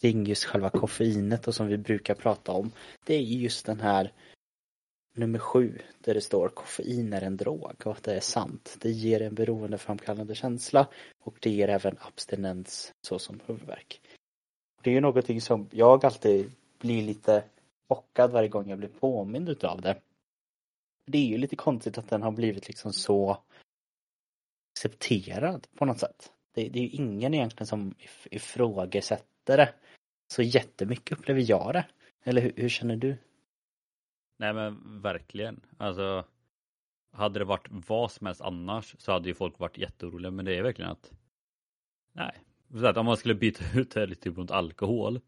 kring 0.00 0.26
just 0.26 0.44
själva 0.44 0.70
koffeinet 0.70 1.48
och 1.48 1.54
som 1.54 1.66
vi 1.66 1.78
brukar 1.78 2.14
prata 2.14 2.52
om. 2.52 2.72
Det 3.04 3.14
är 3.14 3.20
just 3.20 3.66
den 3.66 3.80
här 3.80 4.12
nummer 5.14 5.38
sju 5.38 5.78
där 6.00 6.14
det 6.14 6.20
står 6.20 6.48
koffein 6.48 7.12
är 7.12 7.22
en 7.22 7.36
drog 7.36 7.72
och 7.84 7.92
att 7.92 8.02
det 8.02 8.14
är 8.14 8.20
sant. 8.20 8.76
Det 8.80 8.90
ger 8.90 9.22
en 9.22 9.34
beroendeframkallande 9.34 10.34
känsla 10.34 10.88
och 11.24 11.36
det 11.40 11.50
ger 11.50 11.68
även 11.68 11.96
abstinens 12.00 12.92
såsom 13.06 13.40
huvudvärk. 13.46 14.00
Det 14.82 14.90
är 14.90 14.94
ju 14.94 15.00
någonting 15.00 15.40
som 15.40 15.68
jag 15.72 16.04
alltid 16.04 16.52
blir 16.78 17.02
lite 17.02 17.44
chockad 17.88 18.30
varje 18.30 18.48
gång 18.48 18.68
jag 18.68 18.78
blir 18.78 18.88
påmind 19.00 19.48
utav 19.48 19.80
det. 19.80 20.00
Det 21.06 21.18
är 21.18 21.26
ju 21.26 21.38
lite 21.38 21.56
konstigt 21.56 21.98
att 21.98 22.08
den 22.08 22.22
har 22.22 22.32
blivit 22.32 22.68
liksom 22.68 22.92
så 22.92 23.38
accepterad 24.76 25.66
på 25.76 25.84
något 25.84 26.00
sätt. 26.00 26.32
Det, 26.56 26.68
det 26.68 26.78
är 26.78 26.82
ju 26.82 26.88
ingen 26.88 27.34
egentligen 27.34 27.66
som 27.66 27.94
ifrågasätter 28.30 29.56
det 29.56 29.74
så 30.32 30.42
jättemycket 30.42 31.18
upplever 31.18 31.50
jag 31.50 31.72
det. 31.72 31.86
Eller 32.24 32.42
hur, 32.42 32.52
hur 32.56 32.68
känner 32.68 32.96
du? 32.96 33.16
Nej 34.36 34.54
men 34.54 35.00
verkligen. 35.02 35.60
Alltså 35.78 36.24
hade 37.12 37.38
det 37.38 37.44
varit 37.44 37.66
vad 37.70 38.12
som 38.12 38.26
helst 38.26 38.40
annars 38.40 38.94
så 38.98 39.12
hade 39.12 39.28
ju 39.28 39.34
folk 39.34 39.58
varit 39.58 39.78
jätteoroliga 39.78 40.30
men 40.30 40.44
det 40.44 40.54
är 40.58 40.62
verkligen 40.62 40.90
att 40.90 41.12
nej. 42.12 42.32
Om 42.96 43.06
man 43.06 43.16
skulle 43.16 43.34
byta 43.34 43.64
ut 43.80 43.90
det 43.90 44.06
lite 44.06 44.30
mot 44.30 44.50
alkohol 44.50 45.20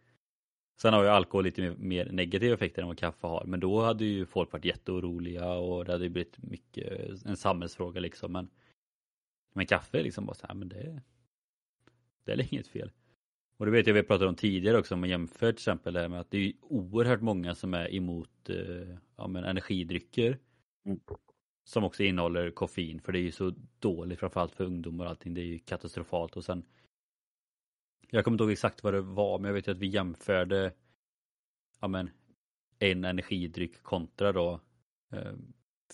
Sen 0.81 0.95
har 0.95 1.03
ju 1.03 1.09
alkohol 1.09 1.45
lite 1.45 1.63
mer, 1.63 1.77
mer 1.77 2.13
negativa 2.13 2.55
effekter 2.55 2.83
än 2.83 2.89
vad 2.89 2.99
kaffe 2.99 3.27
har 3.27 3.45
men 3.45 3.61
då 3.61 3.83
hade 3.83 4.05
ju 4.05 4.27
folk 4.27 4.53
varit 4.53 4.65
jätteoroliga 4.65 5.53
och 5.53 5.85
det 5.85 5.93
hade 5.93 6.11
blivit 6.11 6.39
mycket 6.39 7.11
en 7.25 7.37
samhällsfråga 7.37 8.01
liksom 8.01 8.33
men 8.33 8.51
Men 9.55 9.67
kaffe 9.67 9.99
är 9.99 10.03
liksom 10.03 10.27
bara 10.27 10.35
så 10.35 10.47
här 10.47 10.55
men 10.55 10.69
det 10.69 11.03
det 12.37 12.43
är 12.43 12.55
inget 12.55 12.67
fel. 12.67 12.91
Och 13.59 13.67
det 13.67 13.73
vet 13.73 13.87
jag 13.87 13.95
vi 13.95 14.03
pratade 14.03 14.29
om 14.29 14.37
tidigare 14.37 14.79
också 14.79 14.95
om 14.95 15.01
man 15.01 15.09
jämför 15.09 15.53
till 15.53 15.61
exempel 15.61 15.95
det 15.95 16.01
här 16.01 16.09
med 16.09 16.21
att 16.21 16.31
det 16.31 16.39
är 16.39 16.53
oerhört 16.61 17.21
många 17.21 17.55
som 17.55 17.75
är 17.75 17.95
emot 17.95 18.51
eh, 18.51 18.97
ja, 19.17 19.27
men 19.29 19.45
energidrycker. 19.45 20.39
Mm. 20.87 21.01
Som 21.65 21.85
också 21.85 22.03
innehåller 22.03 22.51
koffein 22.51 23.01
för 23.01 23.13
det 23.13 23.19
är 23.19 23.23
ju 23.23 23.33
så 23.33 23.55
dåligt 23.79 24.19
framförallt 24.19 24.55
för 24.55 24.65
ungdomar 24.65 25.05
och 25.05 25.11
allting. 25.11 25.35
Det 25.35 25.41
är 25.41 25.45
ju 25.45 25.59
katastrofalt 25.59 26.37
och 26.37 26.45
sen 26.45 26.65
Jag 28.11 28.25
kommer 28.25 28.35
inte 28.35 28.45
ihåg 28.45 28.53
exakt 28.53 28.83
vad 28.83 28.95
det 28.95 29.01
var 29.01 29.39
men 29.39 29.49
jag 29.49 29.55
vet 29.55 29.69
att 29.69 29.79
vi 29.79 29.87
jämförde 29.87 30.73
Ja 31.81 31.89
men 31.89 32.11
en 32.79 33.05
energidryck 33.05 33.83
kontra 33.83 34.33
då 34.33 34.61
eh, 35.13 35.33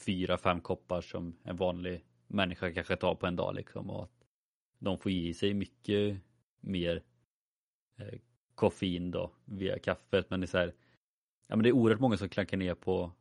fyra, 0.06 0.38
fem 0.38 0.60
koppar 0.60 1.00
som 1.00 1.36
en 1.42 1.56
vanlig 1.56 2.04
människa 2.26 2.72
kanske 2.72 2.96
tar 2.96 3.14
på 3.14 3.26
en 3.26 3.36
dag 3.36 3.54
liksom 3.54 3.90
och 3.90 4.02
att 4.02 4.23
de 4.84 4.98
får 4.98 5.12
i 5.12 5.34
sig 5.34 5.54
mycket 5.54 6.16
mer 6.60 7.02
eh, 7.98 8.18
koffein 8.54 9.10
då 9.10 9.30
via 9.44 9.78
kaffet 9.78 10.30
men 10.30 10.40
det 10.40 10.44
är 10.44 10.48
så 10.48 10.58
här, 10.58 10.74
ja 11.46 11.56
men 11.56 11.62
det 11.62 11.68
är 11.68 11.72
oerhört 11.72 12.00
många 12.00 12.16
som 12.16 12.28
klankar 12.28 12.56
ner 12.56 12.74
på 12.74 13.12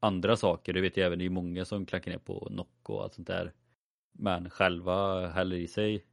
andra 0.00 0.36
saker, 0.36 0.72
det 0.72 0.80
vet 0.80 0.96
jag 0.96 1.06
även, 1.06 1.18
det 1.18 1.24
är 1.24 1.30
många 1.30 1.64
som 1.64 1.86
klankar 1.86 2.10
ner 2.10 2.18
på 2.18 2.48
Nocco 2.50 2.92
och 2.92 3.02
allt 3.02 3.14
sånt 3.14 3.26
där. 3.28 3.52
Men 4.12 4.50
själva 4.50 5.26
häller 5.28 5.56
i 5.56 5.66
sig 5.66 6.04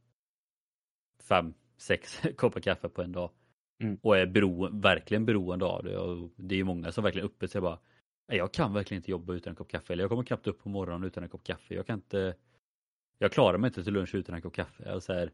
fem, 1.22 1.54
sex 1.76 2.20
koppar 2.36 2.60
kaffe 2.60 2.88
på 2.88 3.02
en 3.02 3.12
dag. 3.12 3.30
Mm. 3.78 3.98
Och 4.02 4.16
är 4.16 4.26
bero, 4.26 4.80
verkligen 4.80 5.26
beroende 5.26 5.64
av 5.64 5.84
det. 5.84 5.98
Och 5.98 6.30
det 6.36 6.60
är 6.60 6.64
många 6.64 6.92
som 6.92 7.04
verkligen 7.04 7.26
uppe 7.26 7.48
sig 7.48 7.60
bara 7.60 7.78
Jag 8.26 8.52
kan 8.52 8.74
verkligen 8.74 9.00
inte 9.00 9.10
jobba 9.10 9.34
utan 9.34 9.50
en 9.50 9.56
kopp 9.56 9.70
kaffe. 9.70 9.92
Eller 9.92 10.02
jag 10.02 10.10
kommer 10.10 10.22
knappt 10.22 10.46
upp 10.46 10.62
på 10.62 10.68
morgonen 10.68 11.04
utan 11.04 11.22
en 11.22 11.28
kopp 11.28 11.44
kaffe. 11.44 11.74
Jag 11.74 11.86
kan 11.86 11.98
inte 11.98 12.34
jag 13.18 13.32
klarar 13.32 13.58
mig 13.58 13.68
inte 13.68 13.84
till 13.84 13.92
lunch 13.92 14.14
utan 14.14 14.34
en 14.34 14.42
kopp 14.42 14.54
kaffe. 14.54 14.92
Och 14.92 15.02
så 15.02 15.12
här, 15.12 15.32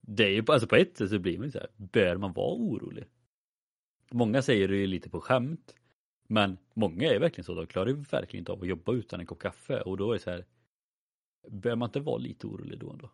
det 0.00 0.24
är 0.24 0.30
ju 0.30 0.44
alltså 0.48 0.68
på 0.68 0.76
ett 0.76 0.96
sätt 0.96 1.10
så 1.10 1.18
blir 1.18 1.38
man 1.38 1.46
ju 1.46 1.52
så 1.52 1.58
här, 1.58 1.70
bör 1.76 2.16
man 2.16 2.32
vara 2.32 2.54
orolig? 2.54 3.04
Många 4.10 4.42
säger 4.42 4.68
det 4.68 4.76
ju 4.76 4.86
lite 4.86 5.10
på 5.10 5.20
skämt. 5.20 5.74
Men 6.28 6.58
många 6.74 7.08
är 7.08 7.20
verkligen 7.20 7.44
så, 7.44 7.54
de 7.54 7.66
klarar 7.66 7.88
ju 7.88 7.94
verkligen 7.94 8.42
inte 8.42 8.52
av 8.52 8.62
att 8.62 8.68
jobba 8.68 8.92
utan 8.92 9.20
en 9.20 9.26
kopp 9.26 9.38
kaffe 9.38 9.80
och 9.80 9.96
då 9.96 10.10
är 10.10 10.14
det 10.14 10.20
så 10.20 10.30
här, 10.30 10.46
bör 11.48 11.76
man 11.76 11.88
inte 11.88 12.00
vara 12.00 12.18
lite 12.18 12.46
orolig 12.46 12.78
då 12.78 12.90
ändå? 12.90 13.10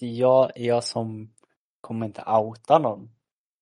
Jag, 0.00 0.52
jag 0.56 0.84
som 0.84 1.34
kommer 1.80 2.06
inte 2.06 2.24
outa 2.26 2.78
någon, 2.78 3.10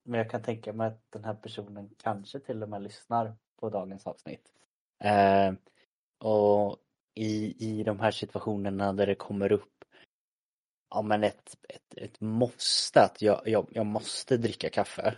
men 0.04 0.18
jag 0.18 0.30
kan 0.30 0.42
tänka 0.42 0.72
mig 0.72 0.86
att 0.86 1.10
den 1.10 1.24
här 1.24 1.34
personen 1.34 1.90
kanske 1.98 2.40
till 2.40 2.62
och 2.62 2.68
med 2.68 2.82
lyssnar 2.82 3.36
på 3.56 3.70
dagens 3.70 4.06
avsnitt. 4.06 4.52
Eh, 5.04 5.52
och 6.18 6.78
i, 7.14 7.54
i 7.58 7.82
de 7.82 8.00
här 8.00 8.10
situationerna 8.10 8.92
där 8.92 9.06
det 9.06 9.14
kommer 9.14 9.52
upp 9.52 9.74
ja, 10.94 11.02
men 11.02 11.24
ett, 11.24 11.56
ett, 11.68 11.94
ett 11.96 12.20
måste, 12.20 13.02
att 13.02 13.22
jag, 13.22 13.40
jag, 13.44 13.66
jag 13.70 13.86
måste 13.86 14.36
dricka 14.36 14.70
kaffe. 14.70 15.14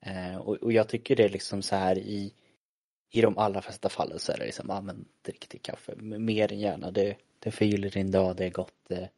Eh, 0.00 0.36
och, 0.36 0.56
och 0.56 0.72
jag 0.72 0.88
tycker 0.88 1.16
det 1.16 1.24
är 1.24 1.28
liksom 1.28 1.62
så 1.62 1.76
här 1.76 1.98
i, 1.98 2.32
i 3.10 3.20
de 3.20 3.38
allra 3.38 3.62
flesta 3.62 3.88
fallen 3.88 4.18
så 4.18 4.32
är 4.32 4.38
det 4.38 4.44
liksom, 4.44 4.66
ja 4.68 4.80
men 4.80 5.04
drick 5.22 5.48
ditt 5.48 5.62
kaffe, 5.62 5.96
mer 5.96 6.52
än 6.52 6.60
gärna, 6.60 6.90
det, 6.90 7.16
det 7.38 7.50
förgyller 7.50 7.90
din 7.90 8.10
dag, 8.10 8.36
det 8.36 8.44
är 8.44 8.50
gott, 8.50 8.90
eh, 8.90 9.08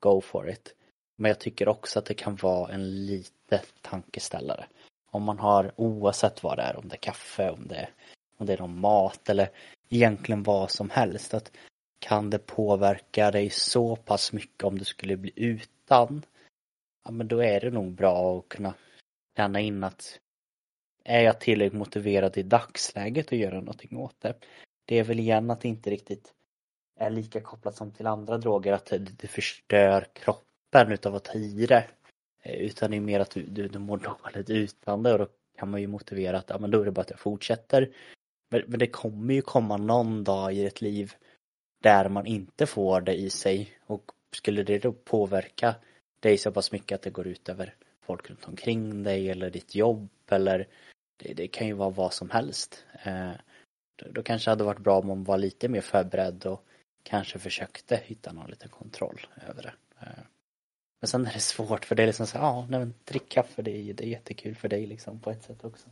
go 0.00 0.20
for 0.20 0.50
it. 0.50 0.74
Men 1.16 1.28
jag 1.28 1.40
tycker 1.40 1.68
också 1.68 1.98
att 1.98 2.06
det 2.06 2.14
kan 2.14 2.36
vara 2.36 2.72
en 2.72 3.06
lite 3.06 3.62
tankeställare. 3.80 4.66
Om 5.10 5.22
man 5.22 5.38
har, 5.38 5.72
oavsett 5.76 6.42
vad 6.42 6.58
det 6.58 6.62
är, 6.62 6.76
om 6.76 6.88
det 6.88 6.94
är 6.94 6.98
kaffe, 6.98 7.50
om 7.50 7.68
det, 7.68 7.88
om 8.36 8.46
det 8.46 8.52
är 8.52 8.58
någon 8.58 8.80
mat 8.80 9.28
eller 9.28 9.50
egentligen 9.90 10.42
vad 10.42 10.70
som 10.70 10.90
helst, 10.90 11.34
att 11.34 11.52
kan 11.98 12.30
det 12.30 12.38
påverka 12.38 13.30
dig 13.30 13.50
så 13.50 13.96
pass 13.96 14.32
mycket 14.32 14.64
om 14.64 14.78
du 14.78 14.84
skulle 14.84 15.16
bli 15.16 15.32
utan? 15.36 16.22
Ja 17.04 17.10
men 17.10 17.28
då 17.28 17.42
är 17.42 17.60
det 17.60 17.70
nog 17.70 17.92
bra 17.92 18.38
att 18.38 18.48
kunna 18.48 18.74
känna 19.36 19.60
in 19.60 19.84
att 19.84 20.20
är 21.04 21.20
jag 21.20 21.40
tillräckligt 21.40 21.78
motiverad 21.78 22.38
i 22.38 22.42
dagsläget 22.42 23.26
att 23.26 23.38
göra 23.38 23.60
någonting 23.60 23.96
åt 23.96 24.20
det? 24.20 24.34
Det 24.84 24.98
är 24.98 25.04
väl 25.04 25.20
igen 25.20 25.50
att 25.50 25.60
det 25.60 25.68
inte 25.68 25.90
riktigt 25.90 26.34
är 26.96 27.10
lika 27.10 27.40
kopplat 27.40 27.76
som 27.76 27.92
till 27.92 28.06
andra 28.06 28.38
droger 28.38 28.72
att 28.72 28.92
det 29.18 29.28
förstör 29.28 30.06
kroppen 30.12 30.92
utav 30.92 31.14
att 31.14 31.24
ta 31.24 31.38
i 31.38 31.66
det. 31.66 31.86
Eh, 32.42 32.54
utan 32.54 32.90
det 32.90 32.96
är 32.96 33.00
mer 33.00 33.20
att 33.20 33.30
du, 33.30 33.42
du, 33.42 33.68
du 33.68 33.78
mår 33.78 33.96
dåligt 33.96 34.50
utan 34.50 35.02
det 35.02 35.12
och 35.12 35.18
då 35.18 35.28
kan 35.58 35.70
man 35.70 35.80
ju 35.80 35.86
motivera 35.86 36.38
att 36.38 36.50
ja, 36.50 36.58
men 36.58 36.70
då 36.70 36.80
är 36.80 36.84
det 36.84 36.90
bara 36.90 37.00
att 37.00 37.10
jag 37.10 37.20
fortsätter. 37.20 37.92
Men, 38.50 38.62
men 38.66 38.78
det 38.78 38.86
kommer 38.86 39.34
ju 39.34 39.42
komma 39.42 39.76
någon 39.76 40.24
dag 40.24 40.54
i 40.54 40.66
ett 40.66 40.80
liv 40.80 41.14
där 41.82 42.08
man 42.08 42.26
inte 42.26 42.66
får 42.66 43.00
det 43.00 43.14
i 43.14 43.30
sig 43.30 43.72
och 43.86 44.12
skulle 44.36 44.62
det 44.62 44.78
då 44.78 44.92
påverka 44.92 45.74
dig 46.20 46.38
så 46.38 46.52
pass 46.52 46.72
mycket 46.72 46.94
att 46.94 47.02
det 47.02 47.10
går 47.10 47.26
ut 47.26 47.48
över 47.48 47.74
folk 48.00 48.30
runt 48.30 48.48
omkring 48.48 49.02
dig 49.02 49.30
eller 49.30 49.50
ditt 49.50 49.74
jobb 49.74 50.08
eller 50.28 50.68
det, 51.16 51.34
det 51.34 51.48
kan 51.48 51.66
ju 51.66 51.72
vara 51.72 51.90
vad 51.90 52.12
som 52.12 52.30
helst. 52.30 52.84
Eh, 53.02 53.32
då, 53.96 54.10
då 54.10 54.22
kanske 54.22 54.48
det 54.48 54.52
hade 54.52 54.64
varit 54.64 54.78
bra 54.78 54.98
om 54.98 55.06
man 55.06 55.24
var 55.24 55.38
lite 55.38 55.68
mer 55.68 55.80
förberedd 55.80 56.46
och 56.46 56.64
kanske 57.02 57.38
försökte 57.38 57.96
hitta 57.96 58.32
någon 58.32 58.50
liten 58.50 58.68
kontroll 58.68 59.26
över 59.48 59.62
det. 59.62 59.72
Eh, 60.00 60.24
men 61.00 61.08
sen 61.08 61.26
är 61.26 61.32
det 61.32 61.40
svårt 61.40 61.84
för 61.84 61.94
det 61.94 62.02
är 62.02 62.06
liksom 62.06 62.26
så 62.26 62.38
ja, 62.38 62.66
nej 62.70 62.80
men 62.80 62.94
drick 63.04 63.28
kaffe 63.28 63.62
det 63.62 63.70
är, 63.70 63.94
det 63.94 64.04
är 64.04 64.08
jättekul 64.08 64.54
för 64.54 64.68
dig 64.68 64.86
liksom 64.86 65.20
på 65.20 65.30
ett 65.30 65.42
sätt 65.42 65.64
också. 65.64 65.88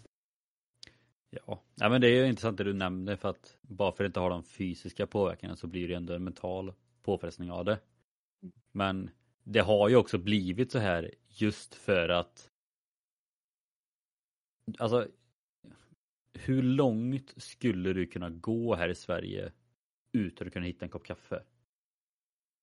Ja. 1.30 1.62
ja, 1.74 1.88
men 1.88 2.00
det 2.00 2.08
är 2.08 2.22
ju 2.22 2.26
intressant 2.28 2.58
det 2.58 2.64
du 2.64 2.72
nämner 2.72 3.16
för 3.16 3.28
att 3.28 3.56
bara 3.62 3.92
för 3.92 4.04
att 4.04 4.08
inte 4.08 4.20
ha 4.20 4.28
de 4.28 4.42
fysiska 4.42 5.06
påverkningarna 5.06 5.56
så 5.56 5.66
blir 5.66 5.88
det 5.88 5.94
ändå 5.94 6.14
en 6.14 6.24
mental 6.24 6.72
påfrestning 7.02 7.50
av 7.50 7.64
det. 7.64 7.80
Men 8.72 9.10
det 9.44 9.60
har 9.60 9.88
ju 9.88 9.96
också 9.96 10.18
blivit 10.18 10.72
så 10.72 10.78
här 10.78 11.14
just 11.28 11.74
för 11.74 12.08
att 12.08 12.50
Alltså 14.78 15.08
hur 16.34 16.62
långt 16.62 17.34
skulle 17.42 17.92
du 17.92 18.06
kunna 18.06 18.30
gå 18.30 18.74
här 18.74 18.88
i 18.88 18.94
Sverige 18.94 19.52
utan 20.12 20.46
att 20.46 20.52
kunna 20.52 20.66
hitta 20.66 20.84
en 20.84 20.90
kopp 20.90 21.04
kaffe? 21.04 21.42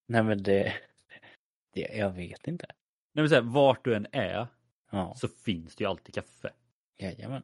Nej 0.07 0.23
men 0.23 0.43
det, 0.43 0.73
det 1.73 1.97
jag 1.97 2.11
vet 2.11 2.47
inte. 2.47 2.65
Nej 3.11 3.23
men 3.23 3.29
så 3.29 3.35
här, 3.35 3.41
vart 3.41 3.85
du 3.85 3.95
än 3.95 4.07
är 4.11 4.47
Ja, 4.91 5.13
så 5.15 5.27
finns 5.27 5.75
det 5.75 5.83
ju 5.83 5.89
alltid 5.89 6.15
kaffe. 6.15 6.53
jajamän. 6.97 7.43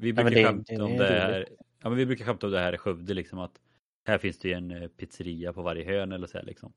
Vi 0.00 0.08
Ja, 0.08 0.14
brukar 0.14 0.30
det- 0.30 0.44
skämta 0.44 0.74
det 0.76 0.82
om 0.82 0.90
det 0.90 0.96
roligt. 0.98 1.10
här. 1.10 1.46
Ja, 1.82 1.88
men 1.88 1.98
vi 1.98 2.06
brukar 2.06 2.24
skämta 2.24 2.46
om 2.46 2.52
det 2.52 2.58
här 2.58 2.74
i 2.74 2.78
Skövde 2.78 3.14
liksom 3.14 3.38
att 3.38 3.60
här 4.06 4.18
finns 4.18 4.38
det 4.38 4.48
ju 4.48 4.54
en 4.54 4.70
eh, 4.70 4.88
pizzeria 4.88 5.52
på 5.52 5.62
varje 5.62 5.84
hörn 5.84 6.12
eller 6.12 6.26
så 6.26 6.38
här 6.38 6.44
liksom. 6.44 6.72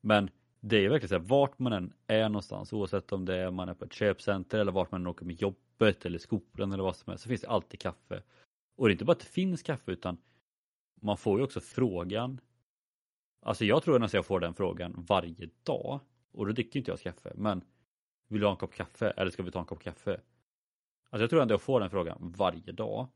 Men 0.00 0.30
det 0.60 0.76
är 0.76 0.80
ju 0.80 0.88
verkligen 0.88 1.08
så 1.08 1.14
här 1.14 1.22
vart 1.28 1.58
man 1.58 1.72
än 1.72 1.92
är 2.06 2.28
någonstans 2.28 2.72
oavsett 2.72 3.12
om 3.12 3.24
det 3.24 3.34
är 3.36 3.50
man 3.50 3.68
är 3.68 3.74
på 3.74 3.84
ett 3.84 3.92
köpcenter 3.92 4.58
eller 4.58 4.72
vart 4.72 4.90
man 4.90 5.00
än 5.00 5.06
åker 5.06 5.24
med 5.24 5.42
jobbet 5.42 6.06
eller 6.06 6.18
skolan 6.18 6.72
eller 6.72 6.82
vad 6.82 6.96
som 6.96 7.10
helst 7.10 7.22
så 7.24 7.28
finns 7.28 7.40
det 7.40 7.48
alltid 7.48 7.80
kaffe. 7.80 8.22
Och 8.76 8.86
det 8.88 8.90
är 8.90 8.92
inte 8.92 9.04
bara 9.04 9.12
att 9.12 9.18
det 9.20 9.24
finns 9.26 9.62
kaffe 9.62 9.92
utan 9.92 10.16
man 11.00 11.16
får 11.16 11.38
ju 11.38 11.44
också 11.44 11.60
frågan. 11.60 12.40
Alltså 13.42 13.64
jag 13.64 13.82
tror 13.82 13.98
nästan 13.98 14.18
jag 14.18 14.26
får 14.26 14.40
den 14.40 14.54
frågan 14.54 15.04
varje 15.08 15.48
dag 15.62 16.00
och 16.32 16.46
då 16.46 16.52
dricker 16.52 16.78
inte 16.78 16.90
jag 16.90 17.00
kaffe 17.00 17.32
men 17.36 17.64
vill 18.28 18.40
du 18.40 18.46
ha 18.46 18.52
en 18.52 18.58
kopp 18.58 18.74
kaffe 18.74 19.10
eller 19.10 19.30
ska 19.30 19.42
vi 19.42 19.50
ta 19.50 19.58
en 19.60 19.64
kopp 19.64 19.82
kaffe? 19.82 20.20
Alltså 21.14 21.22
jag 21.22 21.30
tror 21.30 21.42
ändå 21.42 21.54
jag 21.54 21.62
får 21.62 21.80
den 21.80 21.90
frågan 21.90 22.32
varje 22.36 22.72
dag. 22.72 23.08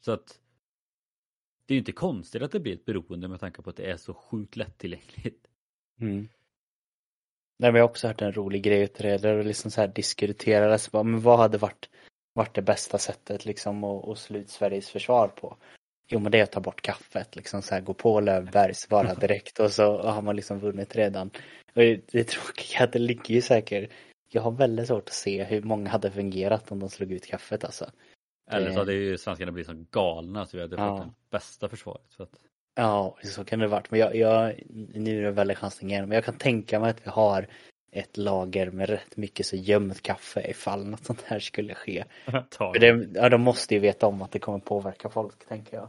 Så 0.00 0.12
att 0.12 0.40
det 1.66 1.72
är 1.72 1.76
ju 1.76 1.78
inte 1.78 1.92
konstigt 1.92 2.42
att 2.42 2.52
det 2.52 2.60
blir 2.60 2.74
ett 2.74 2.84
beroende 2.84 3.28
med 3.28 3.40
tanke 3.40 3.62
på 3.62 3.70
att 3.70 3.76
det 3.76 3.90
är 3.90 3.96
så 3.96 4.14
sjukt 4.14 4.56
lättillgängligt. 4.56 5.46
Mm. 6.00 6.28
Nej, 7.58 7.72
men 7.72 7.74
jag 7.74 7.82
har 7.82 7.90
också 7.90 8.06
hört 8.08 8.22
en 8.22 8.32
rolig 8.32 8.62
grej 8.62 8.88
där 8.98 9.38
och 9.38 9.44
liksom 9.44 9.70
så 9.70 9.80
här 9.80 9.88
diskuterades 9.88 10.90
bara, 10.90 11.02
men 11.02 11.20
vad 11.20 11.38
hade 11.38 11.58
varit, 11.58 11.90
varit 12.32 12.54
det 12.54 12.62
bästa 12.62 12.98
sättet 12.98 13.44
liksom 13.44 13.84
att, 13.84 14.08
att 14.08 14.18
slå 14.18 14.38
ut 14.38 14.50
Sveriges 14.50 14.90
försvar 14.90 15.28
på? 15.28 15.56
Jo 16.08 16.18
men 16.18 16.32
det 16.32 16.38
är 16.38 16.42
att 16.42 16.52
ta 16.52 16.60
bort 16.60 16.82
kaffet, 16.82 17.36
liksom 17.36 17.62
så 17.62 17.74
här 17.74 17.80
gå 17.80 17.94
på 17.94 18.20
Löfberg, 18.20 18.74
svara 18.74 19.14
direkt 19.20 19.60
och 19.60 19.72
så 19.72 20.02
har 20.02 20.22
man 20.22 20.36
liksom 20.36 20.58
vunnit 20.58 20.96
redan. 20.96 21.30
Och 21.74 21.82
det 21.82 22.00
det 22.12 22.24
tråkiga 22.24 22.80
är 22.80 22.84
att 22.84 22.92
det 22.92 22.98
ligger 22.98 23.34
ju 23.34 23.40
säkert, 23.40 23.90
jag 24.28 24.42
har 24.42 24.50
väldigt 24.50 24.86
svårt 24.88 25.08
att 25.08 25.12
se 25.14 25.44
hur 25.44 25.62
många 25.62 25.90
hade 25.90 26.10
fungerat 26.10 26.72
om 26.72 26.78
de 26.80 26.88
slog 26.88 27.12
ut 27.12 27.26
kaffet 27.26 27.64
alltså. 27.64 27.90
Eller 28.50 28.66
så 28.66 28.72
Det- 28.72 28.78
hade 28.78 28.92
ju 28.92 29.18
svenskarna 29.18 29.52
blivit 29.52 29.66
så 29.70 29.84
galna 29.90 30.46
så 30.46 30.56
vi 30.56 30.60
hade 30.62 30.76
Ja. 30.76 30.96
fått 30.98 31.06
det 31.06 31.12
bästa 31.30 31.68
försvaret. 31.68 32.04
Så 32.08 32.22
att, 32.22 32.30
Ja, 32.78 33.16
så 33.22 33.44
kan 33.44 33.58
det 33.58 33.66
varit. 33.66 33.90
Men 33.90 34.00
jag, 34.00 34.16
jag, 34.16 34.54
nu 34.94 35.18
är 35.18 35.22
det 35.22 35.30
väldigt 35.30 35.58
chansning 35.58 35.90
igen, 35.90 36.08
men 36.08 36.14
jag 36.14 36.24
kan 36.24 36.34
tänka 36.38 36.80
mig 36.80 36.90
att 36.90 37.06
vi 37.06 37.10
har 37.10 37.46
ett 37.92 38.16
lager 38.16 38.70
med 38.70 38.88
rätt 38.88 39.16
mycket 39.16 39.46
så 39.46 39.56
gömt 39.56 40.02
kaffe 40.02 40.50
ifall 40.50 40.84
något 40.86 41.04
sånt 41.04 41.22
här 41.22 41.38
skulle 41.38 41.74
ske. 41.74 42.04
För 42.50 42.78
det, 42.78 43.08
ja, 43.14 43.28
de 43.28 43.40
måste 43.40 43.74
ju 43.74 43.80
veta 43.80 44.06
om 44.06 44.22
att 44.22 44.32
det 44.32 44.38
kommer 44.38 44.58
påverka 44.58 45.08
folk, 45.08 45.48
tänker 45.48 45.76
jag. 45.76 45.88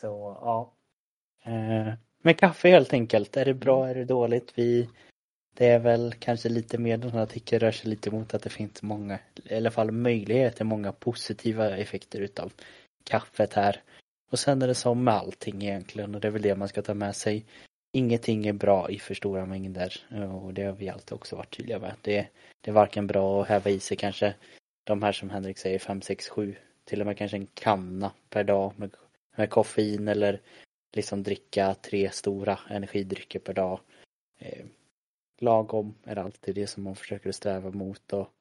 Så, 0.00 0.38
ja. 0.40 0.72
Eh, 1.44 1.92
men 2.22 2.34
kaffe 2.34 2.68
helt 2.68 2.92
enkelt, 2.92 3.36
är 3.36 3.44
det 3.44 3.54
bra, 3.54 3.88
är 3.88 3.94
det 3.94 4.04
dåligt? 4.04 4.52
Vi, 4.54 4.88
det 5.58 5.66
är 5.66 5.78
väl 5.78 6.14
kanske 6.18 6.48
lite 6.48 6.78
mer, 6.78 6.96
den 6.96 7.10
här 7.10 7.22
artikeln 7.22 7.60
rör 7.60 7.70
sig 7.70 7.90
lite 7.90 8.10
mot 8.10 8.34
att 8.34 8.42
det 8.42 8.50
finns 8.50 8.82
många, 8.82 9.18
i 9.44 9.56
alla 9.56 9.70
fall 9.70 9.90
möjligheter, 9.90 10.64
många 10.64 10.92
positiva 10.92 11.76
effekter 11.76 12.20
utav 12.20 12.52
kaffet 13.04 13.54
här. 13.54 13.82
Och 14.30 14.38
sen 14.38 14.62
är 14.62 14.66
det 14.66 14.74
som 14.74 15.04
med 15.04 15.14
allting 15.14 15.62
egentligen 15.62 16.14
och 16.14 16.20
det 16.20 16.28
är 16.28 16.32
väl 16.32 16.42
det 16.42 16.56
man 16.56 16.68
ska 16.68 16.82
ta 16.82 16.94
med 16.94 17.16
sig. 17.16 17.44
Ingenting 17.92 18.46
är 18.46 18.52
bra 18.52 18.90
i 18.90 18.98
för 18.98 19.14
stora 19.14 19.46
mängder 19.46 19.94
och 20.42 20.54
det 20.54 20.64
har 20.64 20.72
vi 20.72 20.88
alltid 20.88 21.12
också 21.12 21.36
varit 21.36 21.56
tydliga 21.56 21.78
med. 21.78 21.94
Det, 22.02 22.26
det 22.60 22.70
är 22.70 22.74
varken 22.74 23.06
bra 23.06 23.42
att 23.42 23.48
häva 23.48 23.70
i 23.70 23.80
sig 23.80 23.96
kanske 23.96 24.34
de 24.84 25.02
här 25.02 25.12
som 25.12 25.30
Henrik 25.30 25.58
säger 25.58 25.78
5, 25.78 26.02
6, 26.02 26.28
7 26.28 26.54
till 26.84 27.00
och 27.00 27.06
med 27.06 27.16
kanske 27.16 27.36
en 27.36 27.48
kanna 27.54 28.12
per 28.30 28.44
dag 28.44 28.72
med, 28.76 28.90
med 29.36 29.50
koffein 29.50 30.08
eller 30.08 30.40
liksom 30.92 31.22
dricka 31.22 31.74
tre 31.74 32.10
stora 32.10 32.58
energidrycker 32.70 33.38
per 33.38 33.54
dag. 33.54 33.80
Eh, 34.38 34.64
Lagom 35.42 35.94
är 36.04 36.16
alltid 36.16 36.54
det 36.54 36.66
som 36.66 36.82
man 36.82 36.96
försöker 36.96 37.32
sträva 37.32 37.70
mot 37.70 38.12
och 38.12 38.32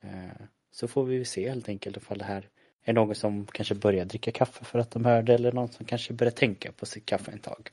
eh, 0.00 0.46
så 0.70 0.88
får 0.88 1.04
vi 1.04 1.24
se 1.24 1.48
helt 1.48 1.68
enkelt 1.68 1.96
ifall 1.96 2.18
det 2.18 2.24
här 2.24 2.48
är 2.82 2.92
någon 2.92 3.14
som 3.14 3.46
kanske 3.46 3.74
börjar 3.74 4.04
dricka 4.04 4.32
kaffe 4.32 4.64
för 4.64 4.78
att 4.78 4.90
de 4.90 5.04
hör 5.04 5.22
det 5.22 5.34
eller 5.34 5.52
någon 5.52 5.68
som 5.68 5.86
kanske 5.86 6.12
börjar 6.12 6.30
tänka 6.30 6.72
på 6.72 6.86
sitt 6.86 7.06
kaffeintag. 7.06 7.70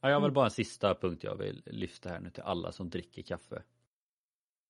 Ja, 0.00 0.08
jag 0.08 0.16
har 0.16 0.20
väl 0.20 0.32
bara 0.32 0.44
en 0.44 0.50
sista 0.50 0.94
punkt 0.94 1.24
jag 1.24 1.36
vill 1.36 1.62
lyfta 1.66 2.08
här 2.08 2.20
nu 2.20 2.30
till 2.30 2.42
alla 2.42 2.72
som 2.72 2.90
dricker 2.90 3.22
kaffe. 3.22 3.62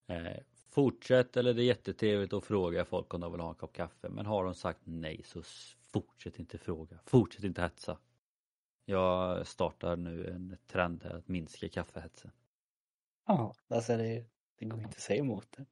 Eh, 0.07 0.36
fortsätt, 0.70 1.36
eller 1.36 1.55
det 1.55 1.62
är 1.62 1.64
jättetrevligt 1.64 2.32
att 2.32 2.45
fråga 2.45 2.84
folk 2.84 3.14
om 3.14 3.20
de 3.20 3.32
vill 3.32 3.40
ha 3.40 3.49
en 3.49 3.55
kopp 3.55 3.72
kaffe. 3.72 4.09
Men 4.09 4.26
har 4.26 4.45
de 4.45 4.55
sagt 4.55 4.80
nej 4.84 5.20
så 5.24 5.43
fortsätt 5.93 6.38
inte 6.38 6.59
fråga. 6.59 6.99
Fortsätt 7.07 7.45
inte 7.45 7.62
hetsa. 7.62 7.99
Jag 8.85 9.47
startar 9.47 9.97
nu 9.97 10.26
en 10.26 10.57
trend 10.66 11.05
här 11.05 11.14
att 11.14 11.28
minska 11.28 11.68
kaffehetsen. 11.68 12.30
Ja, 13.26 13.55
alltså 13.68 13.97
det, 13.97 14.24
det 14.59 14.64
går 14.64 14.78
inte 14.78 14.89
att 14.89 15.01
säga 15.01 15.20
emot 15.20 15.47
det. 15.57 15.64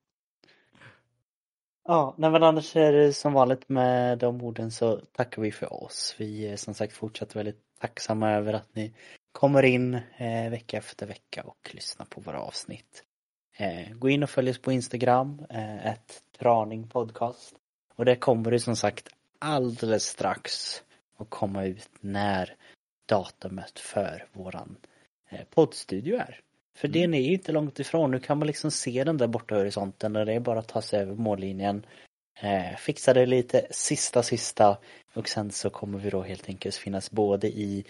Ja, 1.84 2.14
nej 2.18 2.30
men 2.30 2.42
annars 2.42 2.76
är 2.76 2.92
det 2.92 3.12
som 3.12 3.32
vanligt 3.32 3.68
med 3.68 4.18
de 4.18 4.42
orden 4.42 4.70
så 4.70 4.96
tackar 4.96 5.42
vi 5.42 5.52
för 5.52 5.72
oss. 5.72 6.14
Vi 6.18 6.46
är 6.46 6.56
som 6.56 6.74
sagt 6.74 6.92
fortsatt 6.92 7.36
väldigt 7.36 7.60
tacksamma 7.80 8.30
över 8.30 8.52
att 8.52 8.74
ni 8.74 8.94
kommer 9.32 9.62
in 9.62 9.94
eh, 9.94 10.50
vecka 10.50 10.76
efter 10.76 11.06
vecka 11.06 11.42
och 11.42 11.70
lyssnar 11.74 12.06
på 12.06 12.20
våra 12.20 12.40
avsnitt. 12.40 13.04
Eh, 13.56 13.92
gå 13.92 14.08
in 14.08 14.22
och 14.22 14.30
följ 14.30 14.50
oss 14.50 14.62
på 14.62 14.72
Instagram, 14.72 15.46
eh, 15.50 15.86
ett 15.86 16.22
traning 16.38 16.88
podcast. 16.88 17.54
Och 17.94 18.04
det 18.04 18.16
kommer 18.16 18.50
det 18.50 18.60
som 18.60 18.76
sagt 18.76 19.08
alldeles 19.38 20.04
strax 20.04 20.82
att 21.16 21.30
komma 21.30 21.64
ut 21.64 21.90
när 22.00 22.56
datumet 23.10 23.78
för 23.78 24.26
våran 24.32 24.76
eh, 25.30 25.44
poddstudio 25.50 26.16
är. 26.16 26.40
För 26.78 26.88
Mm. 26.88 27.00
den 27.00 27.14
är 27.14 27.22
ju 27.22 27.32
inte 27.32 27.52
långt 27.52 27.78
ifrån. 27.78 28.10
Nu 28.10 28.18
kan 28.20 28.38
man 28.38 28.46
liksom 28.46 28.70
se 28.70 29.04
den 29.04 29.16
där 29.16 29.26
borta 29.26 29.54
horisonten 29.54 30.16
och 30.16 30.26
det 30.26 30.32
är 30.32 30.40
bara 30.40 30.58
att 30.58 30.68
ta 30.68 30.82
sig 30.82 31.00
över 31.00 31.14
mållinjen. 31.14 31.86
Eh, 32.40 32.76
fixa 32.76 33.14
det 33.14 33.26
lite 33.26 33.66
sista 33.70 34.22
sista 34.22 34.78
och 35.14 35.28
sen 35.28 35.50
så 35.50 35.70
kommer 35.70 35.98
vi 35.98 36.10
då 36.10 36.22
helt 36.22 36.48
enkelt 36.48 36.74
finnas 36.74 37.10
både 37.10 37.48
i 37.48 37.84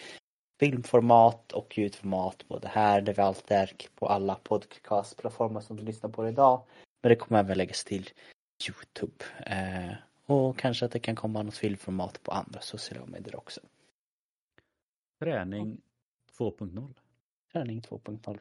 filmformat 0.60 1.52
och 1.52 1.78
ljudformat 1.78 2.48
både 2.48 2.68
här 2.68 3.00
där 3.00 3.14
vi 3.14 3.22
alltid 3.22 3.56
är 3.56 3.72
på 3.94 4.06
alla 4.06 4.34
podcastplattformar 4.34 5.60
som 5.60 5.76
du 5.76 5.82
lyssnar 5.82 6.10
på 6.10 6.28
idag. 6.28 6.62
Men 7.02 7.10
det 7.10 7.16
kommer 7.16 7.40
även 7.40 7.58
läggas 7.58 7.84
till 7.84 8.10
Youtube. 8.68 9.24
Eh, 9.46 9.94
och 10.26 10.58
kanske 10.58 10.84
att 10.84 10.92
det 10.92 10.98
kan 10.98 11.16
komma 11.16 11.42
något 11.42 11.56
filmformat 11.56 12.22
på 12.22 12.32
andra 12.32 12.60
sociala 12.60 13.06
medier 13.06 13.36
också. 13.36 13.60
Träning 15.20 15.80
2.0. 16.38 16.94
Träning 17.52 17.80
2.0. 17.80 18.38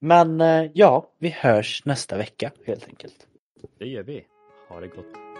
Men 0.00 0.40
eh, 0.40 0.70
ja, 0.74 1.10
vi 1.18 1.28
hörs 1.28 1.84
nästa 1.84 2.16
vecka 2.16 2.52
helt 2.66 2.88
enkelt. 2.88 3.26
Det 3.78 3.86
gör 3.86 4.02
vi. 4.02 4.26
Ha 4.68 4.80
det 4.80 4.88
gott. 4.88 5.33